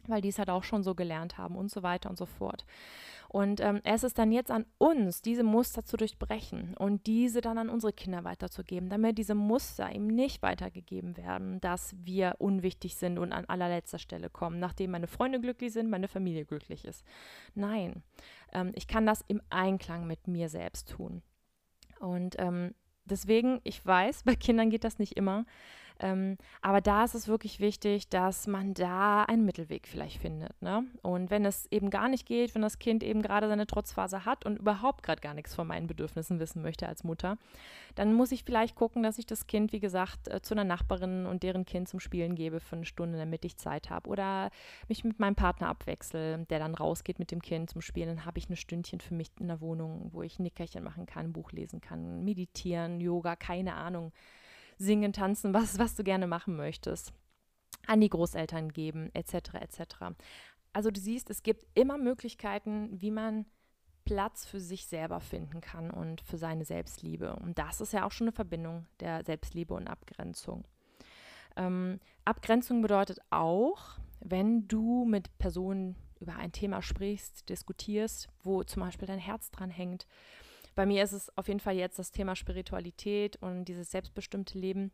weil 0.07 0.21
die 0.21 0.29
es 0.29 0.39
halt 0.39 0.49
auch 0.49 0.63
schon 0.63 0.83
so 0.83 0.95
gelernt 0.95 1.38
haben 1.38 1.55
und 1.55 1.71
so 1.71 1.83
weiter 1.83 2.09
und 2.09 2.17
so 2.17 2.25
fort. 2.25 2.65
Und 3.29 3.62
ähm, 3.62 3.79
es 3.83 4.03
ist 4.03 4.17
dann 4.17 4.31
jetzt 4.31 4.49
an 4.49 4.65
uns, 4.79 5.21
diese 5.21 5.43
Muster 5.43 5.85
zu 5.85 5.97
durchbrechen 5.97 6.75
und 6.75 7.05
diese 7.05 7.41
dann 7.41 7.59
an 7.59 7.69
unsere 7.69 7.93
Kinder 7.93 8.23
weiterzugeben, 8.23 8.89
damit 8.89 9.19
diese 9.19 9.35
Muster 9.35 9.93
eben 9.93 10.07
nicht 10.07 10.41
weitergegeben 10.41 11.15
werden, 11.15 11.62
dass 11.62 11.95
wir 11.99 12.35
unwichtig 12.39 12.95
sind 12.95 13.19
und 13.19 13.31
an 13.31 13.45
allerletzter 13.45 13.99
Stelle 13.99 14.31
kommen, 14.31 14.59
nachdem 14.59 14.91
meine 14.91 15.05
Freunde 15.05 15.39
glücklich 15.39 15.73
sind, 15.73 15.91
meine 15.91 16.07
Familie 16.07 16.43
glücklich 16.43 16.85
ist. 16.85 17.05
Nein, 17.53 18.01
ähm, 18.51 18.71
ich 18.73 18.88
kann 18.88 19.05
das 19.05 19.23
im 19.27 19.43
Einklang 19.51 20.07
mit 20.07 20.27
mir 20.27 20.49
selbst 20.49 20.89
tun. 20.89 21.21
Und 21.99 22.35
ähm, 22.39 22.73
deswegen, 23.05 23.62
ich 23.63 23.85
weiß, 23.85 24.23
bei 24.25 24.35
Kindern 24.35 24.71
geht 24.71 24.83
das 24.83 24.97
nicht 24.97 25.17
immer. 25.17 25.45
Ähm, 25.99 26.38
aber 26.62 26.81
da 26.81 27.03
ist 27.03 27.15
es 27.15 27.27
wirklich 27.27 27.59
wichtig, 27.59 28.09
dass 28.09 28.47
man 28.47 28.73
da 28.73 29.23
einen 29.23 29.45
Mittelweg 29.45 29.88
vielleicht 29.88 30.21
findet. 30.21 30.62
Ne? 30.62 30.85
Und 31.01 31.29
wenn 31.29 31.45
es 31.45 31.67
eben 31.71 31.89
gar 31.89 32.07
nicht 32.07 32.25
geht, 32.25 32.55
wenn 32.55 32.62
das 32.62 32.79
Kind 32.79 33.03
eben 33.03 33.21
gerade 33.21 33.47
seine 33.49 33.67
Trotzphase 33.67 34.25
hat 34.25 34.45
und 34.45 34.59
überhaupt 34.59 35.03
gerade 35.03 35.21
gar 35.21 35.33
nichts 35.33 35.55
von 35.55 35.67
meinen 35.67 35.88
Bedürfnissen 35.88 36.39
wissen 36.39 36.62
möchte 36.62 36.88
als 36.88 37.03
Mutter, 37.03 37.38
dann 37.95 38.13
muss 38.13 38.31
ich 38.31 38.43
vielleicht 38.43 38.75
gucken, 38.75 39.03
dass 39.03 39.19
ich 39.19 39.25
das 39.25 39.47
Kind, 39.47 39.73
wie 39.73 39.79
gesagt, 39.79 40.29
äh, 40.29 40.41
zu 40.41 40.53
einer 40.53 40.63
Nachbarin 40.63 41.25
und 41.25 41.43
deren 41.43 41.65
Kind 41.65 41.89
zum 41.89 41.99
Spielen 41.99 42.35
gebe 42.35 42.59
für 42.59 42.77
eine 42.77 42.85
Stunde, 42.85 43.17
damit 43.17 43.43
ich 43.43 43.57
Zeit 43.57 43.89
habe. 43.89 44.09
Oder 44.09 44.51
mich 44.88 45.03
mit 45.03 45.19
meinem 45.19 45.35
Partner 45.35 45.67
abwechsel, 45.67 46.45
der 46.49 46.59
dann 46.59 46.75
rausgeht 46.75 47.19
mit 47.19 47.31
dem 47.31 47.41
Kind 47.41 47.69
zum 47.69 47.81
Spielen. 47.81 48.07
Dann 48.07 48.25
habe 48.25 48.39
ich 48.39 48.49
ein 48.49 48.55
Stündchen 48.55 49.01
für 49.01 49.13
mich 49.13 49.31
in 49.39 49.47
der 49.47 49.59
Wohnung, 49.59 50.09
wo 50.13 50.21
ich 50.21 50.39
Nickerchen 50.39 50.83
machen 50.83 51.05
kann, 51.05 51.33
Buch 51.33 51.51
lesen 51.51 51.81
kann, 51.81 52.23
meditieren, 52.23 53.01
Yoga, 53.01 53.35
keine 53.35 53.75
Ahnung, 53.75 54.13
singen, 54.79 55.13
tanzen, 55.13 55.53
was, 55.53 55.77
was 55.77 55.95
du 55.95 56.03
gerne 56.03 56.25
machen 56.25 56.55
möchtest. 56.55 57.13
An 57.85 58.01
die 58.01 58.09
Großeltern 58.09 58.73
geben, 58.73 59.11
etc. 59.13 59.53
etc. 59.55 59.81
Also 60.73 60.89
du 60.89 60.99
siehst, 60.99 61.29
es 61.29 61.43
gibt 61.43 61.65
immer 61.75 61.97
Möglichkeiten, 61.97 62.89
wie 62.99 63.11
man 63.11 63.45
Platz 64.05 64.45
für 64.45 64.59
sich 64.59 64.87
selber 64.87 65.19
finden 65.19 65.61
kann 65.61 65.91
und 65.91 66.21
für 66.21 66.37
seine 66.37 66.65
Selbstliebe. 66.65 67.35
Und 67.35 67.59
das 67.59 67.79
ist 67.79 67.93
ja 67.93 68.05
auch 68.05 68.11
schon 68.11 68.25
eine 68.25 68.31
Verbindung 68.31 68.87
der 68.99 69.23
Selbstliebe 69.23 69.73
und 69.73 69.87
Abgrenzung. 69.87 70.65
Ähm, 71.55 71.99
Abgrenzung 72.25 72.81
bedeutet 72.81 73.19
auch, 73.29 73.99
wenn 74.19 74.67
du 74.67 75.05
mit 75.05 75.37
Personen 75.37 75.95
über 76.19 76.35
ein 76.35 76.51
Thema 76.51 76.81
sprichst, 76.81 77.49
diskutierst, 77.49 78.29
wo 78.43 78.63
zum 78.63 78.81
Beispiel 78.81 79.07
dein 79.07 79.19
Herz 79.19 79.51
dran 79.51 79.69
hängt. 79.69 80.07
Bei 80.79 80.85
mir 80.85 81.03
ist 81.03 81.11
es 81.11 81.37
auf 81.37 81.49
jeden 81.49 81.59
Fall 81.59 81.75
jetzt 81.75 81.99
das 81.99 82.13
Thema 82.13 82.37
Spiritualität 82.37 83.35
und 83.41 83.65
dieses 83.65 83.91
selbstbestimmte 83.91 84.57
Leben 84.57 84.93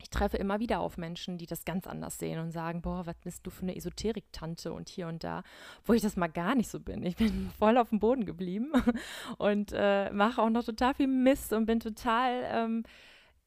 ich 0.00 0.08
treffe 0.08 0.36
immer 0.36 0.60
wieder 0.60 0.78
auf 0.78 0.98
Menschen, 0.98 1.36
die 1.36 1.46
das 1.46 1.64
ganz 1.64 1.88
anders 1.88 2.20
sehen 2.20 2.38
und 2.38 2.52
sagen, 2.52 2.80
boah, 2.80 3.06
was 3.06 3.18
bist 3.24 3.44
du 3.44 3.50
für 3.50 3.62
eine 3.62 3.74
Esoterik-Tante 3.74 4.72
und 4.72 4.88
hier 4.88 5.08
und 5.08 5.24
da, 5.24 5.42
wo 5.84 5.94
ich 5.94 6.02
das 6.02 6.14
mal 6.14 6.28
gar 6.28 6.54
nicht 6.54 6.70
so 6.70 6.78
bin. 6.78 7.02
Ich 7.02 7.16
bin 7.16 7.50
voll 7.58 7.76
auf 7.76 7.88
dem 7.88 7.98
Boden 7.98 8.24
geblieben 8.24 8.70
und 9.38 9.72
äh, 9.74 10.12
mache 10.12 10.40
auch 10.40 10.50
noch 10.50 10.62
total 10.62 10.94
viel 10.94 11.08
Mist 11.08 11.52
und 11.52 11.66
bin 11.66 11.80
total, 11.80 12.44
ähm, 12.48 12.84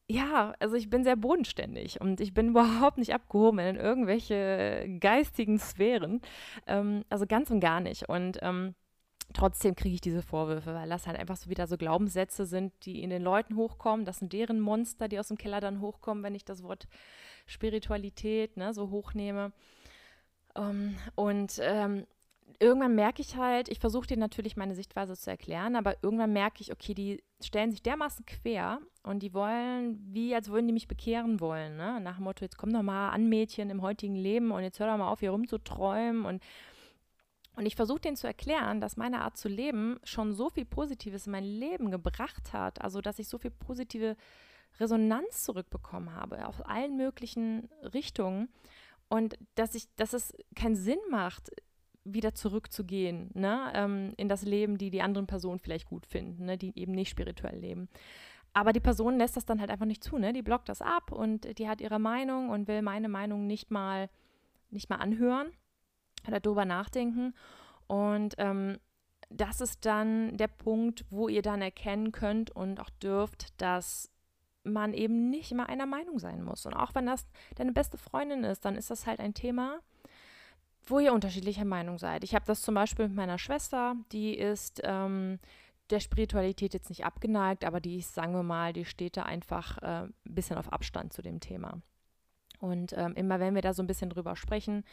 ja, 0.06 0.52
also 0.58 0.76
ich 0.76 0.90
bin 0.90 1.02
sehr 1.02 1.16
bodenständig 1.16 1.98
und 1.98 2.20
ich 2.20 2.34
bin 2.34 2.48
überhaupt 2.50 2.98
nicht 2.98 3.14
abgehoben 3.14 3.58
in 3.60 3.76
irgendwelche 3.76 4.98
geistigen 5.00 5.58
Sphären, 5.58 6.20
ähm, 6.66 7.06
also 7.08 7.26
ganz 7.26 7.50
und 7.50 7.60
gar 7.60 7.80
nicht. 7.80 8.06
Und 8.06 8.38
ähm, 8.42 8.74
trotzdem 9.32 9.74
kriege 9.76 9.94
ich 9.94 10.00
diese 10.00 10.22
Vorwürfe, 10.22 10.74
weil 10.74 10.88
das 10.88 11.06
halt 11.06 11.18
einfach 11.18 11.36
so 11.36 11.50
wieder 11.50 11.66
so 11.66 11.76
Glaubenssätze 11.76 12.46
sind, 12.46 12.72
die 12.84 13.02
in 13.02 13.10
den 13.10 13.22
Leuten 13.22 13.56
hochkommen. 13.56 14.04
Das 14.04 14.18
sind 14.18 14.32
deren 14.32 14.60
Monster, 14.60 15.08
die 15.08 15.18
aus 15.18 15.28
dem 15.28 15.38
Keller 15.38 15.60
dann 15.60 15.80
hochkommen, 15.80 16.24
wenn 16.24 16.34
ich 16.34 16.44
das 16.44 16.62
Wort 16.62 16.88
Spiritualität 17.46 18.56
ne, 18.56 18.72
so 18.74 18.90
hochnehme. 18.90 19.52
Um, 20.54 20.64
ähm, 20.64 20.96
und 21.14 21.60
ähm, 21.62 22.06
irgendwann 22.58 22.94
merke 22.94 23.22
ich 23.22 23.36
halt, 23.36 23.68
ich 23.68 23.78
versuche 23.78 24.06
dir 24.06 24.16
natürlich 24.16 24.56
meine 24.56 24.74
Sichtweise 24.74 25.16
zu 25.16 25.30
erklären, 25.30 25.76
aber 25.76 25.96
irgendwann 26.02 26.32
merke 26.32 26.60
ich, 26.60 26.72
okay, 26.72 26.94
die 26.94 27.22
stellen 27.42 27.70
sich 27.70 27.82
dermaßen 27.82 28.26
quer 28.26 28.80
und 29.02 29.22
die 29.22 29.32
wollen, 29.32 29.98
wie 30.12 30.34
als 30.34 30.50
würden 30.50 30.66
die 30.66 30.72
mich 30.72 30.88
bekehren 30.88 31.40
wollen. 31.40 31.76
Ne? 31.76 32.00
Nach 32.00 32.16
dem 32.16 32.24
Motto, 32.24 32.44
jetzt 32.44 32.58
komm 32.58 32.72
doch 32.72 32.82
mal 32.82 33.10
an, 33.10 33.28
Mädchen, 33.28 33.70
im 33.70 33.82
heutigen 33.82 34.16
Leben 34.16 34.50
und 34.50 34.62
jetzt 34.62 34.78
hör 34.80 34.88
doch 34.88 34.98
mal 34.98 35.08
auf, 35.08 35.20
hier 35.20 35.30
rumzuträumen 35.30 36.24
und 36.24 36.42
und 37.60 37.66
ich 37.66 37.76
versuche 37.76 38.00
denen 38.00 38.16
zu 38.16 38.26
erklären, 38.26 38.80
dass 38.80 38.96
meine 38.96 39.20
Art 39.20 39.36
zu 39.36 39.46
leben 39.46 40.00
schon 40.02 40.32
so 40.32 40.48
viel 40.48 40.64
Positives 40.64 41.26
in 41.26 41.32
mein 41.32 41.44
Leben 41.44 41.90
gebracht 41.90 42.54
hat, 42.54 42.80
also 42.80 43.02
dass 43.02 43.18
ich 43.18 43.28
so 43.28 43.36
viel 43.36 43.50
positive 43.50 44.16
Resonanz 44.78 45.44
zurückbekommen 45.44 46.14
habe 46.14 46.48
aus 46.48 46.62
allen 46.62 46.96
möglichen 46.96 47.68
Richtungen 47.92 48.48
und 49.10 49.36
dass 49.56 49.74
ich, 49.74 49.94
dass 49.96 50.14
es 50.14 50.32
keinen 50.56 50.74
Sinn 50.74 51.00
macht, 51.10 51.50
wieder 52.02 52.34
zurückzugehen 52.34 53.28
ne, 53.34 53.70
ähm, 53.74 54.14
in 54.16 54.30
das 54.30 54.40
Leben, 54.40 54.78
die 54.78 54.88
die 54.88 55.02
anderen 55.02 55.26
Personen 55.26 55.58
vielleicht 55.58 55.86
gut 55.86 56.06
finden, 56.06 56.46
ne, 56.46 56.56
die 56.56 56.72
eben 56.78 56.92
nicht 56.92 57.10
spirituell 57.10 57.58
leben. 57.58 57.90
Aber 58.54 58.72
die 58.72 58.80
Person 58.80 59.18
lässt 59.18 59.36
das 59.36 59.44
dann 59.44 59.60
halt 59.60 59.68
einfach 59.68 59.84
nicht 59.84 60.02
zu, 60.02 60.16
ne? 60.16 60.32
Die 60.32 60.40
blockt 60.40 60.70
das 60.70 60.80
ab 60.80 61.12
und 61.12 61.58
die 61.58 61.68
hat 61.68 61.82
ihre 61.82 61.98
Meinung 61.98 62.48
und 62.48 62.68
will 62.68 62.80
meine 62.80 63.10
Meinung 63.10 63.46
nicht 63.46 63.70
mal, 63.70 64.08
nicht 64.70 64.88
mal 64.88 64.96
anhören 64.96 65.52
darüber 66.22 66.64
nachdenken. 66.64 67.34
Und 67.86 68.34
ähm, 68.38 68.78
das 69.30 69.60
ist 69.60 69.86
dann 69.86 70.36
der 70.36 70.48
Punkt, 70.48 71.04
wo 71.10 71.28
ihr 71.28 71.42
dann 71.42 71.62
erkennen 71.62 72.12
könnt 72.12 72.50
und 72.50 72.80
auch 72.80 72.90
dürft, 72.90 73.60
dass 73.60 74.10
man 74.64 74.92
eben 74.92 75.30
nicht 75.30 75.52
immer 75.52 75.68
einer 75.68 75.86
Meinung 75.86 76.18
sein 76.18 76.42
muss. 76.42 76.66
Und 76.66 76.74
auch 76.74 76.94
wenn 76.94 77.06
das 77.06 77.26
deine 77.54 77.72
beste 77.72 77.96
Freundin 77.96 78.44
ist, 78.44 78.64
dann 78.64 78.76
ist 78.76 78.90
das 78.90 79.06
halt 79.06 79.20
ein 79.20 79.34
Thema, 79.34 79.80
wo 80.86 80.98
ihr 80.98 81.12
unterschiedlicher 81.12 81.64
Meinung 81.64 81.98
seid. 81.98 82.24
Ich 82.24 82.34
habe 82.34 82.44
das 82.44 82.62
zum 82.62 82.74
Beispiel 82.74 83.08
mit 83.08 83.16
meiner 83.16 83.38
Schwester, 83.38 83.94
die 84.12 84.36
ist 84.36 84.80
ähm, 84.84 85.38
der 85.90 86.00
Spiritualität 86.00 86.74
jetzt 86.74 86.88
nicht 86.88 87.04
abgeneigt, 87.04 87.64
aber 87.64 87.80
die 87.80 87.98
ist, 87.98 88.14
sagen 88.14 88.32
wir 88.32 88.42
mal, 88.42 88.72
die 88.72 88.84
steht 88.84 89.16
da 89.16 89.22
einfach 89.22 89.78
äh, 89.78 90.04
ein 90.04 90.14
bisschen 90.24 90.58
auf 90.58 90.72
Abstand 90.72 91.12
zu 91.12 91.22
dem 91.22 91.40
Thema. 91.40 91.80
Und 92.58 92.92
ähm, 92.96 93.14
immer 93.14 93.40
wenn 93.40 93.54
wir 93.54 93.62
da 93.62 93.72
so 93.72 93.82
ein 93.82 93.86
bisschen 93.86 94.10
drüber 94.10 94.36
sprechen, 94.36 94.84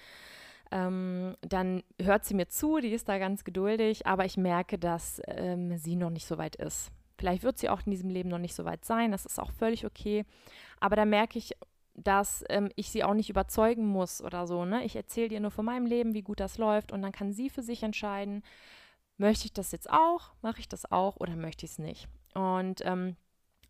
ähm, 0.72 1.36
dann 1.42 1.84
hört 2.02 2.26
sie 2.26 2.34
mir 2.34 2.48
zu, 2.48 2.80
die 2.80 2.92
ist 2.92 3.08
da 3.10 3.18
ganz 3.18 3.44
geduldig, 3.44 4.06
aber 4.06 4.26
ich 4.26 4.38
merke, 4.38 4.78
dass 4.78 5.22
ähm, 5.28 5.78
sie 5.78 5.96
noch 5.96 6.10
nicht 6.10 6.26
so 6.26 6.38
weit 6.38 6.56
ist. 6.56 6.92
Vielleicht 7.18 7.44
wird 7.44 7.58
sie 7.58 7.70
auch 7.70 7.82
in 7.86 7.92
diesem 7.92 8.10
Leben 8.10 8.30
noch 8.30 8.38
nicht 8.38 8.54
so 8.54 8.66
weit 8.66 8.86
sein, 8.86 9.12
das 9.12 9.26
ist 9.26 9.40
auch 9.40 9.52
völlig 9.52 9.86
okay. 9.86 10.26
Aber 10.80 10.96
da 10.96 11.06
merke 11.06 11.40
ich, 11.40 11.54
dass 11.96 12.44
ähm, 12.50 12.70
ich 12.76 12.92
sie 12.92 13.04
auch 13.04 13.16
nicht 13.16 13.30
überzeugen 13.30 13.88
muss 13.88 14.22
oder 14.22 14.46
so. 14.46 14.66
Ne? 14.66 14.84
Ich 14.84 14.96
erzähle 14.96 15.34
ihr 15.34 15.40
nur 15.40 15.52
von 15.52 15.66
meinem 15.66 15.88
Leben, 15.88 16.14
wie 16.14 16.22
gut 16.22 16.40
das 16.40 16.58
läuft 16.58 16.92
und 16.92 17.02
dann 17.02 17.12
kann 17.12 17.32
sie 17.32 17.50
für 17.50 17.64
sich 17.64 17.82
entscheiden, 17.82 18.44
möchte 19.18 19.46
ich 19.46 19.54
das 19.54 19.72
jetzt 19.72 19.90
auch, 19.90 20.32
mache 20.42 20.60
ich 20.60 20.70
das 20.70 20.92
auch 20.92 21.18
oder 21.18 21.36
möchte 21.36 21.66
ich 21.66 21.72
es 21.72 21.80
nicht. 21.80 22.08
Und 22.36 22.86
ähm, 22.86 23.16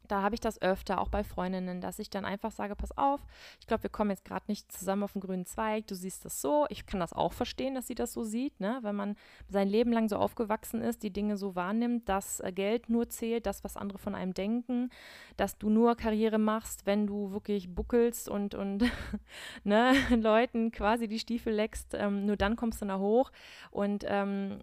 da 0.08 0.22
habe 0.22 0.36
ich 0.36 0.41
das 0.41 0.62
öfter, 0.62 1.00
auch 1.02 1.10
bei 1.10 1.24
Freundinnen, 1.24 1.82
dass 1.82 2.00
ich 2.00 2.10
dann 2.10 2.26
einfach 2.26 2.52
sage, 2.52 2.76
pass 2.76 2.98
auf, 2.98 3.22
ich 3.60 3.67
glaube, 3.67 3.84
wir 3.84 3.89
kommen 3.89 4.10
jetzt 4.12 4.26
gerade 4.26 4.46
nicht 4.48 4.72
zusammen 4.72 5.04
auf 5.04 5.13
den 5.13 5.22
grünen 5.22 5.46
Zweig, 5.46 5.88
du 5.88 5.96
siehst 5.96 6.26
das 6.26 6.41
so. 6.41 6.65
Ich 6.70 6.86
kann 6.86 7.00
das 7.00 7.13
auch 7.13 7.34
verstehen, 7.34 7.76
dass 7.76 7.88
sie 7.88 7.96
das 7.96 8.13
so 8.13 8.24
sieht, 8.24 8.60
ne? 8.60 8.80
wenn 8.82 8.96
man 8.96 9.15
sein 9.50 9.67
Leben 9.67 9.91
lang 9.91 10.10
so 10.10 10.17
aufgewachsen 10.17 10.82
ist, 10.82 11.04
die 11.04 11.12
Dinge 11.12 11.38
so 11.38 11.56
wahrnimmt, 11.56 12.10
dass 12.10 12.39
äh, 12.39 12.52
Geld 12.52 12.89
nur 12.89 13.10
zählt, 13.10 13.46
das, 13.46 13.63
was 13.63 13.78
andere 13.78 13.98
von 13.98 14.15
einem 14.15 14.34
denken, 14.34 14.89
dass 15.36 15.58
du 15.58 15.70
nur 15.70 15.96
Karriere 15.96 16.39
machst, 16.39 16.86
wenn 16.86 17.08
du 17.08 17.32
wirklich 17.32 17.74
buckelst 17.74 18.30
und, 18.30 18.56
und 18.56 18.84
ne, 19.63 19.93
Leuten 20.10 20.72
quasi 20.72 21.08
die 21.08 21.20
Stiefel 21.20 21.54
leckst, 21.54 21.93
ähm, 21.93 22.26
nur 22.26 22.38
dann 22.38 22.56
kommst 22.56 22.82
du 22.82 22.86
da 22.86 23.00
hoch 23.00 23.32
und 23.72 24.06
ähm, 24.08 24.60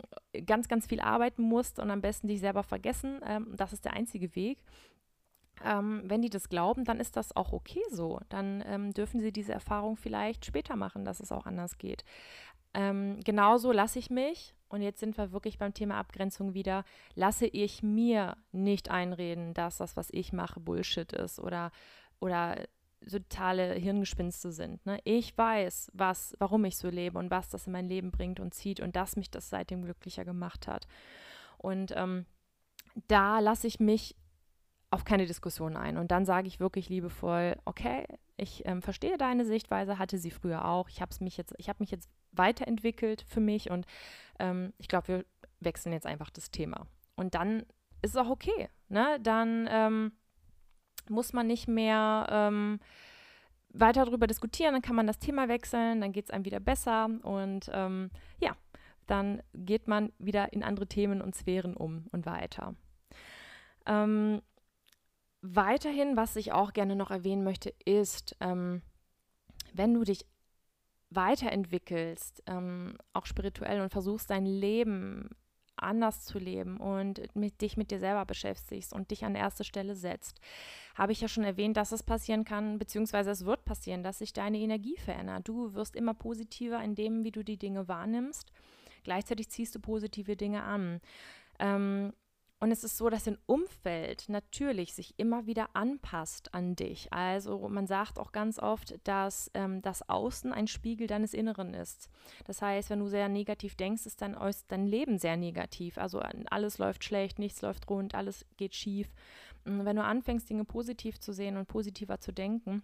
ganz, 0.47 0.69
ganz 0.69 0.87
viel 0.87 1.01
arbeiten 1.01 1.43
musst 1.43 1.79
und 1.79 1.91
am 1.91 2.01
besten 2.01 2.29
dich 2.29 2.41
selber 2.41 2.63
vergessen. 2.63 3.21
Ähm, 3.27 3.55
das 3.57 3.73
ist 3.73 3.85
der 3.85 3.95
einzige 3.95 4.35
Weg 4.35 4.59
ähm, 5.63 6.03
wenn 6.07 6.23
die 6.23 6.31
das 6.31 6.49
glauben, 6.49 6.85
dann 6.85 7.01
ist 7.01 7.17
das 7.17 7.37
auch 7.37 7.53
okay 7.53 7.83
so. 7.91 8.21
Dann 8.29 8.63
ähm, 8.67 8.93
dürfen 8.93 9.21
sie 9.21 9.33
diese 9.33 9.53
Erfahrung 9.53 9.97
vielleicht 9.97 10.45
später 10.47 10.77
machen, 10.77 11.05
dass 11.05 11.21
es 11.21 11.33
auch 11.33 11.47
anders 11.47 11.79
geht. 11.79 12.05
Ähm, 12.75 13.21
genauso 13.25 13.71
lasse 13.71 13.99
ich 13.99 14.11
mich, 14.11 14.55
und 14.69 14.83
jetzt 14.83 14.99
sind 14.99 15.17
wir 15.17 15.31
wirklich 15.31 15.59
beim 15.59 15.75
Thema 15.75 15.97
Abgrenzung 15.99 16.55
wieder, 16.55 16.85
lasse 17.15 17.47
ich 17.47 17.83
mir 17.83 18.37
nicht 18.51 18.91
einreden, 18.91 19.55
dass 19.55 19.77
das, 19.77 19.97
was 19.97 20.09
ich 20.11 20.33
mache, 20.33 20.59
Bullshit 20.59 21.13
ist 21.13 21.39
oder, 21.39 21.71
oder 22.19 22.57
totale 23.09 23.75
Hirngespinste 23.75 24.51
sind. 24.51 24.85
Ne? 24.87 24.99
Ich 25.05 25.37
weiß, 25.37 25.93
was, 25.95 26.35
warum 26.39 26.65
ich 26.65 26.77
so 26.77 26.89
lebe 26.89 27.19
und 27.19 27.31
was 27.31 27.49
das 27.49 27.67
in 27.67 27.73
mein 27.73 27.89
Leben 27.89 28.11
bringt 28.11 28.41
und 28.41 28.55
zieht 28.55 28.81
und 28.81 28.97
dass 28.97 29.17
mich 29.17 29.31
das 29.31 29.51
seitdem 29.51 29.83
glücklicher 29.85 30.25
gemacht 30.25 30.67
hat. 30.67 30.89
Und 31.59 31.93
ähm, 31.97 32.27
da 33.09 33.39
lasse 33.39 33.67
ich 33.67 33.79
mich 33.79 34.17
auf 34.95 35.05
keine 35.05 35.27
Diskussion 35.27 35.77
ein. 35.77 35.99
Und 35.99 36.11
dann 36.13 36.25
sage 36.25 36.47
ich 36.47 36.61
wirklich 36.61 36.89
liebevoll, 36.89 37.57
okay, 37.65 38.07
ich 38.37 38.63
ähm, 38.65 38.81
verstehe 38.81 39.19
deine 39.19 39.45
Sichtweise, 39.45 39.99
hatte 39.99 40.19
sie 40.19 40.31
früher 40.31 40.65
auch. 40.65 40.89
Ich 40.89 41.03
habe 41.03 41.13
mich 41.21 41.37
jetzt, 41.37 41.55
mich 41.81 41.91
jetzt 41.91 42.09
weiterentwickelt 42.33 43.25
für 43.29 43.41
mich 43.41 43.71
und 43.71 43.87
ähm, 44.39 44.73
ich 44.79 44.89
glaube, 44.89 45.09
wir 45.09 45.25
wechseln 45.61 45.93
jetzt 45.93 46.07
einfach 46.07 46.31
das 46.31 46.51
Thema. 46.51 46.87
Und 47.17 47.35
dann 47.35 47.61
ist 48.03 48.11
es 48.11 48.17
auch 48.17 48.31
okay. 48.31 48.69
Ne? 48.89 49.19
Dann 49.21 49.69
ähm, 49.71 50.13
muss 51.09 51.33
man 51.33 51.49
nicht 51.49 51.67
mehr 51.67 52.27
ähm, 52.31 52.79
weiter 53.71 54.05
darüber 54.05 54.29
diskutieren, 54.29 54.75
dann 54.75 54.83
kann 54.83 54.97
man 54.97 55.09
das 55.09 55.19
Thema 55.19 55.49
wechseln, 55.49 56.01
dann 56.01 56.13
geht 56.13 56.27
es 56.27 56.31
einem 56.31 56.45
wieder 56.45 56.61
besser 56.61 57.09
und 57.23 57.69
ähm, 57.73 58.11
ja, 58.39 58.53
dann 59.07 59.43
geht 59.53 59.89
man 59.89 60.13
wieder 60.19 60.53
in 60.53 60.63
andere 60.63 60.87
Themen 60.87 61.21
und 61.21 61.35
Sphären 61.35 61.77
um 61.77 62.07
und 62.13 62.27
weiter. 62.27 62.77
Ähm, 63.87 64.41
Weiterhin, 65.47 66.17
was 66.17 66.37
ich 66.37 66.53
auch 66.53 66.73
gerne 66.73 66.97
noch 66.97 67.11
erwähnen 67.11 67.45
möchte, 67.45 67.75
ist, 67.85 68.35
ähm, 68.41 68.81
wenn 69.75 69.93
du 69.93 70.03
dich 70.03 70.25
weiterentwickelst, 71.11 72.43
ähm, 72.47 72.97
auch 73.13 73.27
spirituell 73.27 73.83
und 73.83 73.91
versuchst 73.91 74.31
dein 74.31 74.47
Leben 74.47 75.29
anders 75.77 76.25
zu 76.25 76.39
leben 76.39 76.79
und 76.79 77.21
mit, 77.37 77.61
dich 77.61 77.77
mit 77.77 77.91
dir 77.91 77.99
selber 77.99 78.25
beschäftigst 78.25 78.95
und 78.95 79.11
dich 79.11 79.27
an 79.27 79.35
erste 79.35 79.65
Stelle 79.65 79.97
setzt, 79.97 80.41
habe 80.95 81.13
ich 81.13 81.21
ja 81.21 81.29
schon 81.29 81.45
erwähnt, 81.45 81.77
dass 81.77 81.93
es 81.93 82.03
passieren 82.03 82.47
kann, 82.47 82.79
beziehungsweise 82.79 83.31
es 83.31 83.45
wird 83.45 83.67
passieren, 83.67 84.03
dass 84.03 84.21
sich 84.21 84.33
deine 84.33 84.59
Energie 84.59 84.97
verändert. 84.97 85.47
Du 85.47 85.75
wirst 85.75 85.95
immer 85.95 86.15
positiver 86.15 86.83
in 86.83 86.95
dem, 86.95 87.23
wie 87.23 87.33
du 87.33 87.43
die 87.43 87.59
Dinge 87.59 87.87
wahrnimmst. 87.87 88.51
Gleichzeitig 89.03 89.51
ziehst 89.51 89.75
du 89.75 89.81
positive 89.81 90.37
Dinge 90.37 90.63
an. 90.63 91.03
Ähm, 91.59 92.15
und 92.65 92.71
es 92.71 92.83
ist 92.83 92.97
so, 92.97 93.11
dass 93.11 93.25
dein 93.25 93.37
Umfeld 93.45 94.31
natürlich 94.31 94.95
sich 94.95 95.13
immer 95.19 95.45
wieder 95.45 95.77
anpasst 95.77 96.55
an 96.55 96.75
dich. 96.75 97.13
Also 97.13 97.69
man 97.69 97.87
sagt 97.87 98.19
auch 98.19 98.33
ganz 98.33 98.59
oft, 98.59 98.99
dass 99.07 99.51
ähm, 99.53 99.83
das 99.83 100.09
Außen 100.09 100.51
ein 100.51 100.67
Spiegel 100.67 101.07
deines 101.07 101.35
Inneren 101.35 101.75
ist. 101.75 102.09
Das 102.47 102.63
heißt, 102.63 102.89
wenn 102.89 103.01
du 103.01 103.07
sehr 103.07 103.29
negativ 103.29 103.75
denkst, 103.75 104.07
ist 104.07 104.23
dein, 104.23 104.35
dein 104.69 104.87
Leben 104.87 105.19
sehr 105.19 105.37
negativ. 105.37 105.99
Also 105.99 106.21
alles 106.21 106.79
läuft 106.79 107.05
schlecht, 107.05 107.39
nichts 107.39 107.61
läuft 107.61 107.91
rund, 107.91 108.15
alles 108.15 108.47
geht 108.57 108.75
schief. 108.75 109.13
Wenn 109.67 109.97
du 109.97 110.03
anfängst, 110.03 110.49
Dinge 110.49 110.65
positiv 110.65 111.21
zu 111.21 111.35
sehen 111.35 111.59
und 111.59 111.69
positiver 111.69 112.19
zu 112.19 112.33
denken, 112.33 112.83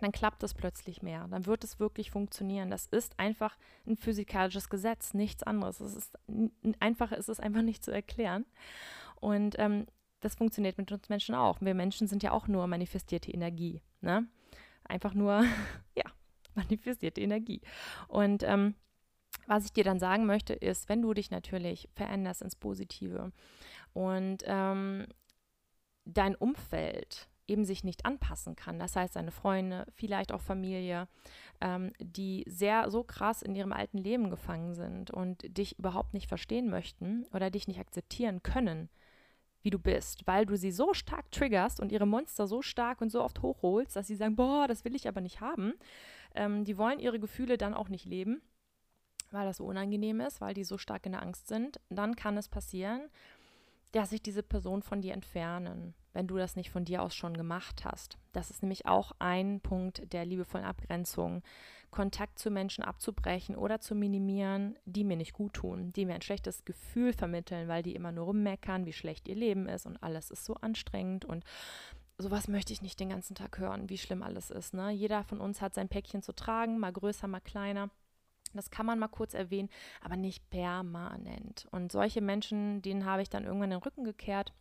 dann 0.00 0.12
klappt 0.12 0.42
es 0.42 0.54
plötzlich 0.54 1.02
mehr. 1.02 1.26
Dann 1.28 1.46
wird 1.46 1.64
es 1.64 1.80
wirklich 1.80 2.10
funktionieren. 2.10 2.70
Das 2.70 2.86
ist 2.86 3.18
einfach 3.18 3.56
ein 3.86 3.96
physikalisches 3.96 4.68
Gesetz, 4.68 5.14
nichts 5.14 5.42
anderes. 5.42 5.80
Es 5.80 5.96
ist 5.96 6.18
einfacher 6.80 7.16
ist 7.16 7.28
es 7.28 7.40
einfach 7.40 7.62
nicht 7.62 7.84
zu 7.84 7.90
erklären. 7.90 8.44
Und 9.20 9.56
ähm, 9.58 9.86
das 10.20 10.34
funktioniert 10.34 10.78
mit 10.78 10.90
uns 10.90 11.08
Menschen 11.08 11.34
auch. 11.34 11.60
Wir 11.60 11.74
Menschen 11.74 12.06
sind 12.06 12.22
ja 12.22 12.32
auch 12.32 12.48
nur 12.48 12.66
manifestierte 12.66 13.30
Energie. 13.30 13.82
Ne? 14.00 14.26
Einfach 14.84 15.14
nur, 15.14 15.44
ja, 15.96 16.04
manifestierte 16.54 17.20
Energie. 17.20 17.60
Und 18.08 18.42
ähm, 18.42 18.74
was 19.46 19.64
ich 19.64 19.72
dir 19.72 19.84
dann 19.84 19.98
sagen 19.98 20.26
möchte, 20.26 20.54
ist, 20.54 20.88
wenn 20.88 21.02
du 21.02 21.14
dich 21.14 21.30
natürlich 21.30 21.88
veränderst 21.94 22.42
ins 22.42 22.56
Positive 22.56 23.32
und 23.92 24.42
ähm, 24.46 25.06
dein 26.04 26.34
Umfeld 26.34 27.28
eben 27.46 27.64
sich 27.64 27.82
nicht 27.82 28.04
anpassen 28.04 28.56
kann. 28.56 28.78
Das 28.78 28.94
heißt, 28.94 29.16
deine 29.16 29.30
Freunde, 29.30 29.86
vielleicht 29.94 30.32
auch 30.32 30.40
Familie, 30.42 31.08
ähm, 31.60 31.92
die 31.98 32.44
sehr 32.46 32.90
so 32.90 33.02
krass 33.02 33.40
in 33.42 33.54
ihrem 33.54 33.72
alten 33.72 33.96
Leben 33.96 34.28
gefangen 34.28 34.74
sind 34.74 35.10
und 35.10 35.56
dich 35.56 35.78
überhaupt 35.78 36.12
nicht 36.12 36.28
verstehen 36.28 36.68
möchten 36.68 37.24
oder 37.32 37.50
dich 37.50 37.66
nicht 37.66 37.80
akzeptieren 37.80 38.42
können, 38.42 38.90
wie 39.62 39.70
du 39.70 39.78
bist, 39.78 40.26
weil 40.26 40.46
du 40.46 40.56
sie 40.56 40.70
so 40.70 40.94
stark 40.94 41.30
triggerst 41.30 41.80
und 41.80 41.92
ihre 41.92 42.06
Monster 42.06 42.46
so 42.46 42.62
stark 42.62 43.00
und 43.00 43.10
so 43.10 43.22
oft 43.22 43.42
hochholst, 43.42 43.96
dass 43.96 44.06
sie 44.06 44.16
sagen, 44.16 44.36
boah, 44.36 44.68
das 44.68 44.84
will 44.84 44.94
ich 44.94 45.08
aber 45.08 45.20
nicht 45.20 45.40
haben. 45.40 45.74
Ähm, 46.34 46.64
die 46.64 46.78
wollen 46.78 47.00
ihre 47.00 47.18
Gefühle 47.18 47.58
dann 47.58 47.74
auch 47.74 47.88
nicht 47.88 48.04
leben, 48.04 48.40
weil 49.30 49.46
das 49.46 49.58
so 49.58 49.64
unangenehm 49.64 50.20
ist, 50.20 50.40
weil 50.40 50.54
die 50.54 50.64
so 50.64 50.78
stark 50.78 51.06
in 51.06 51.12
der 51.12 51.22
Angst 51.22 51.48
sind. 51.48 51.80
Dann 51.90 52.16
kann 52.16 52.36
es 52.36 52.48
passieren, 52.48 53.08
dass 53.92 54.10
sich 54.10 54.22
diese 54.22 54.42
Person 54.42 54.82
von 54.82 55.00
dir 55.00 55.14
entfernen, 55.14 55.94
wenn 56.12 56.26
du 56.26 56.36
das 56.36 56.56
nicht 56.56 56.70
von 56.70 56.84
dir 56.84 57.02
aus 57.02 57.14
schon 57.14 57.36
gemacht 57.36 57.84
hast. 57.84 58.18
Das 58.32 58.50
ist 58.50 58.62
nämlich 58.62 58.86
auch 58.86 59.12
ein 59.18 59.60
Punkt 59.60 60.12
der 60.12 60.24
liebevollen 60.24 60.66
Abgrenzung, 60.66 61.42
Kontakt 61.90 62.38
zu 62.38 62.50
Menschen 62.50 62.84
abzubrechen 62.84 63.56
oder 63.56 63.80
zu 63.80 63.94
minimieren, 63.94 64.78
die 64.84 65.04
mir 65.04 65.16
nicht 65.16 65.32
gut 65.32 65.54
tun, 65.54 65.92
die 65.94 66.06
mir 66.06 66.14
ein 66.14 66.22
schlechtes 66.22 66.64
Gefühl 66.64 67.12
vermitteln, 67.12 67.68
weil 67.68 67.82
die 67.82 67.94
immer 67.94 68.12
nur 68.12 68.26
rummeckern, 68.26 68.86
wie 68.86 68.92
schlecht 68.92 69.28
ihr 69.28 69.36
Leben 69.36 69.68
ist 69.68 69.86
und 69.86 70.02
alles 70.02 70.30
ist 70.30 70.44
so 70.44 70.54
anstrengend 70.54 71.24
und 71.24 71.44
sowas 72.18 72.48
möchte 72.48 72.72
ich 72.72 72.82
nicht 72.82 73.00
den 73.00 73.10
ganzen 73.10 73.34
Tag 73.34 73.58
hören, 73.58 73.88
wie 73.88 73.98
schlimm 73.98 74.22
alles 74.22 74.50
ist. 74.50 74.74
Ne? 74.74 74.90
Jeder 74.90 75.24
von 75.24 75.40
uns 75.40 75.60
hat 75.60 75.74
sein 75.74 75.88
Päckchen 75.88 76.22
zu 76.22 76.32
tragen, 76.32 76.78
mal 76.78 76.92
größer, 76.92 77.28
mal 77.28 77.40
kleiner. 77.40 77.90
Das 78.54 78.70
kann 78.70 78.86
man 78.86 78.98
mal 78.98 79.08
kurz 79.08 79.34
erwähnen, 79.34 79.68
aber 80.02 80.16
nicht 80.16 80.48
permanent. 80.50 81.68
Und 81.70 81.92
solche 81.92 82.20
Menschen, 82.20 82.82
denen 82.82 83.04
habe 83.04 83.22
ich 83.22 83.28
dann 83.28 83.44
irgendwann 83.44 83.70
den 83.70 83.80
Rücken 83.80 84.04
gekehrt. 84.04 84.52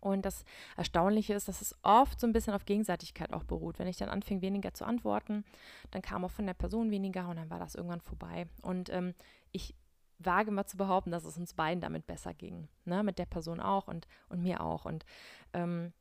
Und 0.00 0.24
das 0.24 0.44
Erstaunliche 0.76 1.34
ist, 1.34 1.48
dass 1.48 1.60
es 1.60 1.74
oft 1.82 2.20
so 2.20 2.26
ein 2.26 2.32
bisschen 2.32 2.54
auf 2.54 2.64
Gegenseitigkeit 2.64 3.32
auch 3.32 3.44
beruht. 3.44 3.78
Wenn 3.78 3.88
ich 3.88 3.96
dann 3.96 4.08
anfing, 4.08 4.42
weniger 4.42 4.74
zu 4.74 4.84
antworten, 4.84 5.44
dann 5.90 6.02
kam 6.02 6.24
auch 6.24 6.30
von 6.30 6.46
der 6.46 6.54
Person 6.54 6.90
weniger 6.90 7.28
und 7.28 7.36
dann 7.36 7.50
war 7.50 7.58
das 7.58 7.74
irgendwann 7.74 8.00
vorbei. 8.00 8.46
Und 8.62 8.90
ähm, 8.90 9.14
ich 9.52 9.74
wage 10.18 10.50
mal 10.50 10.66
zu 10.66 10.76
behaupten, 10.76 11.10
dass 11.10 11.24
es 11.24 11.38
uns 11.38 11.54
beiden 11.54 11.80
damit 11.80 12.06
besser 12.06 12.34
ging. 12.34 12.68
Ne? 12.84 13.02
Mit 13.02 13.18
der 13.18 13.26
Person 13.26 13.60
auch 13.60 13.88
und, 13.88 14.06
und 14.28 14.42
mir 14.42 14.60
auch. 14.60 14.84
Und 14.84 15.04
ähm, 15.52 15.92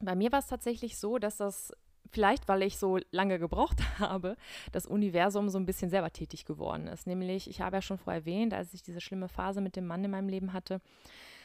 bei 0.00 0.14
mir 0.14 0.32
war 0.32 0.40
es 0.40 0.46
tatsächlich 0.46 0.98
so, 0.98 1.18
dass 1.18 1.38
das 1.38 1.72
vielleicht 2.10 2.48
weil 2.48 2.62
ich 2.62 2.78
so 2.78 2.98
lange 3.10 3.38
gebraucht 3.38 3.78
habe, 3.98 4.36
das 4.72 4.86
Universum 4.86 5.48
so 5.48 5.58
ein 5.58 5.66
bisschen 5.66 5.90
selber 5.90 6.10
tätig 6.10 6.44
geworden 6.44 6.86
ist. 6.86 7.06
Nämlich, 7.06 7.48
ich 7.48 7.60
habe 7.60 7.76
ja 7.76 7.82
schon 7.82 7.98
vorher 7.98 8.20
erwähnt, 8.20 8.54
als 8.54 8.74
ich 8.74 8.82
diese 8.82 9.00
schlimme 9.00 9.28
Phase 9.28 9.60
mit 9.60 9.76
dem 9.76 9.86
Mann 9.86 10.04
in 10.04 10.10
meinem 10.10 10.28
Leben 10.28 10.52
hatte, 10.52 10.80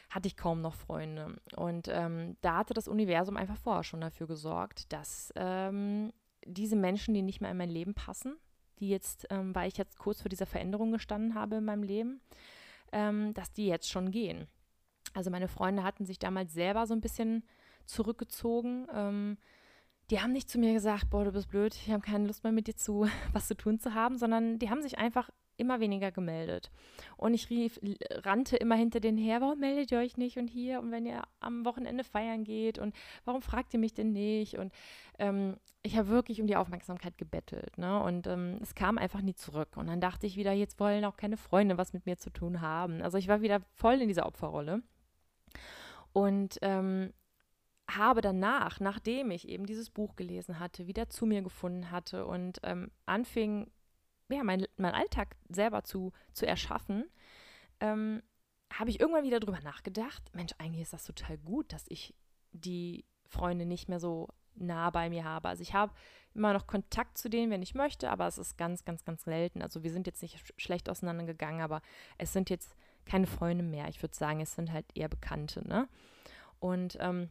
hatte 0.09 0.27
ich 0.27 0.35
kaum 0.35 0.61
noch 0.61 0.73
Freunde. 0.73 1.35
Und 1.55 1.87
ähm, 1.89 2.35
da 2.41 2.57
hatte 2.57 2.73
das 2.73 2.87
Universum 2.87 3.37
einfach 3.37 3.57
vorher 3.57 3.83
schon 3.83 4.01
dafür 4.01 4.27
gesorgt, 4.27 4.91
dass 4.91 5.31
ähm, 5.35 6.11
diese 6.45 6.75
Menschen, 6.75 7.13
die 7.13 7.21
nicht 7.21 7.41
mehr 7.41 7.51
in 7.51 7.57
mein 7.57 7.69
Leben 7.69 7.93
passen, 7.93 8.35
die 8.79 8.89
jetzt, 8.89 9.27
ähm, 9.29 9.53
weil 9.53 9.67
ich 9.67 9.77
jetzt 9.77 9.99
kurz 9.99 10.21
vor 10.21 10.29
dieser 10.29 10.45
Veränderung 10.45 10.91
gestanden 10.91 11.35
habe 11.35 11.57
in 11.57 11.65
meinem 11.65 11.83
Leben, 11.83 12.21
ähm, 12.91 13.33
dass 13.33 13.51
die 13.51 13.67
jetzt 13.67 13.89
schon 13.89 14.11
gehen. 14.11 14.47
Also 15.13 15.29
meine 15.29 15.47
Freunde 15.47 15.83
hatten 15.83 16.05
sich 16.05 16.19
damals 16.19 16.53
selber 16.53 16.87
so 16.87 16.93
ein 16.93 17.01
bisschen 17.01 17.43
zurückgezogen 17.85 18.87
ähm, 18.93 19.37
die 20.09 20.21
haben 20.21 20.31
nicht 20.31 20.49
zu 20.49 20.57
mir 20.57 20.73
gesagt, 20.73 21.09
boah, 21.09 21.23
du 21.23 21.31
bist 21.31 21.49
blöd, 21.49 21.75
ich 21.75 21.91
habe 21.91 22.01
keine 22.01 22.25
Lust 22.25 22.43
mehr 22.43 22.53
mit 22.53 22.67
dir 22.67 22.75
zu 22.75 23.07
was 23.33 23.47
zu 23.47 23.55
tun 23.55 23.79
zu 23.79 23.93
haben, 23.93 24.17
sondern 24.17 24.59
die 24.59 24.69
haben 24.69 24.81
sich 24.81 24.97
einfach 24.97 25.29
immer 25.59 25.79
weniger 25.79 26.11
gemeldet. 26.11 26.71
Und 27.17 27.33
ich 27.33 27.49
rief, 27.49 27.79
rannte 28.09 28.57
immer 28.57 28.75
hinter 28.75 28.99
denen 28.99 29.17
her, 29.17 29.41
warum 29.41 29.59
meldet 29.59 29.91
ihr 29.91 29.99
euch 29.99 30.17
nicht 30.17 30.37
und 30.37 30.47
hier 30.47 30.79
und 30.79 30.91
wenn 30.91 31.05
ihr 31.05 31.21
am 31.39 31.65
Wochenende 31.65 32.03
feiern 32.03 32.43
geht 32.43 32.79
und 32.79 32.95
warum 33.25 33.41
fragt 33.41 33.73
ihr 33.73 33.79
mich 33.79 33.93
denn 33.93 34.11
nicht? 34.11 34.57
Und 34.57 34.73
ähm, 35.19 35.57
ich 35.81 35.97
habe 35.97 36.09
wirklich 36.09 36.41
um 36.41 36.47
die 36.47 36.55
Aufmerksamkeit 36.55 37.17
gebettelt. 37.17 37.77
Ne? 37.77 38.01
Und 38.01 38.27
ähm, 38.27 38.59
es 38.61 38.75
kam 38.75 38.97
einfach 38.97 39.21
nie 39.21 39.35
zurück. 39.35 39.77
Und 39.77 39.87
dann 39.87 40.01
dachte 40.01 40.27
ich 40.27 40.35
wieder, 40.35 40.51
jetzt 40.51 40.79
wollen 40.79 41.05
auch 41.05 41.17
keine 41.17 41.37
Freunde 41.37 41.77
was 41.77 41.93
mit 41.93 42.05
mir 42.05 42.17
zu 42.17 42.29
tun 42.29 42.61
haben. 42.61 43.01
Also 43.01 43.17
ich 43.17 43.27
war 43.27 43.41
wieder 43.41 43.61
voll 43.75 44.01
in 44.01 44.07
dieser 44.07 44.25
Opferrolle. 44.25 44.81
Und 46.11 46.57
ähm, 46.61 47.13
habe 47.97 48.21
danach, 48.21 48.79
nachdem 48.79 49.31
ich 49.31 49.47
eben 49.47 49.65
dieses 49.65 49.89
Buch 49.89 50.15
gelesen 50.15 50.59
hatte, 50.59 50.87
wieder 50.87 51.09
zu 51.09 51.25
mir 51.25 51.41
gefunden 51.41 51.91
hatte 51.91 52.25
und 52.25 52.59
ähm, 52.63 52.91
anfing, 53.05 53.71
ja, 54.29 54.43
mein, 54.43 54.65
mein 54.77 54.93
Alltag 54.93 55.35
selber 55.49 55.83
zu, 55.83 56.11
zu 56.33 56.45
erschaffen, 56.45 57.05
ähm, 57.79 58.21
habe 58.71 58.89
ich 58.89 58.99
irgendwann 58.99 59.23
wieder 59.23 59.39
drüber 59.39 59.59
nachgedacht, 59.61 60.23
Mensch, 60.33 60.53
eigentlich 60.57 60.83
ist 60.83 60.93
das 60.93 61.05
total 61.05 61.37
gut, 61.39 61.73
dass 61.73 61.85
ich 61.89 62.13
die 62.51 63.05
Freunde 63.27 63.65
nicht 63.65 63.89
mehr 63.89 63.99
so 63.99 64.27
nah 64.55 64.89
bei 64.89 65.09
mir 65.09 65.23
habe. 65.23 65.47
Also 65.47 65.61
ich 65.61 65.73
habe 65.73 65.93
immer 66.33 66.53
noch 66.53 66.67
Kontakt 66.67 67.17
zu 67.17 67.29
denen, 67.29 67.51
wenn 67.51 67.61
ich 67.61 67.75
möchte, 67.75 68.09
aber 68.09 68.27
es 68.27 68.37
ist 68.37 68.57
ganz, 68.57 68.85
ganz, 68.85 69.03
ganz 69.05 69.23
selten. 69.23 69.61
Also 69.61 69.83
wir 69.83 69.91
sind 69.91 70.05
jetzt 70.07 70.21
nicht 70.21 70.37
sch 70.39 70.53
schlecht 70.57 70.89
auseinandergegangen, 70.89 71.61
aber 71.61 71.81
es 72.17 72.33
sind 72.33 72.49
jetzt 72.49 72.75
keine 73.05 73.27
Freunde 73.27 73.63
mehr. 73.63 73.87
Ich 73.87 74.01
würde 74.01 74.15
sagen, 74.15 74.41
es 74.41 74.53
sind 74.53 74.71
halt 74.71 74.85
eher 74.93 75.09
Bekannte, 75.09 75.67
ne? 75.67 75.87
Und 76.59 76.97
ähm, 76.99 77.29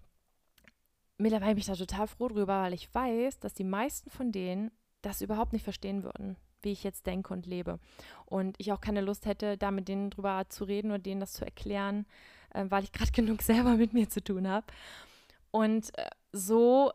mittlerweile 1.18 1.52
bin 1.52 1.60
ich 1.60 1.66
da 1.66 1.74
total 1.74 2.08
froh 2.08 2.28
drüber, 2.28 2.62
weil 2.62 2.72
ich 2.72 2.92
weiß, 2.92 3.40
dass 3.40 3.54
die 3.54 3.64
meisten 3.64 4.10
von 4.10 4.32
denen 4.32 4.70
das 5.02 5.20
überhaupt 5.20 5.52
nicht 5.52 5.64
verstehen 5.64 6.02
würden, 6.02 6.36
wie 6.62 6.72
ich 6.72 6.84
jetzt 6.84 7.06
denke 7.06 7.32
und 7.32 7.46
lebe. 7.46 7.78
Und 8.26 8.56
ich 8.58 8.72
auch 8.72 8.80
keine 8.80 9.00
Lust 9.00 9.26
hätte, 9.26 9.56
da 9.56 9.70
mit 9.70 9.88
denen 9.88 10.10
drüber 10.10 10.44
zu 10.48 10.64
reden 10.64 10.90
oder 10.90 10.98
denen 10.98 11.20
das 11.20 11.32
zu 11.32 11.44
erklären, 11.44 12.06
äh, 12.54 12.64
weil 12.68 12.84
ich 12.84 12.92
gerade 12.92 13.10
genug 13.12 13.42
selber 13.42 13.74
mit 13.76 13.92
mir 13.92 14.08
zu 14.08 14.22
tun 14.22 14.48
habe. 14.48 14.66
Und 15.50 15.96
äh, 15.98 16.08
so 16.32 16.92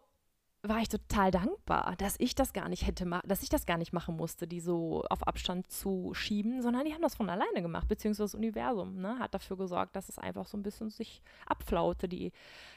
war 0.65 0.79
ich 0.79 0.87
total 0.87 1.29
dankbar, 1.29 1.93
dass 1.97 2.15
ich 2.19 2.35
das 2.35 2.53
gar 2.53 2.69
nicht 2.69 2.87
hätte, 2.87 3.09
dass 3.25 3.43
ich 3.43 3.49
das 3.49 3.65
gar 3.65 3.77
nicht 3.77 3.91
machen 3.91 4.15
musste, 4.15 4.47
die 4.47 4.61
so 4.61 5.03
auf 5.09 5.27
Abstand 5.27 5.69
zu 5.69 6.13
schieben, 6.13 6.61
sondern 6.61 6.85
die 6.85 6.93
haben 6.93 7.01
das 7.01 7.15
von 7.15 7.29
alleine 7.29 7.61
gemacht, 7.61 7.89
beziehungsweise 7.89 8.31
das 8.31 8.35
Universum 8.35 9.01
ne, 9.01 9.19
hat 9.19 9.33
dafür 9.33 9.57
gesorgt, 9.57 9.93
dass 9.97 10.07
es 10.07 10.17
einfach 10.17 10.47
so 10.47 10.57
ein 10.57 10.63
bisschen 10.63 10.89
sich 10.89 11.21
abflaute, 11.45 12.07
die, 12.07 12.31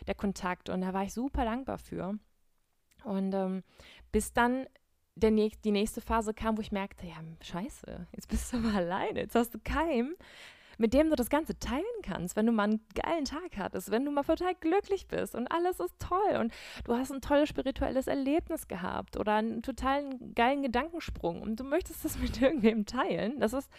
der 0.08 0.16
Kontakt. 0.16 0.68
Und 0.68 0.80
da 0.80 0.92
war 0.92 1.04
ich 1.04 1.14
super 1.14 1.44
dankbar 1.44 1.78
für. 1.78 2.18
Und 3.04 3.32
ähm, 3.34 3.62
bis 4.10 4.32
dann 4.32 4.66
der, 5.16 5.30
die 5.30 5.70
nächste 5.70 6.00
Phase 6.00 6.34
kam, 6.34 6.56
wo 6.56 6.60
ich 6.60 6.72
merkte, 6.72 7.06
ja, 7.06 7.16
scheiße, 7.40 8.06
jetzt 8.12 8.28
bist 8.28 8.52
du 8.52 8.58
mal 8.58 8.76
alleine, 8.84 9.20
jetzt 9.20 9.34
hast 9.34 9.54
du 9.54 9.58
keinen, 9.58 10.14
mit 10.78 10.92
dem 10.92 11.08
du 11.08 11.16
das 11.16 11.30
Ganze 11.30 11.58
teilen 11.58 11.82
kannst, 12.02 12.36
wenn 12.36 12.44
du 12.44 12.52
mal 12.52 12.64
einen 12.64 12.86
geilen 12.94 13.24
Tag 13.24 13.56
hattest, 13.56 13.90
wenn 13.90 14.04
du 14.04 14.10
mal 14.10 14.24
total 14.24 14.54
glücklich 14.54 15.08
bist 15.08 15.34
und 15.34 15.48
alles 15.48 15.80
ist 15.80 15.98
toll 15.98 16.36
und 16.38 16.52
du 16.84 16.94
hast 16.94 17.10
ein 17.10 17.22
tolles 17.22 17.48
spirituelles 17.48 18.06
Erlebnis 18.06 18.68
gehabt 18.68 19.16
oder 19.16 19.36
einen 19.36 19.62
totalen 19.62 20.34
geilen 20.34 20.62
Gedankensprung 20.62 21.40
und 21.40 21.58
du 21.58 21.64
möchtest 21.64 22.04
das 22.04 22.18
mit 22.20 22.40
irgendwem 22.40 22.84
teilen. 22.84 23.40
Das 23.40 23.54
ist 23.54 23.70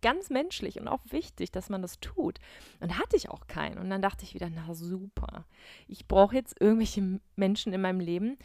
ganz 0.00 0.30
menschlich 0.30 0.78
und 0.78 0.86
auch 0.86 1.00
wichtig, 1.10 1.50
dass 1.50 1.70
man 1.70 1.82
das 1.82 1.98
tut. 1.98 2.38
Und 2.80 2.98
hatte 2.98 3.16
ich 3.16 3.30
auch 3.30 3.46
keinen. 3.46 3.78
Und 3.78 3.90
dann 3.90 4.02
dachte 4.02 4.24
ich 4.24 4.34
wieder, 4.34 4.50
na 4.50 4.74
super, 4.74 5.46
ich 5.88 6.06
brauche 6.06 6.36
jetzt 6.36 6.60
irgendwelche 6.60 7.20
Menschen 7.36 7.72
in 7.72 7.80
meinem 7.80 8.00
Leben, 8.00 8.38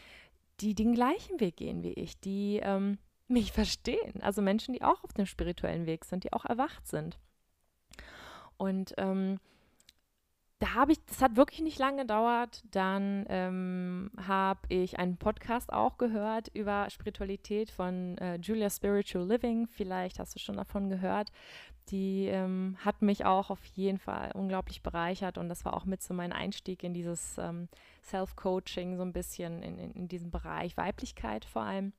die 0.62 0.76
den 0.76 0.94
gleichen 0.94 1.40
Weg 1.40 1.58
gehen 1.58 1.84
wie 1.84 1.94
ich, 1.94 2.20
die 2.20 2.60
ähm, 2.64 2.98
mich 3.28 3.52
verstehen. 3.52 4.22
Also 4.22 4.42
Menschen, 4.42 4.74
die 4.74 4.82
auch 4.82 5.04
auf 5.04 5.14
dem 5.14 5.26
spirituellen 5.26 5.86
Weg 5.86 6.06
sind, 6.06 6.24
die 6.24 6.34
auch 6.34 6.46
erwacht 6.46 6.88
sind. 6.88 7.20
Und 8.58 8.94
ähm, 8.98 9.40
da 10.60 10.74
habe 10.74 10.92
ich, 10.92 11.04
das 11.06 11.22
hat 11.22 11.38
wirklich 11.38 11.62
nicht 11.62 11.80
lange 11.80 12.02
gedauert. 12.02 12.64
Dann 12.72 13.26
ähm, 13.30 14.12
habe 14.18 14.60
ich 14.68 15.00
einen 15.00 15.16
Podcast 15.16 15.72
auch 15.72 15.98
gehört 15.98 16.50
über 16.50 16.90
Spiritualität 16.90 17.72
von 17.72 18.18
äh, 18.18 18.36
Julia 18.36 18.70
Spiritual 18.70 19.26
Living. 19.26 19.68
Vielleicht 19.68 20.20
hast 20.20 20.36
du 20.36 20.40
schon 20.40 20.58
davon 20.58 20.90
gehört. 20.90 21.32
Die 21.90 22.28
ähm, 22.28 22.76
hat 22.80 23.02
mich 23.02 23.24
auch 23.26 23.50
auf 23.50 23.64
jeden 23.66 24.00
Fall 24.00 24.32
unglaublich 24.34 24.84
bereichert 24.84 25.38
und 25.38 25.50
das 25.50 25.64
war 25.66 25.74
auch 25.74 25.86
mit 25.86 26.04
so 26.04 26.14
mein 26.14 26.34
Einstieg 26.34 26.84
in 26.84 26.94
dieses 26.94 27.38
ähm, 27.38 27.70
Self-Coaching, 28.04 28.98
so 28.98 29.02
ein 29.02 29.14
bisschen 29.14 29.64
in, 29.64 29.80
in, 29.80 29.92
in 29.94 30.08
diesem 30.08 30.30
Bereich 30.30 30.78
Weiblichkeit 30.78 31.46
vor 31.46 31.64
allem. 31.64 31.94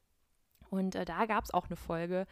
Und 0.71 0.95
äh, 0.95 1.05
da 1.05 1.27
gab 1.27 1.45
es 1.45 1.53
auch 1.53 1.66
eine 1.66 1.77
Folge, 1.77 2.27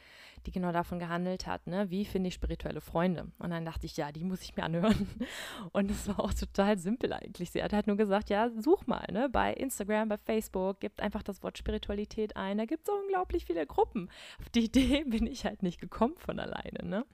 die 0.46 0.52
genau 0.52 0.70
davon 0.70 0.98
gehandelt 0.98 1.46
hat, 1.46 1.66
ne? 1.66 1.90
wie 1.90 2.04
finde 2.04 2.28
ich 2.28 2.34
spirituelle 2.34 2.80
Freunde. 2.80 3.30
Und 3.38 3.50
dann 3.50 3.64
dachte 3.64 3.84
ich, 3.86 3.96
ja, 3.96 4.12
die 4.12 4.24
muss 4.24 4.42
ich 4.42 4.56
mir 4.56 4.62
anhören. 4.62 5.08
Und 5.72 5.90
es 5.90 6.06
war 6.08 6.20
auch 6.20 6.32
total 6.32 6.78
simpel 6.78 7.12
eigentlich. 7.12 7.50
Sie 7.50 7.62
hat 7.62 7.72
halt 7.72 7.88
nur 7.88 7.96
gesagt, 7.96 8.30
ja, 8.30 8.48
such 8.50 8.86
mal 8.86 9.06
ne? 9.12 9.28
bei 9.28 9.52
Instagram, 9.52 10.08
bei 10.08 10.18
Facebook, 10.18 10.80
gibt 10.80 11.02
einfach 11.02 11.24
das 11.24 11.42
Wort 11.42 11.58
Spiritualität 11.58 12.36
ein. 12.36 12.58
Da 12.58 12.64
gibt 12.64 12.88
es 12.88 12.94
unglaublich 12.94 13.44
viele 13.44 13.66
Gruppen. 13.66 14.08
Auf 14.40 14.48
die 14.50 14.66
Idee 14.66 15.04
bin 15.06 15.26
ich 15.26 15.44
halt 15.44 15.62
nicht 15.62 15.80
gekommen 15.80 16.14
von 16.16 16.38
alleine. 16.38 16.84
Ne? 16.84 17.04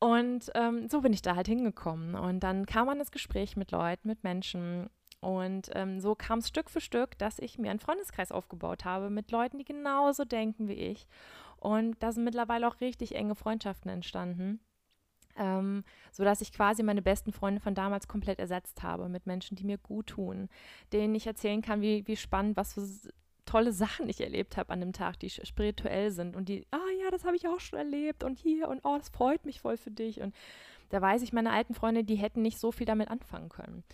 Und 0.00 0.50
ähm, 0.54 0.88
so 0.88 1.00
bin 1.00 1.12
ich 1.12 1.22
da 1.22 1.36
halt 1.36 1.46
hingekommen. 1.46 2.16
Und 2.16 2.40
dann 2.40 2.66
kam 2.66 2.86
man 2.86 2.98
ins 2.98 3.12
Gespräch 3.12 3.56
mit 3.56 3.70
Leuten, 3.70 4.08
mit 4.08 4.24
Menschen 4.24 4.90
und 5.24 5.70
ähm, 5.72 6.00
so 6.00 6.14
kam 6.14 6.40
es 6.40 6.48
Stück 6.48 6.68
für 6.68 6.82
Stück, 6.82 7.16
dass 7.16 7.38
ich 7.38 7.58
mir 7.58 7.70
einen 7.70 7.80
Freundeskreis 7.80 8.30
aufgebaut 8.30 8.84
habe 8.84 9.08
mit 9.08 9.30
Leuten, 9.30 9.56
die 9.56 9.64
genauso 9.64 10.26
denken 10.26 10.68
wie 10.68 10.74
ich. 10.74 11.06
Und 11.56 11.96
da 12.02 12.12
sind 12.12 12.24
mittlerweile 12.24 12.68
auch 12.68 12.82
richtig 12.82 13.14
enge 13.14 13.34
Freundschaften 13.34 13.90
entstanden. 13.90 14.60
Ähm, 15.36 15.82
sodass 16.12 16.42
ich 16.42 16.52
quasi 16.52 16.82
meine 16.82 17.00
besten 17.00 17.32
Freunde 17.32 17.62
von 17.62 17.74
damals 17.74 18.06
komplett 18.06 18.38
ersetzt 18.38 18.82
habe 18.82 19.08
mit 19.08 19.26
Menschen, 19.26 19.56
die 19.56 19.64
mir 19.64 19.78
gut 19.78 20.08
tun, 20.08 20.50
denen 20.92 21.14
ich 21.14 21.26
erzählen 21.26 21.62
kann, 21.62 21.80
wie, 21.80 22.06
wie 22.06 22.16
spannend, 22.16 22.58
was 22.58 22.74
für 22.74 22.86
tolle 23.46 23.72
Sachen 23.72 24.08
ich 24.10 24.20
erlebt 24.20 24.58
habe 24.58 24.74
an 24.74 24.80
dem 24.80 24.92
Tag, 24.92 25.18
die 25.20 25.30
spirituell 25.30 26.10
sind 26.10 26.36
und 26.36 26.50
die, 26.50 26.66
ah 26.70 26.90
ja, 27.02 27.10
das 27.10 27.24
habe 27.24 27.34
ich 27.34 27.48
auch 27.48 27.60
schon 27.60 27.78
erlebt 27.78 28.24
und 28.24 28.38
hier 28.38 28.68
und 28.68 28.80
oh, 28.84 28.96
das 28.98 29.08
freut 29.08 29.46
mich 29.46 29.62
voll 29.62 29.78
für 29.78 29.90
dich. 29.90 30.20
Und 30.20 30.34
da 30.90 31.00
weiß 31.00 31.22
ich, 31.22 31.32
meine 31.32 31.50
alten 31.50 31.72
Freunde, 31.72 32.04
die 32.04 32.16
hätten 32.16 32.42
nicht 32.42 32.58
so 32.58 32.70
viel 32.70 32.86
damit 32.86 33.08
anfangen 33.08 33.48
können. 33.48 33.84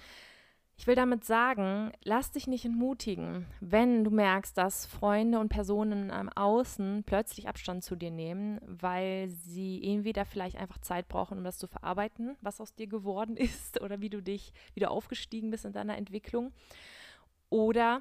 Ich 0.81 0.87
will 0.87 0.95
damit 0.95 1.27
sagen, 1.27 1.93
lass 2.05 2.31
dich 2.31 2.47
nicht 2.47 2.65
entmutigen, 2.65 3.45
wenn 3.61 4.03
du 4.03 4.11
merkst, 4.11 4.57
dass 4.57 4.87
Freunde 4.87 5.39
und 5.39 5.51
Personen 5.51 6.11
am 6.11 6.31
Außen 6.31 7.05
plötzlich 7.05 7.49
Abstand 7.49 7.85
zu 7.85 7.97
dir 7.97 8.11
nehmen, 8.11 8.63
weil 8.65 9.29
sie 9.29 9.83
entweder 9.85 10.25
vielleicht 10.25 10.57
einfach 10.57 10.79
Zeit 10.79 11.07
brauchen, 11.07 11.37
um 11.37 11.45
das 11.45 11.59
zu 11.59 11.67
verarbeiten, 11.67 12.35
was 12.41 12.63
aus 12.63 12.75
dir 12.75 12.87
geworden 12.87 13.37
ist 13.37 13.83
oder 13.83 14.01
wie 14.01 14.09
du 14.09 14.23
dich 14.23 14.55
wieder 14.73 14.91
aufgestiegen 14.91 15.51
bist 15.51 15.67
in 15.67 15.75
deiner 15.75 15.99
Entwicklung. 15.99 16.51
Oder 17.51 18.01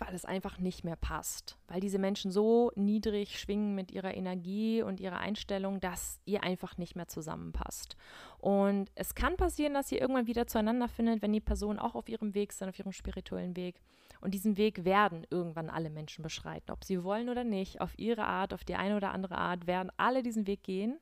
weil 0.00 0.14
es 0.14 0.24
einfach 0.24 0.58
nicht 0.58 0.82
mehr 0.82 0.96
passt, 0.96 1.58
weil 1.68 1.80
diese 1.80 1.98
Menschen 1.98 2.30
so 2.30 2.72
niedrig 2.74 3.38
schwingen 3.38 3.74
mit 3.74 3.92
ihrer 3.92 4.14
Energie 4.14 4.82
und 4.82 4.98
ihrer 4.98 5.18
Einstellung, 5.18 5.78
dass 5.78 6.18
ihr 6.24 6.42
einfach 6.42 6.78
nicht 6.78 6.96
mehr 6.96 7.06
zusammenpasst. 7.06 7.96
Und 8.38 8.90
es 8.94 9.14
kann 9.14 9.36
passieren, 9.36 9.74
dass 9.74 9.92
ihr 9.92 10.00
irgendwann 10.00 10.26
wieder 10.26 10.46
zueinander 10.46 10.88
findet, 10.88 11.20
wenn 11.20 11.34
die 11.34 11.40
Personen 11.40 11.78
auch 11.78 11.94
auf 11.94 12.08
ihrem 12.08 12.34
Weg 12.34 12.54
sind, 12.54 12.70
auf 12.70 12.78
ihrem 12.78 12.92
spirituellen 12.92 13.54
Weg. 13.56 13.82
Und 14.22 14.32
diesen 14.32 14.56
Weg 14.56 14.84
werden 14.86 15.26
irgendwann 15.28 15.68
alle 15.68 15.90
Menschen 15.90 16.22
beschreiten, 16.22 16.72
ob 16.72 16.82
sie 16.82 17.04
wollen 17.04 17.28
oder 17.28 17.44
nicht, 17.44 17.82
auf 17.82 17.98
ihre 17.98 18.24
Art, 18.24 18.54
auf 18.54 18.64
die 18.64 18.76
eine 18.76 18.96
oder 18.96 19.12
andere 19.12 19.36
Art, 19.36 19.66
werden 19.66 19.92
alle 19.98 20.22
diesen 20.22 20.46
Weg 20.46 20.62
gehen. 20.62 20.98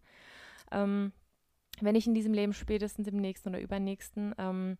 Ähm, 0.73 1.13
wenn 1.81 1.93
nicht 1.93 2.09
in 2.09 2.15
diesem 2.15 2.35
Leben, 2.35 2.53
spätestens 2.53 3.07
im 3.07 3.17
nächsten 3.17 3.51
oder 3.51 3.61
übernächsten. 3.61 4.35
Ähm, 4.39 4.77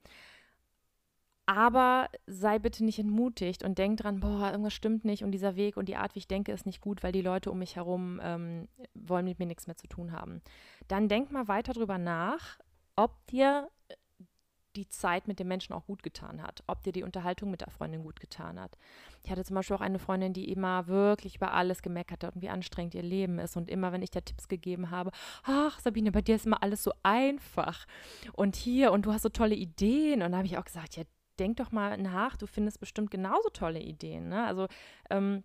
aber 1.49 2.11
sei 2.27 2.59
bitte 2.59 2.85
nicht 2.85 2.99
entmutigt 2.99 3.65
und 3.65 3.79
denk 3.79 3.97
dran, 3.97 4.21
boah, 4.21 4.51
irgendwas 4.51 4.75
stimmt 4.75 5.07
nicht 5.07 5.25
und 5.25 5.33
dieser 5.33 5.57
Weg 5.57 5.79
und 5.79 5.89
die 5.89 5.97
Art, 5.97 6.15
wie 6.15 6.19
ich 6.19 6.29
denke, 6.29 6.53
ist 6.53 6.67
nicht 6.67 6.83
gut, 6.83 7.03
weil 7.03 7.11
die 7.11 7.23
Leute 7.23 7.51
um 7.51 7.59
mich 7.59 7.77
herum 7.77 8.21
ähm, 8.23 8.69
wollen 8.93 9.25
mit 9.25 9.39
mir 9.39 9.47
nichts 9.47 9.67
mehr 9.67 9.77
zu 9.77 9.87
tun 9.87 10.13
haben. 10.13 10.43
Dann 10.89 11.09
denk 11.09 11.33
mal 11.33 11.49
weiter 11.49 11.73
drüber 11.73 11.97
nach, 11.97 12.59
ob 12.97 13.27
dir 13.29 13.71
die 14.77 14.91
Zeit 14.91 15.27
mit 15.27 15.41
dem 15.41 15.49
Menschen 15.49 15.73
auch 15.73 15.87
gut 15.87 16.03
getan 16.03 16.43
hat, 16.43 16.63
ob 16.67 16.83
dir 16.83 16.93
die 16.93 17.03
Unterhaltung 17.03 17.51
mit 17.51 17.63
der 17.63 17.71
Freundin 17.71 18.03
gut 18.03 18.21
getan 18.21 18.61
hat. 18.61 18.77
Ich 19.25 19.31
hatte 19.31 19.43
zum 19.43 19.55
Beispiel 19.55 19.75
auch 19.75 19.81
eine 19.81 19.99
Freundin, 19.99 20.35
die 20.35 20.53
immer 20.53 20.87
wirklich 20.87 21.37
über 21.37 21.55
alles 21.55 21.81
gemeckert 21.81 22.25
hat 22.25 22.35
und 22.35 22.43
wie 22.43 22.51
anstrengend 22.51 22.95
ihr 22.95 23.03
Leben 23.03 23.39
ist. 23.39 23.57
Und 23.57 23.71
immer, 23.71 23.91
wenn 23.91 24.03
ich 24.03 24.11
da 24.11 24.21
Tipps 24.21 24.49
gegeben 24.49 24.91
habe, 24.91 25.13
ach 25.45 25.81
Sabine, 25.81 26.13
bei 26.13 26.21
dir 26.21 26.35
ist 26.35 26.45
immer 26.45 26.63
alles 26.63 26.83
so 26.83 26.93
einfach. 27.03 27.87
Und 28.35 28.55
hier, 28.55 28.93
und 28.93 29.07
du 29.07 29.15
hast 29.15 29.23
so 29.23 29.31
tolle 29.31 29.55
Ideen. 29.55 30.21
Und 30.21 30.33
da 30.33 30.37
habe 30.37 30.47
ich 30.47 30.59
auch 30.59 30.65
gesagt, 30.67 30.97
ja, 30.97 31.05
denk 31.39 31.57
doch 31.57 31.73
mal 31.73 31.97
nach, 31.99 32.37
du 32.37 32.47
findest 32.47 32.81
bestimmt 32.81 33.11
genauso 33.11 33.49
tolle 33.51 33.81
Ideen. 33.81 34.29
Ne? 34.29 34.45
Also 34.45 34.67
ähm, 35.11 35.45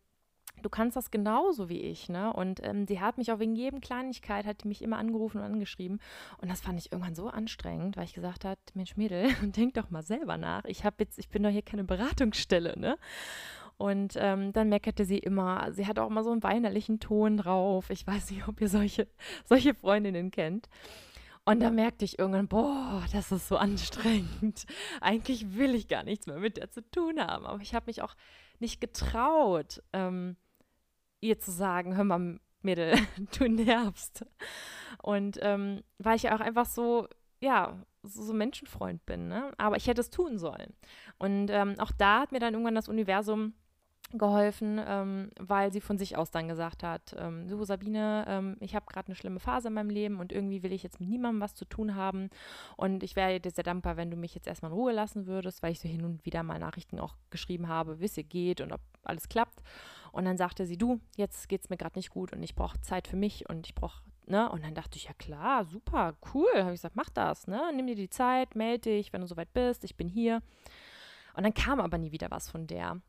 du 0.62 0.70
kannst 0.70 0.96
das 0.96 1.12
genauso 1.12 1.70
wie 1.70 1.82
ich, 1.82 2.10
ne? 2.10 2.32
Und 2.32 2.62
ähm, 2.64 2.88
sie 2.88 3.00
hat 3.00 3.18
mich 3.18 3.32
auch 3.32 3.39
wegen 3.39 3.56
jedem 3.56 3.82
Kleinigkeit, 3.82 4.46
hat 4.46 4.66
mich 4.66 4.82
immer 4.82 4.98
angerufen 4.98 5.39
und 5.39 5.44
angeschrieben. 5.44 6.00
Und 6.38 6.50
das 6.50 6.62
fand 6.62 6.80
ich 6.80 6.91
irgendwann 6.91 7.16
so 7.16 7.28
anstrengend, 7.28 7.98
weil 7.98 8.06
ich 8.06 8.14
gesagt 8.14 8.46
habe, 8.46 8.60
Mensch 8.74 8.96
Mädel, 8.96 9.30
denk 9.41 9.74
doch 9.74 9.89
mal 9.89 10.04
selber 10.04 10.38
nach. 10.38 10.66
Ich 10.66 10.86
habe 10.86 10.98
jetzt, 11.00 11.18
ich 11.20 11.30
bin 11.30 11.44
doch 11.44 11.50
hier 11.50 11.62
keine 11.62 11.84
Beratungsstelle, 11.84 12.80
ne? 12.80 12.98
Und 13.78 14.14
ähm, 14.18 14.54
dann 14.54 14.70
meckerte 14.70 15.04
sie 15.04 15.18
immer. 15.18 15.74
Sie 15.74 15.88
hat 15.88 15.98
auch 15.98 16.10
immer 16.10 16.24
so 16.24 16.32
einen 16.32 16.44
weinerlichen 16.44 17.00
Ton 17.00 17.38
drauf. 17.38 17.89
Ich 17.89 18.06
weiß 18.06 18.32
nicht, 18.32 18.48
ob 18.48 18.62
ihr 18.62 18.70
solche, 18.70 19.08
solche 19.46 19.74
Freundinnen 19.74 20.32
kennt. 20.32 20.70
Und 21.46 21.60
da 21.60 21.72
merkte 21.72 22.06
ich 22.06 22.20
irgendwann, 22.20 22.48
boah, 22.48 23.04
das 23.12 23.32
ist 23.32 23.50
so 23.50 23.58
anstrengend. 23.58 24.66
Eigentlich 25.02 25.58
will 25.58 25.76
ich 25.76 25.89
gar 25.89 26.04
nichts 26.04 26.26
mehr 26.26 26.39
mit 26.39 26.56
der 26.56 26.70
zu 26.70 26.89
tun 26.89 27.20
haben. 27.20 27.46
Aber 27.46 27.62
ich 27.62 27.76
habe 27.76 27.88
mich 27.88 28.02
auch 28.02 28.16
nicht 28.60 28.80
getraut, 28.80 29.84
ähm, 29.91 30.38
ihr 31.20 31.39
zu 31.39 31.52
sagen, 31.52 31.98
hör 31.98 32.06
mal, 32.06 32.39
Mädel, 32.62 32.96
du 33.38 33.50
nervst. 33.50 34.26
Und 35.02 35.38
ähm, 35.41 35.84
weil 35.98 36.16
ich 36.16 36.30
auch 36.32 36.39
einfach 36.39 36.66
so, 36.66 37.10
ja, 37.41 37.78
so, 38.04 38.24
so 38.24 38.34
Menschenfreund 38.34 39.06
bin, 39.06 39.28
ne? 39.28 39.52
Aber 39.58 39.76
ich 39.76 39.88
hätte 39.88 40.02
es 40.02 40.10
tun 40.10 40.38
sollen. 40.38 40.74
Und 41.18 41.50
ähm, 41.50 41.76
auch 41.80 41.91
da 41.91 42.22
hat 42.22 42.32
mir 42.32 42.39
dann 42.39 42.54
irgendwann 42.54 42.76
das 42.76 42.88
Universum 42.88 43.54
geholfen, 44.18 44.80
ähm, 44.86 45.32
weil 45.39 45.72
sie 45.72 45.82
von 45.82 45.97
sich 45.97 46.18
aus 46.18 46.32
dann 46.32 46.47
gesagt 46.47 46.84
hat, 46.84 47.16
ähm, 47.18 47.47
so 47.49 47.64
Sabine, 47.64 48.26
ähm, 48.28 48.57
ich 48.59 48.76
habe 48.76 48.86
gerade 48.86 49.07
eine 49.07 49.16
schlimme 49.16 49.39
Phase 49.39 49.70
in 49.70 49.74
meinem 49.74 49.89
Leben 49.89 50.20
und 50.20 50.32
irgendwie 50.32 50.64
will 50.64 50.74
ich 50.74 50.84
jetzt 50.84 50.99
mit 50.99 51.09
niemandem 51.09 51.41
was 51.41 51.55
zu 51.55 51.66
tun 51.66 51.95
haben 51.95 52.30
und 52.78 53.03
ich 53.03 53.16
wäre 53.16 53.39
dir 53.39 53.51
sehr 53.51 53.64
dankbar, 53.64 53.97
wenn 53.97 54.11
du 54.11 54.18
mich 54.18 54.36
jetzt 54.36 54.47
erstmal 54.47 54.72
in 54.72 54.78
Ruhe 54.78 54.93
lassen 54.93 55.28
würdest, 55.28 55.64
weil 55.64 55.72
ich 55.72 55.80
so 55.80 55.88
hin 55.88 56.05
und 56.05 56.26
wieder 56.26 56.43
mal 56.43 56.59
Nachrichten 56.59 56.99
auch 56.99 57.16
geschrieben 57.30 57.68
habe, 57.68 57.99
wie 57.99 58.05
es 58.05 58.18
ihr 58.18 58.24
geht 58.24 58.61
und 58.61 58.72
ob 58.72 58.82
alles 59.03 59.30
klappt. 59.30 59.61
Und 60.11 60.26
dann 60.26 60.38
sagte 60.38 60.66
sie, 60.66 60.78
du, 60.78 60.99
jetzt 61.18 61.49
geht 61.49 61.64
es 61.64 61.70
mir 61.70 61.78
gerade 61.78 61.97
nicht 61.97 62.11
gut 62.11 62.34
und 62.34 62.43
ich 62.43 62.55
brauche 62.55 62.80
Zeit 62.82 63.07
für 63.07 63.16
mich 63.16 63.49
und 63.49 63.66
ich 63.66 63.76
brauche 63.76 64.03
Ne? 64.26 64.49
Und 64.49 64.64
dann 64.64 64.74
dachte 64.74 64.97
ich, 64.97 65.05
ja 65.05 65.14
klar, 65.14 65.66
super, 65.66 66.16
cool. 66.34 66.47
Habe 66.55 66.74
ich 66.74 66.80
gesagt, 66.80 66.95
mach 66.95 67.09
das, 67.09 67.47
ne? 67.47 67.72
Nimm 67.76 67.88
dir 67.88 67.95
die 67.95 68.09
Zeit, 68.09 68.55
melde 68.55 68.89
dich, 68.89 69.11
wenn 69.11 69.22
du 69.22 69.28
soweit 69.28 69.51
bist, 69.53 69.84
ich 69.84 69.97
bin 69.97 70.07
hier. 70.07 70.41
Und 71.36 71.43
dann 71.43 71.53
kam 71.53 71.80
aber 71.80 71.97
nie 71.97 72.11
wieder 72.11 72.32
was 72.32 72.49
von 72.49 72.68
der. 72.68 73.01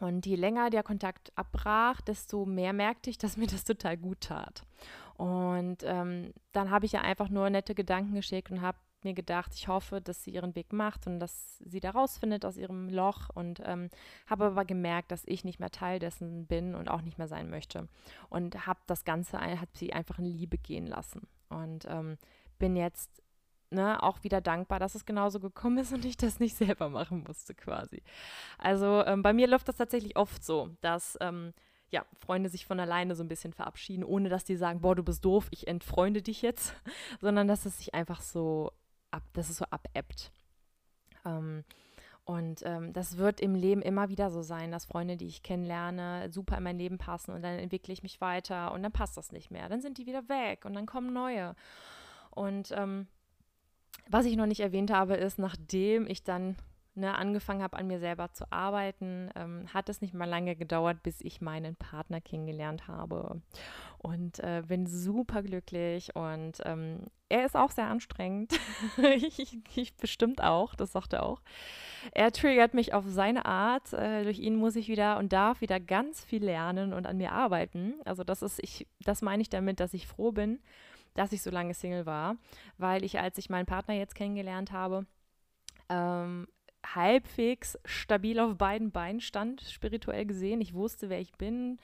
Und 0.00 0.26
je 0.26 0.36
länger 0.36 0.70
der 0.70 0.82
Kontakt 0.82 1.32
abbrach, 1.36 2.00
desto 2.00 2.46
mehr 2.46 2.72
merkte 2.72 3.10
ich, 3.10 3.18
dass 3.18 3.36
mir 3.36 3.46
das 3.46 3.64
total 3.64 3.96
gut 3.96 4.20
tat. 4.20 4.62
Und 5.16 5.78
ähm, 5.82 6.32
dann 6.52 6.70
habe 6.70 6.86
ich 6.86 6.92
ja 6.92 7.00
einfach 7.00 7.28
nur 7.28 7.50
nette 7.50 7.74
Gedanken 7.74 8.14
geschickt 8.14 8.50
und 8.50 8.62
habe 8.62 8.78
mir 9.04 9.14
gedacht, 9.14 9.52
ich 9.54 9.68
hoffe, 9.68 10.00
dass 10.00 10.24
sie 10.24 10.30
ihren 10.30 10.54
Weg 10.54 10.72
macht 10.72 11.06
und 11.06 11.20
dass 11.20 11.58
sie 11.58 11.80
da 11.80 11.90
rausfindet 11.90 12.44
aus 12.44 12.56
ihrem 12.56 12.88
Loch 12.88 13.28
und 13.34 13.60
ähm, 13.64 13.90
habe 14.26 14.46
aber 14.46 14.64
gemerkt, 14.64 15.12
dass 15.12 15.22
ich 15.26 15.44
nicht 15.44 15.60
mehr 15.60 15.70
Teil 15.70 15.98
dessen 15.98 16.46
bin 16.46 16.74
und 16.74 16.88
auch 16.88 17.02
nicht 17.02 17.18
mehr 17.18 17.28
sein 17.28 17.50
möchte 17.50 17.88
und 18.28 18.66
habe 18.66 18.80
das 18.86 19.04
Ganze, 19.04 19.38
hat 19.38 19.76
sie 19.76 19.92
einfach 19.92 20.18
in 20.18 20.24
Liebe 20.24 20.58
gehen 20.58 20.86
lassen 20.86 21.28
und 21.48 21.86
ähm, 21.88 22.18
bin 22.58 22.76
jetzt 22.76 23.22
ne, 23.70 24.02
auch 24.02 24.24
wieder 24.24 24.40
dankbar, 24.40 24.78
dass 24.78 24.94
es 24.94 25.04
genauso 25.04 25.40
gekommen 25.40 25.78
ist 25.78 25.92
und 25.92 26.04
ich 26.04 26.16
das 26.16 26.40
nicht 26.40 26.56
selber 26.56 26.88
machen 26.88 27.24
musste 27.26 27.54
quasi. 27.54 28.02
Also 28.58 29.04
ähm, 29.04 29.22
bei 29.22 29.32
mir 29.32 29.46
läuft 29.46 29.68
das 29.68 29.76
tatsächlich 29.76 30.16
oft 30.16 30.44
so, 30.44 30.70
dass 30.80 31.18
ähm, 31.20 31.52
ja, 31.90 32.04
Freunde 32.18 32.50
sich 32.50 32.66
von 32.66 32.80
alleine 32.80 33.14
so 33.14 33.22
ein 33.22 33.28
bisschen 33.28 33.52
verabschieden, 33.52 34.04
ohne 34.04 34.28
dass 34.28 34.44
die 34.44 34.56
sagen, 34.56 34.80
boah, 34.80 34.94
du 34.94 35.02
bist 35.02 35.24
doof, 35.24 35.48
ich 35.50 35.68
entfreunde 35.68 36.22
dich 36.22 36.42
jetzt, 36.42 36.74
sondern 37.20 37.48
dass 37.48 37.66
es 37.66 37.78
sich 37.78 37.94
einfach 37.94 38.20
so 38.20 38.72
ab, 39.10 39.22
dass 39.32 39.48
es 39.48 39.56
so 39.58 39.64
abebbt. 39.70 40.32
Ähm, 41.24 41.64
und 42.24 42.60
ähm, 42.66 42.92
das 42.92 43.16
wird 43.16 43.40
im 43.40 43.54
Leben 43.54 43.80
immer 43.80 44.10
wieder 44.10 44.30
so 44.30 44.42
sein, 44.42 44.70
dass 44.70 44.84
Freunde, 44.84 45.16
die 45.16 45.26
ich 45.26 45.42
kennenlerne, 45.42 46.30
super 46.30 46.58
in 46.58 46.62
mein 46.62 46.76
Leben 46.76 46.98
passen 46.98 47.32
und 47.32 47.40
dann 47.40 47.58
entwickle 47.58 47.94
ich 47.94 48.02
mich 48.02 48.20
weiter 48.20 48.72
und 48.72 48.82
dann 48.82 48.92
passt 48.92 49.16
das 49.16 49.32
nicht 49.32 49.50
mehr. 49.50 49.70
Dann 49.70 49.80
sind 49.80 49.96
die 49.96 50.04
wieder 50.04 50.28
weg 50.28 50.66
und 50.66 50.74
dann 50.74 50.84
kommen 50.84 51.14
neue. 51.14 51.54
Und 52.30 52.70
ähm, 52.72 53.06
was 54.08 54.26
ich 54.26 54.36
noch 54.36 54.46
nicht 54.46 54.60
erwähnt 54.60 54.90
habe, 54.90 55.14
ist, 55.14 55.38
nachdem 55.38 56.06
ich 56.06 56.24
dann 56.24 56.56
ne, 56.98 57.14
angefangen 57.14 57.62
habe, 57.62 57.76
an 57.76 57.86
mir 57.86 58.00
selber 58.00 58.32
zu 58.32 58.50
arbeiten, 58.52 59.30
ähm, 59.34 59.66
hat 59.72 59.88
es 59.88 60.00
nicht 60.00 60.14
mal 60.14 60.28
lange 60.28 60.56
gedauert, 60.56 61.02
bis 61.02 61.20
ich 61.20 61.40
meinen 61.40 61.76
Partner 61.76 62.20
kennengelernt 62.20 62.88
habe. 62.88 63.40
Und 63.98 64.38
äh, 64.40 64.62
bin 64.66 64.86
super 64.86 65.42
glücklich 65.42 66.14
und 66.14 66.60
ähm, 66.64 67.06
er 67.28 67.44
ist 67.44 67.56
auch 67.56 67.70
sehr 67.70 67.88
anstrengend. 67.88 68.52
ich, 69.16 69.58
ich, 69.74 69.96
bestimmt 69.96 70.42
auch, 70.42 70.74
das 70.74 70.92
sagt 70.92 71.14
er 71.14 71.24
auch. 71.24 71.42
Er 72.12 72.30
triggert 72.30 72.74
mich 72.74 72.94
auf 72.94 73.04
seine 73.08 73.44
Art. 73.44 73.92
Äh, 73.92 74.22
durch 74.22 74.38
ihn 74.38 74.56
muss 74.56 74.76
ich 74.76 74.88
wieder 74.88 75.18
und 75.18 75.32
darf 75.32 75.60
wieder 75.60 75.80
ganz 75.80 76.24
viel 76.24 76.44
lernen 76.44 76.92
und 76.92 77.06
an 77.06 77.16
mir 77.16 77.32
arbeiten. 77.32 77.94
Also 78.04 78.22
das 78.22 78.42
ist, 78.42 78.62
ich, 78.62 78.86
das 79.00 79.20
meine 79.20 79.42
ich 79.42 79.50
damit, 79.50 79.80
dass 79.80 79.94
ich 79.94 80.06
froh 80.06 80.30
bin, 80.30 80.60
dass 81.18 81.32
ich 81.32 81.42
so 81.42 81.50
lange 81.50 81.74
Single 81.74 82.06
war, 82.06 82.36
weil 82.76 83.04
ich, 83.04 83.18
als 83.18 83.38
ich 83.38 83.50
meinen 83.50 83.66
Partner 83.66 83.94
jetzt 83.94 84.14
kennengelernt 84.14 84.70
habe, 84.70 85.04
ähm, 85.88 86.46
halbwegs 86.94 87.76
stabil 87.84 88.38
auf 88.38 88.56
beiden 88.56 88.92
Beinen 88.92 89.20
stand, 89.20 89.62
spirituell 89.62 90.26
gesehen. 90.26 90.60
Ich 90.60 90.74
wusste, 90.74 91.08
wer 91.08 91.20
ich 91.20 91.32
bin, 91.32 91.78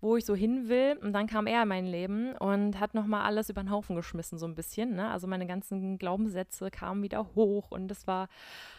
wo 0.00 0.16
ich 0.16 0.24
so 0.24 0.36
hin 0.36 0.68
will. 0.68 0.96
Und 1.02 1.12
dann 1.12 1.26
kam 1.26 1.48
er 1.48 1.62
in 1.62 1.68
mein 1.68 1.86
Leben 1.86 2.36
und 2.36 2.78
hat 2.78 2.94
nochmal 2.94 3.22
alles 3.22 3.50
über 3.50 3.62
den 3.62 3.70
Haufen 3.72 3.96
geschmissen, 3.96 4.38
so 4.38 4.46
ein 4.46 4.54
bisschen. 4.54 4.94
Ne? 4.94 5.10
Also 5.10 5.26
meine 5.26 5.46
ganzen 5.46 5.98
Glaubenssätze 5.98 6.70
kamen 6.70 7.02
wieder 7.02 7.34
hoch 7.34 7.72
und 7.72 7.90
es 7.90 8.06
war, 8.06 8.28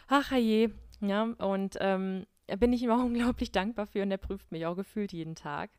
ach 0.07 0.31
je, 0.31 0.69
ja. 1.01 1.23
Und 1.23 1.75
ähm, 1.81 2.25
bin 2.57 2.71
ich 2.71 2.81
ihm 2.83 2.91
auch 2.91 3.03
unglaublich 3.03 3.51
dankbar 3.51 3.85
für 3.85 4.01
und 4.01 4.11
er 4.11 4.17
prüft 4.17 4.49
mich 4.53 4.65
auch 4.65 4.75
gefühlt 4.75 5.11
jeden 5.11 5.35
Tag. 5.35 5.71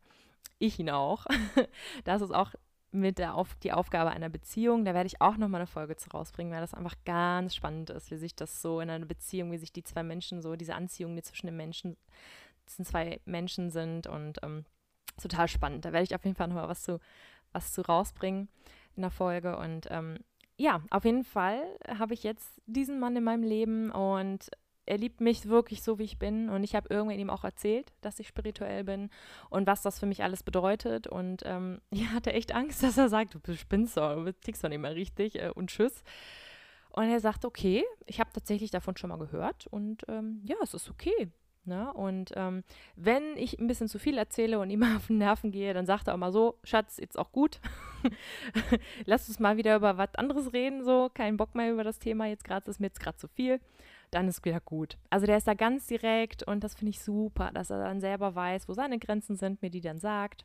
Ich 0.59 0.79
ihn 0.79 0.91
auch. 0.91 1.25
das 2.05 2.21
ist 2.21 2.33
auch 2.33 2.53
mit 2.93 3.19
der 3.19 3.35
Auf 3.35 3.55
die 3.57 3.73
Aufgabe 3.73 4.11
einer 4.11 4.29
Beziehung. 4.29 4.85
Da 4.85 4.95
werde 4.95 5.07
ich 5.07 5.21
auch 5.21 5.37
nochmal 5.37 5.61
eine 5.61 5.67
Folge 5.67 5.97
zu 5.97 6.11
rausbringen, 6.11 6.53
weil 6.53 6.61
das 6.61 6.75
einfach 6.75 6.97
ganz 7.05 7.55
spannend 7.55 7.91
ist, 7.91 8.11
wie 8.11 8.17
sich 8.17 8.35
das 8.35 8.63
so 8.63 8.81
in 8.81 8.91
einer 8.91 9.07
Beziehung, 9.07 9.53
wie 9.53 9.59
sich 9.59 9.73
die 9.73 9.85
zwei 9.85 10.03
Menschen 10.03 10.43
so, 10.43 10.57
diese 10.57 10.75
Anziehung, 10.75 11.15
die 11.15 11.23
zwischen 11.23 11.47
den 11.47 11.57
Menschen, 11.57 11.97
diesen 12.67 12.85
zwei 12.85 13.21
Menschen 13.25 13.71
sind 13.71 14.07
und 14.07 14.39
ähm, 14.43 14.65
total 15.21 15.49
spannend. 15.49 15.85
Da 15.85 15.93
werde 15.93 16.05
ich 16.05 16.15
auf 16.15 16.25
jeden 16.25 16.37
Fall 16.37 16.49
nochmal 16.49 16.69
was 16.69 16.83
zu, 16.83 16.99
was 17.53 17.73
zu 17.73 17.83
rausbringen 17.83 18.49
in 18.97 19.03
der 19.03 19.11
Folge 19.11 19.57
und 19.57 19.87
ähm, 19.91 20.19
ja, 20.61 20.83
auf 20.91 21.07
jeden 21.07 21.25
Fall 21.25 21.63
habe 21.89 22.13
ich 22.13 22.23
jetzt 22.23 22.61
diesen 22.67 23.01
Mann 23.01 23.17
in 23.17 23.25
meinem 23.25 23.45
Leben 23.45 23.91
und 23.91 24.51
er 24.91 24.99
liebt 24.99 25.21
mich 25.21 25.49
wirklich 25.49 25.85
so, 25.85 26.01
wie 26.01 26.05
ich 26.05 26.19
bin. 26.19 26.49
Und 26.49 26.65
ich 26.65 26.75
habe 26.75 26.93
irgendwann 26.93 27.21
ihm 27.21 27.31
auch 27.31 27.45
erzählt, 27.45 27.93
dass 28.01 28.19
ich 28.19 28.27
spirituell 28.27 28.83
bin 28.83 29.09
und 29.49 29.69
was 29.69 29.83
das 29.83 30.01
für 30.01 30.07
mich 30.07 30.25
alles 30.25 30.43
bedeutet. 30.43 31.07
Und 31.07 31.43
ähm, 31.47 31.81
er 31.93 32.13
hatte 32.13 32.33
echt 32.33 32.53
Angst, 32.53 32.83
dass 32.83 32.99
er 32.99 33.09
sagt, 33.09 33.39
du 33.41 33.57
spinnst 33.57 33.97
doch, 33.97 34.17
du 34.17 34.35
tickst 34.35 34.65
doch 34.65 34.69
nicht 34.69 34.81
mehr 34.81 34.97
richtig 34.97 35.37
äh, 35.37 35.53
und 35.55 35.71
tschüss. 35.71 36.03
Und 36.91 37.05
er 37.09 37.21
sagt, 37.21 37.45
okay, 37.45 37.85
ich 38.07 38.19
habe 38.19 38.31
tatsächlich 38.33 38.73
davon 38.73 38.97
schon 38.97 39.11
mal 39.11 39.19
gehört 39.19 39.69
und 39.69 40.03
ähm, 40.09 40.43
ja, 40.45 40.57
es 40.61 40.75
ist 40.75 40.91
okay. 40.91 41.31
Ne? 41.65 41.93
Und 41.93 42.33
ähm, 42.35 42.65
wenn 42.97 43.37
ich 43.37 43.61
ein 43.61 43.69
bisschen 43.69 43.87
zu 43.87 44.01
viel 44.01 44.19
erzähle 44.19 44.59
und 44.59 44.71
ihm 44.71 44.83
auf 44.97 45.07
den 45.07 45.19
Nerven 45.19 45.53
gehe, 45.53 45.73
dann 45.73 45.87
sagt 45.87 46.09
er 46.09 46.15
auch 46.15 46.19
mal 46.19 46.33
so, 46.33 46.59
Schatz, 46.65 46.97
jetzt 46.99 47.17
auch 47.17 47.31
gut. 47.31 47.61
Lass 49.07 49.29
uns 49.29 49.39
mal 49.39 49.57
wieder 49.57 49.77
über 49.77 49.99
was 49.99 50.17
anderes 50.17 50.53
reden, 50.53 50.83
so, 50.83 51.11
kein 51.15 51.37
Bock 51.37 51.55
mehr 51.55 51.73
über 51.73 51.85
das 51.85 52.01
Thema, 52.01 52.27
jetzt 52.27 52.43
gerade 52.43 52.69
ist 52.69 52.81
mir 52.81 52.89
jetzt 52.89 52.99
gerade 52.99 53.19
zu 53.19 53.29
viel 53.29 53.61
dann 54.11 54.29
ist 54.29 54.45
wieder 54.45 54.61
gut. 54.61 54.99
Also 55.09 55.27
der 55.27 55.37
ist 55.37 55.47
da 55.47 55.55
ganz 55.55 55.87
direkt 55.87 56.43
und 56.43 56.65
das 56.65 56.75
finde 56.75 56.91
ich 56.91 57.01
super, 57.01 57.51
dass 57.53 57.71
er 57.71 57.79
dann 57.79 58.01
selber 58.01 58.35
weiß, 58.35 58.69
wo 58.69 58.75
seine 58.75 58.99
Grenzen 58.99 59.37
sind, 59.37 59.63
mir 59.63 59.71
die 59.71 59.81
dann 59.81 59.99
sagt. 59.99 60.45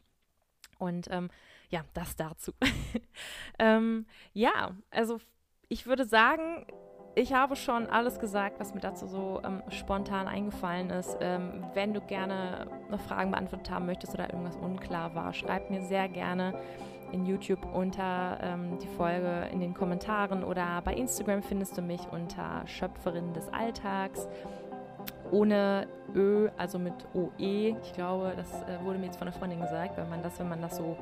Und 0.78 1.08
ähm, 1.10 1.30
ja, 1.70 1.84
das 1.94 2.16
dazu. 2.16 2.52
ähm, 3.60 4.06
ja, 4.34 4.72
also 4.92 5.20
ich 5.68 5.88
würde 5.88 6.06
sagen, 6.06 6.66
ich 7.16 7.34
habe 7.34 7.56
schon 7.56 7.88
alles 7.88 8.20
gesagt, 8.20 8.60
was 8.60 8.74
mir 8.74 8.82
dazu 8.82 9.08
so 9.08 9.42
ähm, 9.46 9.64
spontan 9.70 10.28
eingefallen 10.28 10.90
ist. 10.90 11.18
Ähm, 11.22 11.66
wenn 11.74 11.94
du 11.94 12.02
gerne 12.02 12.68
noch 12.90 13.00
Fragen 13.00 13.32
beantwortet 13.32 13.72
haben 13.72 13.86
möchtest 13.86 14.14
oder 14.14 14.30
irgendwas 14.30 14.58
unklar 14.58 15.16
war, 15.16 15.34
schreib 15.34 15.70
mir 15.70 15.82
sehr 15.82 16.10
gerne 16.10 16.60
in 17.12 17.26
YouTube 17.26 17.66
unter 17.74 18.38
ähm, 18.42 18.78
die 18.80 18.88
Folge 18.88 19.48
in 19.52 19.60
den 19.60 19.74
Kommentaren 19.74 20.44
oder 20.44 20.82
bei 20.84 20.94
Instagram 20.94 21.42
findest 21.44 21.78
du 21.78 21.82
mich 21.82 22.02
unter 22.12 22.66
Schöpferin 22.66 23.34
des 23.34 23.48
Alltags. 23.54 24.28
Ohne 25.32 25.88
Ö, 26.14 26.50
also 26.58 26.78
mit 26.80 26.94
OE. 27.14 27.76
Ich 27.82 27.94
glaube, 27.94 28.34
das 28.36 28.62
äh, 28.64 28.84
wurde 28.84 29.00
mir 29.00 29.08
jetzt 29.08 29.18
von 29.18 29.28
einer 29.28 29.36
Freundin 29.36 29.60
gesagt, 29.60 29.98
wenn 29.98 30.10
man 30.10 30.22
das, 30.22 30.40
wenn 30.40 30.50
man 30.50 30.62
das 30.62 30.78
so 30.78 30.98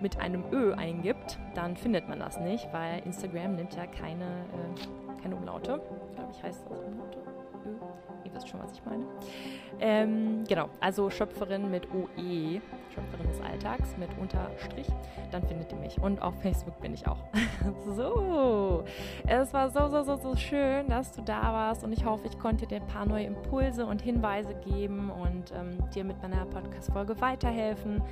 mit 0.00 0.20
einem 0.20 0.44
Ö 0.52 0.74
eingibt, 0.74 1.38
dann 1.54 1.76
findet 1.76 2.08
man 2.08 2.18
das 2.18 2.38
nicht, 2.40 2.68
weil 2.72 3.00
Instagram 3.04 3.54
nimmt 3.54 3.74
ja 3.74 3.86
keine, 3.86 4.24
äh, 4.24 5.22
keine 5.22 5.36
Umlaute. 5.36 5.80
Ich 6.10 6.16
glaube, 6.16 6.32
ich 6.32 6.42
heiße 6.42 6.64
das 6.68 6.80
Umlaute. 6.80 7.18
Ö. 7.66 7.70
Ihr 8.24 8.34
wisst 8.34 8.48
schon, 8.48 8.60
was 8.60 8.72
ich 8.72 8.84
meine. 8.84 9.04
Ähm, 9.80 10.44
genau, 10.48 10.68
also 10.80 11.10
Schöpferin 11.10 11.70
mit 11.70 11.88
OE, 11.92 12.60
Schöpferin 12.94 13.28
des 13.28 13.40
Alltags 13.40 13.96
mit 13.98 14.10
Unterstrich, 14.20 14.86
dann 15.30 15.42
findet 15.46 15.72
ihr 15.72 15.78
mich. 15.78 16.00
Und 16.00 16.22
auf 16.22 16.34
Facebook 16.40 16.80
bin 16.80 16.94
ich 16.94 17.06
auch. 17.06 17.18
so, 17.96 18.84
es 19.26 19.52
war 19.52 19.70
so, 19.70 19.88
so, 19.88 20.02
so, 20.04 20.16
so 20.16 20.36
schön, 20.36 20.88
dass 20.88 21.12
du 21.12 21.22
da 21.22 21.42
warst 21.52 21.82
und 21.84 21.92
ich 21.92 22.04
hoffe, 22.04 22.28
ich 22.28 22.38
konnte 22.38 22.66
dir 22.66 22.76
ein 22.76 22.86
paar 22.86 23.06
neue 23.06 23.24
Impulse 23.26 23.86
und 23.86 24.02
Hinweise 24.02 24.54
geben 24.54 25.10
und 25.10 25.52
ähm, 25.52 25.78
dir 25.94 26.04
mit 26.04 26.20
meiner 26.22 26.46
Podcast-Folge 26.46 27.20
weiterhelfen 27.20 28.02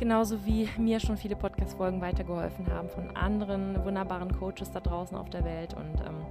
genauso 0.00 0.46
wie 0.46 0.66
mir 0.78 0.98
schon 0.98 1.18
viele 1.18 1.36
Podcast-Folgen 1.36 2.00
weitergeholfen 2.00 2.66
haben 2.72 2.88
von 2.88 3.14
anderen 3.14 3.84
wunderbaren 3.84 4.32
Coaches 4.32 4.70
da 4.72 4.80
draußen 4.80 5.14
auf 5.16 5.28
der 5.28 5.44
Welt. 5.44 5.74
Und 5.74 6.00
ähm, 6.00 6.24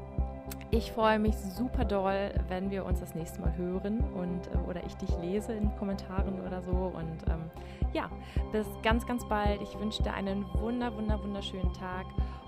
ich 0.72 0.92
freue 0.92 1.18
mich 1.20 1.36
super 1.36 1.84
doll, 1.84 2.32
wenn 2.48 2.70
wir 2.70 2.86
uns 2.86 3.00
das 3.00 3.16
nächste 3.16 3.42
Mal 3.42 3.56
hören 3.58 4.04
und 4.14 4.48
äh, 4.48 4.70
oder 4.70 4.84
ich 4.86 4.96
dich 4.96 5.10
lese 5.20 5.54
in 5.54 5.76
Kommentaren 5.78 6.40
oder 6.46 6.62
so. 6.62 6.72
Und 6.72 7.28
ähm, 7.28 7.50
ja, 7.94 8.10
bis 8.52 8.68
ganz, 8.84 9.06
ganz 9.06 9.28
bald. 9.28 9.62
Ich 9.62 9.80
wünsche 9.80 10.04
dir 10.04 10.14
einen 10.14 10.46
wunder, 10.54 10.96
wunder, 10.96 11.22
wunderschönen 11.22 11.74
Tag 11.74 12.06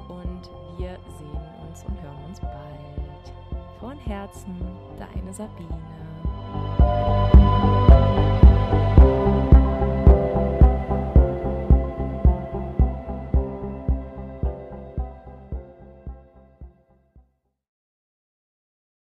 und 0.08 0.50
wir 0.78 1.00
sehen 1.18 1.40
uns 1.68 1.84
und 1.84 2.00
hören 2.02 2.26
uns 2.28 2.40
bald. 2.40 3.34
Von 3.80 3.98
Herzen, 4.00 4.56
deine 5.00 5.34
Sabine. 5.34 5.82